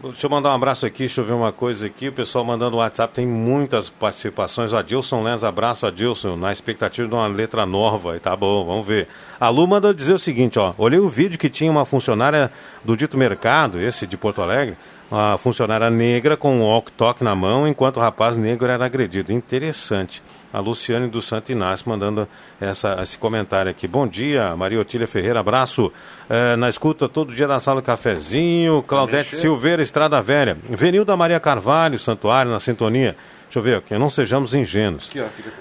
Deixa 0.00 0.26
eu 0.26 0.30
mandar 0.30 0.50
um 0.50 0.54
abraço 0.54 0.86
aqui, 0.86 0.98
deixa 0.98 1.20
eu 1.20 1.24
ver 1.24 1.32
uma 1.32 1.50
coisa 1.50 1.86
aqui. 1.86 2.06
O 2.06 2.12
pessoal 2.12 2.44
mandando 2.44 2.76
o 2.76 2.78
WhatsApp, 2.78 3.12
tem 3.12 3.26
muitas 3.26 3.88
participações. 3.88 4.72
Adilson 4.72 5.24
Lenz, 5.24 5.42
abraço, 5.42 5.88
Adilson, 5.88 6.36
na 6.36 6.52
expectativa 6.52 7.08
de 7.08 7.12
uma 7.12 7.26
letra 7.26 7.66
nova. 7.66 8.16
Tá 8.20 8.36
bom, 8.36 8.64
vamos 8.64 8.86
ver. 8.86 9.08
A 9.40 9.48
Lu 9.48 9.66
mandou 9.66 9.92
dizer 9.92 10.12
o 10.12 10.18
seguinte, 10.18 10.56
ó. 10.56 10.72
Olhei 10.78 11.00
o 11.00 11.08
vídeo 11.08 11.36
que 11.36 11.50
tinha 11.50 11.68
uma 11.68 11.84
funcionária 11.84 12.48
do 12.84 12.96
dito 12.96 13.18
mercado, 13.18 13.80
esse 13.80 14.06
de 14.06 14.16
Porto 14.16 14.40
Alegre, 14.40 14.76
uma 15.10 15.36
funcionária 15.36 15.90
negra 15.90 16.36
com 16.36 16.54
um 16.54 16.62
walk-talk 16.62 17.24
na 17.24 17.34
mão, 17.34 17.66
enquanto 17.66 17.96
o 17.96 18.00
rapaz 18.00 18.36
negro 18.36 18.70
era 18.70 18.86
agredido. 18.86 19.32
Interessante. 19.32 20.22
A 20.52 20.60
Luciane 20.60 21.08
do 21.08 21.20
Santo 21.20 21.52
Inácio 21.52 21.88
mandando 21.88 22.26
essa, 22.58 22.98
esse 23.02 23.18
comentário 23.18 23.70
aqui. 23.70 23.86
Bom 23.86 24.06
dia, 24.06 24.56
Maria 24.56 24.80
Otília 24.80 25.06
Ferreira, 25.06 25.40
abraço. 25.40 25.92
Eh, 26.28 26.56
na 26.56 26.70
escuta 26.70 27.06
todo 27.06 27.34
dia 27.34 27.46
da 27.46 27.60
sala 27.60 27.82
do 27.82 27.84
cafezinho. 27.84 28.82
Claudete 28.82 29.24
Mexer. 29.24 29.36
Silveira, 29.36 29.82
Estrada 29.82 30.20
Velha. 30.22 30.56
Venilda 30.68 31.14
Maria 31.16 31.38
Carvalho, 31.38 31.98
Santuário, 31.98 32.50
na 32.50 32.60
sintonia. 32.60 33.14
Deixa 33.44 33.58
eu 33.58 33.62
ver 33.62 33.76
aqui, 33.76 33.96
não 33.98 34.10
sejamos 34.10 34.54
ingênuos. 34.54 35.10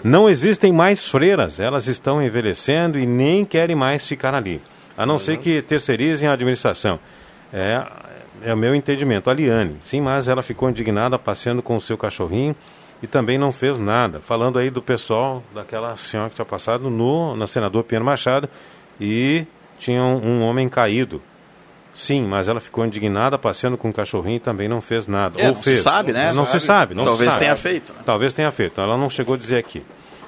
Não 0.04 0.30
existem 0.30 0.72
mais 0.72 1.08
freiras, 1.08 1.60
elas 1.60 1.88
estão 1.88 2.22
envelhecendo 2.22 2.98
e 3.00 3.06
nem 3.06 3.46
querem 3.46 3.76
mais 3.76 4.06
ficar 4.06 4.34
ali. 4.36 4.62
A 4.98 5.06
não 5.06 5.20
ser 5.20 5.38
que 5.38 5.62
terceirizem 5.62 6.28
a 6.28 6.34
administração. 6.34 7.00
É, 7.54 7.86
é 8.42 8.54
o 8.54 8.58
meu 8.58 8.76
entendimento. 8.76 9.30
A 9.30 9.34
Liane, 9.34 9.78
sim, 9.82 10.02
mas 10.02 10.28
ela 10.28 10.44
ficou 10.44 10.70
indignada 10.70 11.18
passeando 11.18 11.62
com 11.62 11.78
o 11.78 11.82
seu 11.82 11.98
cachorrinho 11.98 12.56
e 13.02 13.08
também 13.08 13.38
não 13.38 13.52
fez 13.52 13.78
nada. 13.78 14.20
Falando 14.20 14.58
aí 14.60 14.70
do 14.70 14.82
pessoal, 14.82 15.44
daquela 15.54 15.96
senhora 15.96 16.30
que 16.30 16.36
tinha 16.36 16.46
passado 16.46 16.90
no, 16.90 17.36
na 17.36 17.48
senador 17.48 17.84
Piano 17.84 18.06
Machado 18.06 18.50
e 19.00 19.46
tinha 19.80 20.02
um, 20.02 20.18
um 20.18 20.44
homem 20.44 20.68
caído. 20.68 21.22
Sim, 21.94 22.24
mas 22.24 22.48
ela 22.48 22.60
ficou 22.60 22.86
indignada 22.86 23.40
passeando 23.40 23.76
com 23.76 23.90
o 23.90 23.94
cachorrinho 23.94 24.38
e 24.38 24.40
também 24.40 24.68
não 24.68 24.82
fez 24.82 25.08
nada. 25.08 25.40
É, 25.42 25.48
Ou 25.48 25.54
não 25.54 25.58
se 25.58 25.64
fez. 25.64 25.82
sabe, 25.82 26.14
né? 26.14 26.32
Não 26.32 26.46
se 26.46 26.60
sabe. 26.60 26.94
Não 26.94 27.04
Talvez 27.04 27.30
se 27.30 27.34
sabe. 27.34 27.40
tenha 27.40 27.56
feito, 27.56 27.92
né? 27.94 28.00
Talvez 28.06 28.34
tenha 28.34 28.52
feito. 28.52 28.80
Ela 28.80 28.96
não 28.98 29.10
chegou 29.10 29.34
a 29.34 29.38
dizer 29.38 29.58
aqui. 29.58 29.84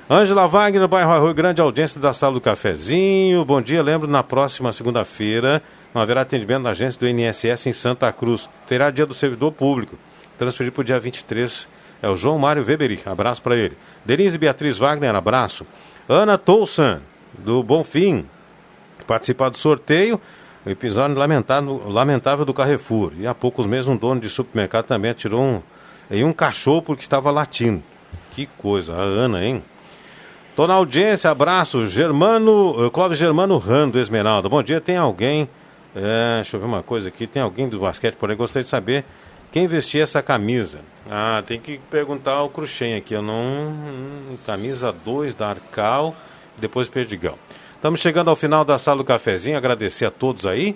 Ângela 0.10 0.48
Wagner, 0.48 0.88
bairro 0.88 1.12
Arroio 1.12 1.36
Grande, 1.36 1.62
audiência 1.62 2.02
da 2.02 2.12
sala 2.12 2.34
do 2.34 2.42
cafezinho. 2.42 3.46
Bom 3.46 3.62
dia, 3.62 3.84
lembro, 3.84 4.08
na 4.08 4.24
próxima 4.24 4.72
segunda-feira 4.72 5.62
não 5.94 6.02
haverá 6.02 6.22
atendimento 6.22 6.64
na 6.64 6.72
agência 6.72 7.00
do 7.00 7.08
INSS 7.08 7.68
em 7.68 7.74
Santa 7.74 8.12
Cruz. 8.12 8.50
Terá 8.68 8.90
dia 8.90 9.06
do 9.06 9.14
servidor 9.14 9.52
público. 9.52 9.96
Transferir 10.40 10.72
para 10.72 10.82
o 10.82 10.84
dia 10.84 11.00
23. 11.00 11.68
É 12.02 12.10
o 12.10 12.16
João 12.16 12.38
Mário 12.38 12.66
Weberi. 12.66 13.00
Abraço 13.06 13.42
para 13.42 13.56
ele. 13.56 13.76
Denise 14.06 14.38
Beatriz 14.38 14.78
Wagner, 14.78 15.16
abraço. 15.16 15.66
Ana 16.08 16.38
Toussaint, 16.38 17.02
do 17.38 17.62
Bonfim. 17.62 18.26
Participar 19.06 19.50
do 19.50 19.58
sorteio. 19.58 20.20
O 20.66 20.70
episódio 20.70 21.18
lamentável, 21.18 21.82
lamentável 21.88 22.46
do 22.46 22.54
Carrefour. 22.54 23.14
E 23.18 23.26
há 23.26 23.34
poucos 23.34 23.66
meses 23.66 23.88
um 23.88 23.98
dono 23.98 24.20
de 24.22 24.30
supermercado 24.30 24.86
também 24.86 25.12
atirou 25.12 25.42
um, 25.42 25.62
em 26.12 26.24
um 26.24 26.34
cachorro 26.34 26.82
porque 26.82 27.02
estava 27.02 27.32
latindo. 27.32 27.82
Que 28.32 28.46
coisa, 28.46 28.94
a 28.94 29.02
Ana, 29.02 29.44
hein? 29.44 29.64
Tô 30.56 30.68
na 30.68 30.74
audiência, 30.74 31.30
abraço. 31.30 31.88
Germano, 31.88 32.86
eh, 32.86 32.90
Clóvis 32.90 33.18
Germano 33.18 33.58
Rando, 33.58 33.98
Esmeralda. 34.00 34.50
Bom 34.50 34.62
dia, 34.62 34.82
tem 34.82 34.98
alguém. 34.98 35.48
é, 35.96 36.36
deixa 36.36 36.58
eu 36.58 36.60
ver 36.60 36.66
uma 36.66 36.84
coisa 36.84 37.08
aqui. 37.08 37.26
Tem 37.26 37.42
alguém 37.42 37.70
do 37.70 37.80
basquete, 37.80 38.16
porém 38.16 38.36
gostaria 38.36 38.64
de 38.64 38.70
saber 38.70 39.06
quem 39.52 39.68
vestia 39.68 40.04
essa 40.04 40.22
camisa. 40.22 40.80
Ah, 41.10 41.42
tem 41.46 41.60
que 41.60 41.80
perguntar 41.90 42.34
ao 42.34 42.50
Cruxem 42.50 42.96
aqui. 42.96 43.16
Eu 43.16 43.22
não. 43.24 43.34
hum, 43.34 44.38
camisa 44.46 44.92
2 44.92 45.34
da 45.34 45.50
Arcal, 45.50 46.16
depois 46.58 46.88
Perdigão. 46.88 47.36
Estamos 47.76 48.00
chegando 48.00 48.30
ao 48.30 48.36
final 48.36 48.64
da 48.64 48.78
sala 48.78 49.00
do 49.00 49.04
cafezinho. 49.04 49.58
Agradecer 49.58 50.06
a 50.06 50.12
todos 50.12 50.46
aí. 50.46 50.76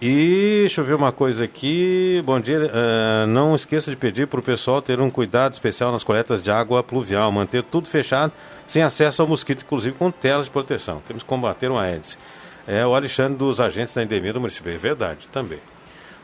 E 0.00 0.58
deixa 0.60 0.80
eu 0.82 0.84
ver 0.84 0.94
uma 0.94 1.10
coisa 1.10 1.44
aqui. 1.44 2.22
Bom 2.24 2.38
dia. 2.38 2.70
eh, 2.72 3.26
não 3.26 3.54
esqueça 3.54 3.90
de 3.90 3.96
pedir 3.96 4.26
para 4.26 4.40
o 4.40 4.42
pessoal 4.42 4.82
ter 4.82 5.00
um 5.00 5.10
cuidado 5.10 5.54
especial 5.54 5.90
nas 5.90 6.04
coletas 6.04 6.42
de 6.42 6.50
água 6.50 6.82
pluvial. 6.82 7.32
Manter 7.32 7.62
tudo 7.62 7.88
fechado, 7.88 8.32
sem 8.66 8.82
acesso 8.82 9.22
ao 9.22 9.28
mosquito, 9.28 9.62
inclusive 9.62 9.96
com 9.96 10.10
telas 10.10 10.44
de 10.44 10.50
proteção. 10.50 11.02
Temos 11.06 11.22
que 11.22 11.28
combater 11.28 11.70
uma 11.70 11.82
Aedes. 11.82 12.18
É 12.66 12.86
o 12.86 12.94
Alexandre 12.94 13.38
dos 13.38 13.60
agentes 13.60 13.94
da 13.94 14.02
endemia 14.02 14.32
do 14.32 14.40
município. 14.40 14.70
É 14.70 14.76
verdade, 14.76 15.26
também. 15.28 15.58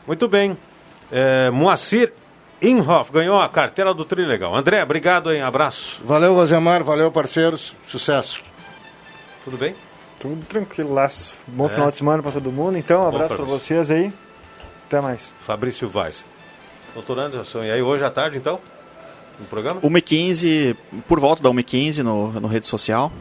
Muito 0.05 0.27
bem. 0.27 0.55
É, 1.11 1.49
Moacir 1.49 2.13
Inhoff 2.61 3.11
ganhou 3.11 3.39
a 3.39 3.49
cartela 3.49 3.93
do 3.93 4.05
Trilegal. 4.05 4.55
André, 4.55 4.81
obrigado, 4.81 5.31
hein? 5.31 5.41
Abraço. 5.41 6.01
Valeu, 6.05 6.33
Rosemar. 6.33 6.83
Valeu, 6.83 7.11
parceiros. 7.11 7.75
Sucesso. 7.87 8.43
Tudo 9.43 9.57
bem? 9.57 9.75
Tudo 10.19 10.43
tranquilaço. 10.45 11.33
Bom 11.47 11.65
É. 11.65 11.69
final 11.69 11.89
de 11.91 11.97
semana 11.97 12.23
para 12.23 12.31
todo 12.31 12.51
mundo. 12.51 12.77
Então, 12.77 13.03
um 13.03 13.07
abraço 13.09 13.35
para 13.35 13.45
vocês 13.45 13.91
aí. 13.91 14.11
Até 14.87 15.01
mais. 15.01 15.33
Fabrício 15.41 15.89
Vaz. 15.89 16.25
Doutor 16.93 17.19
Anderson, 17.19 17.63
e 17.63 17.71
aí 17.71 17.81
hoje 17.81 18.03
à 18.05 18.09
tarde, 18.09 18.37
então? 18.37 18.59
No 19.37 19.45
programa? 19.47 19.81
1h15, 19.81 20.77
por 21.09 21.19
volta 21.19 21.43
da 21.43 21.49
1h15 21.49 21.97
no, 21.97 22.31
no 22.39 22.47
rede 22.47 22.67
social. 22.67 23.11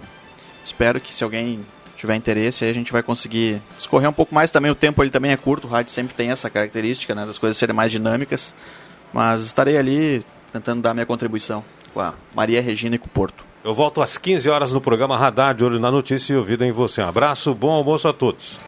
Espero 0.65 1.01
que 1.01 1.13
se 1.13 1.25
alguém 1.25 1.67
tiver 1.97 2.15
interesse, 2.15 2.65
aí 2.65 2.71
a 2.71 2.75
gente 2.75 2.93
vai 2.93 3.03
conseguir 3.03 3.61
escorrer 3.77 4.09
um 4.09 4.13
pouco 4.13 4.33
mais 4.33 4.53
também. 4.53 4.71
O 4.71 4.75
tempo 4.77 5.03
ele 5.03 5.11
também 5.11 5.33
é 5.33 5.37
curto, 5.37 5.67
o 5.67 5.71
rádio 5.71 5.91
sempre 5.93 6.15
tem 6.15 6.31
essa 6.31 6.49
característica, 6.49 7.15
né, 7.17 7.27
das 7.27 7.37
coisas 7.37 7.57
serem 7.57 7.75
mais 7.75 7.91
dinâmicas. 7.91 8.55
Mas 9.15 9.43
estarei 9.43 9.79
ali 9.79 10.27
tentando 10.53 10.83
dar 10.83 10.93
minha 10.93 11.07
contribuição 11.07 11.65
com 11.95 12.01
a 12.01 12.15
Maria 12.35 12.61
Regina 12.61 12.97
e 12.97 12.99
com 12.99 13.07
o 13.07 13.11
Porto. 13.11 13.45
Eu 13.63 13.73
volto 13.73 14.03
às 14.03 14.19
15 14.19 14.51
horas 14.51 14.73
no 14.73 14.81
programa 14.81 15.17
Radar 15.17 15.55
de 15.55 15.65
Olho 15.65 15.79
na 15.79 15.91
Notícia 15.91 16.35
e 16.35 16.37
ouvido 16.37 16.65
em 16.65 16.73
você. 16.73 17.01
Um 17.01 17.09
abraço, 17.09 17.55
bom 17.55 17.71
almoço 17.71 18.09
a 18.09 18.13
todos. 18.13 18.59